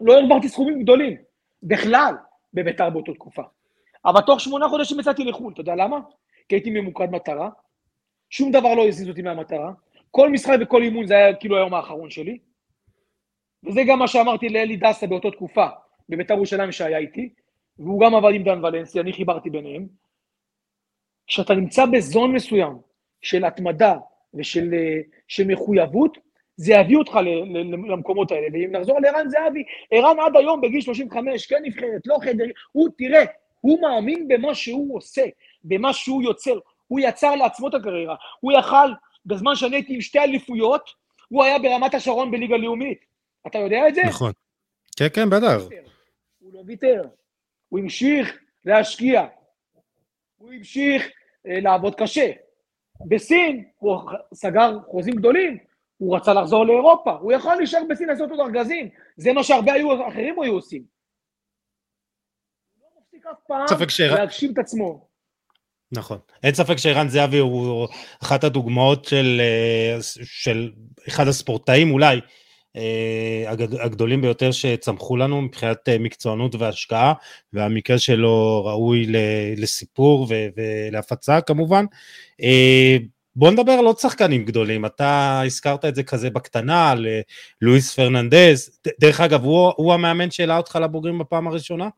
לא 0.00 0.16
העברתי 0.18 0.48
סכומים 0.48 0.82
גדולים, 0.82 1.16
בכלל, 1.62 2.14
בביתר 2.54 2.90
באותה 2.90 3.12
תקופה. 3.12 3.42
אבל 4.04 4.20
תוך 4.20 4.40
שמונה 4.40 4.68
חודשים 4.68 5.00
יצאתי 5.00 5.24
לחו"ל, 5.24 5.52
אתה 5.52 5.60
יודע 5.60 5.74
למה? 5.74 5.98
כי 6.48 6.54
הייתי 6.54 6.70
ממוקד 6.70 7.10
מטרה, 7.10 7.50
שום 8.30 8.50
דבר 8.50 8.74
לא 8.74 8.88
הזיז 8.88 9.08
אותי 9.08 9.22
מהמטרה, 9.22 9.72
כל 10.10 10.30
משחק 10.30 10.56
וכל 10.60 10.82
אימון 10.82 11.06
זה 11.06 11.14
היה 11.14 11.34
כאילו 11.34 11.56
היום 11.56 11.74
האחרון 11.74 12.10
שלי, 12.10 12.38
וזה 13.64 13.80
גם 13.86 13.98
מה 13.98 14.08
שאמרתי 14.08 14.48
לאלי 14.48 14.76
דסה 14.76 15.06
באותה 15.06 15.30
תקופה, 15.30 15.66
בביתר 16.08 16.34
ירושלים 16.34 16.72
שהיה 16.72 16.98
איתי, 16.98 17.28
והוא 17.78 18.00
גם 18.00 18.14
עבד 18.14 18.34
עם 18.34 18.42
דן 18.42 18.64
ולנסי, 18.64 19.00
אני 19.00 19.12
חיברתי 19.12 19.50
ביניהם. 19.50 19.86
כשאתה 21.26 21.54
נמצא 21.54 21.86
בזון 21.86 22.32
מסוים 22.32 22.78
של 23.22 23.44
התמדה 23.44 23.96
ושל 24.34 24.74
אה, 24.74 25.00
של 25.28 25.46
מחויבות, 25.46 26.18
זה 26.56 26.72
יביא 26.72 26.96
אותך 26.96 27.18
למקומות 27.88 28.30
האלה. 28.30 28.46
ואם 28.52 28.72
נחזור 28.72 29.00
לערן 29.00 29.28
זהבי, 29.28 29.62
ערן 29.90 30.20
עד 30.20 30.36
היום 30.36 30.60
בגיל 30.60 30.80
35, 30.80 31.46
כן 31.46 31.62
נבחרת, 31.62 32.06
לא 32.06 32.16
חדר, 32.22 32.44
הוא, 32.72 32.88
תראה, 32.98 33.24
הוא 33.60 33.80
מאמין 33.80 34.28
במה 34.28 34.54
שהוא 34.54 34.96
עושה, 34.96 35.22
במה 35.64 35.92
שהוא 35.92 36.22
יוצר. 36.22 36.58
הוא 36.86 37.00
יצר 37.00 37.34
לעצמו 37.34 37.68
את 37.68 37.74
הקריירה. 37.74 38.14
הוא 38.40 38.52
יכל, 38.52 38.92
בזמן 39.26 39.56
שאני 39.56 39.76
הייתי 39.76 39.94
עם 39.94 40.00
שתי 40.00 40.18
אליפויות, 40.18 40.90
הוא 41.28 41.44
היה 41.44 41.58
ברמת 41.58 41.94
השרון 41.94 42.30
בליגה 42.30 42.56
לאומית. 42.56 43.04
אתה 43.46 43.58
יודע 43.58 43.88
את 43.88 43.94
זה? 43.94 44.02
נכון. 44.08 44.32
כן, 44.96 45.06
כן, 45.14 45.30
בטח. 45.30 45.62
הוא 46.38 46.52
לא 46.52 46.62
ויתר. 46.66 47.02
הוא 47.68 47.80
המשיך 47.80 48.38
להשקיע. 48.64 49.26
הוא 50.36 50.52
המשיך 50.52 51.02
אה, 51.46 51.60
לעבוד 51.60 51.94
קשה. 51.94 52.32
בסין 53.06 53.64
הוא 53.78 54.00
סגר 54.34 54.78
חוזים 54.90 55.14
גדולים, 55.14 55.58
הוא 55.96 56.16
רצה 56.16 56.34
לחזור 56.34 56.66
לאירופה, 56.66 57.10
הוא 57.10 57.32
יכול 57.32 57.54
להישאר 57.54 57.80
בסין 57.90 58.08
לעשות 58.08 58.30
עוד 58.30 58.40
ארגזים, 58.40 58.88
זה 59.16 59.32
מה 59.32 59.44
שהרבה 59.44 59.72
היו, 59.72 60.08
אחרים 60.08 60.40
היו 60.40 60.52
עושים. 60.52 60.82
הוא 62.74 62.82
לא 62.82 63.00
מפסיק 63.00 63.26
אף 63.26 63.38
פעם 63.46 63.88
ש... 63.88 64.00
להגשים 64.00 64.52
את 64.52 64.58
עצמו. 64.58 65.08
נכון. 65.92 66.18
אין 66.42 66.54
ספק 66.54 66.76
שערן 66.76 67.08
זהבי 67.08 67.38
הוא 67.38 67.88
אחת 68.22 68.44
הדוגמאות 68.44 69.04
של, 69.04 69.40
אה, 69.40 69.98
של 70.24 70.72
אחד 71.08 71.28
הספורטאים 71.28 71.90
אולי 71.90 72.20
הגדולים 73.80 74.20
ביותר 74.20 74.50
שצמחו 74.52 75.16
לנו 75.16 75.42
מבחינת 75.42 75.88
אה, 75.88 75.98
מקצוענות 75.98 76.54
והשקעה, 76.54 77.12
והמקרה 77.52 77.98
שלו 77.98 78.64
ראוי 78.64 79.06
לסיפור 79.56 80.28
ולהפצה 80.56 81.40
כמובן. 81.40 81.84
בוא 83.36 83.50
נדבר 83.50 83.72
על 83.72 83.84
עוד 83.84 83.98
שחקנים 83.98 84.44
גדולים, 84.44 84.86
אתה 84.86 85.42
הזכרת 85.46 85.84
את 85.84 85.94
זה 85.94 86.02
כזה 86.02 86.30
בקטנה, 86.30 86.90
על 86.90 87.06
לואיס 87.62 87.94
פרננדז, 87.94 88.78
דרך 89.00 89.20
אגב, 89.20 89.44
הוא, 89.44 89.72
הוא 89.76 89.94
המאמן 89.94 90.30
שהעלה 90.30 90.56
אותך 90.56 90.78
לבוגרים 90.82 91.18
בפעם 91.18 91.46
הראשונה? 91.46 91.88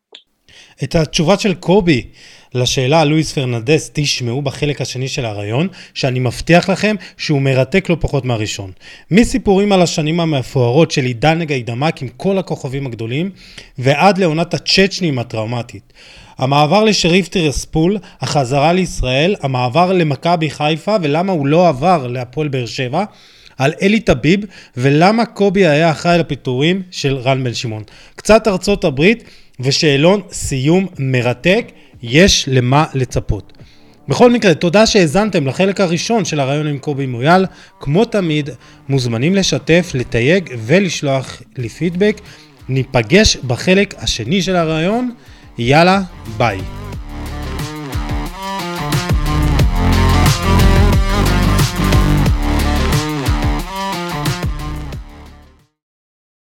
את 0.83 0.95
התשובה 0.95 1.39
של 1.39 1.55
קובי 1.55 2.03
לשאלה 2.55 3.01
על 3.01 3.09
לואיס 3.09 3.33
פרננדס 3.33 3.91
תשמעו 3.93 4.43
בחלק 4.43 4.81
השני 4.81 5.09
של 5.09 5.25
הרעיון, 5.25 5.69
שאני 5.95 6.19
מבטיח 6.19 6.69
לכם 6.69 6.97
שהוא 7.17 7.43
מרתק 7.43 7.89
לא 7.89 7.97
פחות 8.01 8.25
מהראשון. 8.25 8.73
מסיפורים 9.11 9.73
על 9.73 9.83
השנים 9.83 10.21
המפוארות 10.21 10.91
של 10.91 11.05
עידן 11.05 11.39
נגד 11.39 11.67
דמק 11.67 12.03
עם 12.03 12.09
כל 12.17 12.39
הכוכבים 12.39 12.87
הגדולים, 12.87 13.31
ועד 13.79 14.19
לעונת 14.19 14.55
הצ'צ'נים 14.55 15.19
הטראומטית. 15.19 15.93
המעבר 16.39 16.85
לשריף 16.85 17.29
טירספול, 17.29 17.99
החזרה 18.21 18.73
לישראל, 18.73 19.37
המעבר 19.43 19.93
למכבי 19.93 20.51
חיפה 20.51 20.97
ולמה 21.03 21.33
הוא 21.33 21.47
לא 21.47 21.69
עבר 21.69 22.07
להפועל 22.07 22.49
באר 22.49 22.67
שבע, 22.67 23.05
על 23.59 23.73
אלי 23.83 24.01
טביב 24.01 24.41
ולמה 24.77 25.25
קובי 25.25 25.67
היה 25.67 25.91
אחראי 25.91 26.19
לפיטורים 26.19 26.83
של 26.91 27.17
רן 27.17 27.45
בן 27.45 27.55
שמעון. 27.55 27.83
קצת 28.17 28.49
ארצות 28.49 28.85
הברית 28.85 29.25
ושאלון 29.61 30.21
סיום 30.33 30.87
מרתק, 30.99 31.67
יש 32.03 32.49
למה 32.53 32.85
לצפות. 32.95 33.53
בכל 34.09 34.33
מקרה, 34.33 34.55
תודה 34.55 34.87
שהאזנתם 34.87 35.47
לחלק 35.47 35.81
הראשון 35.81 36.25
של 36.25 36.41
הרעיון 36.41 36.67
עם 36.67 36.79
קובי 36.79 37.07
מויאל. 37.07 37.47
כמו 37.81 38.05
תמיד, 38.05 38.51
מוזמנים 38.89 39.35
לשתף, 39.35 39.91
לתייג 39.95 40.51
ולשלוח 40.59 41.43
לי 41.57 41.69
פידבק. 41.69 42.21
ניפגש 42.69 43.37
בחלק 43.37 43.95
השני 43.99 44.43
של 44.43 44.57
הרעיון. 44.57 45.13
יאללה, 45.59 46.03
ביי. 46.37 46.61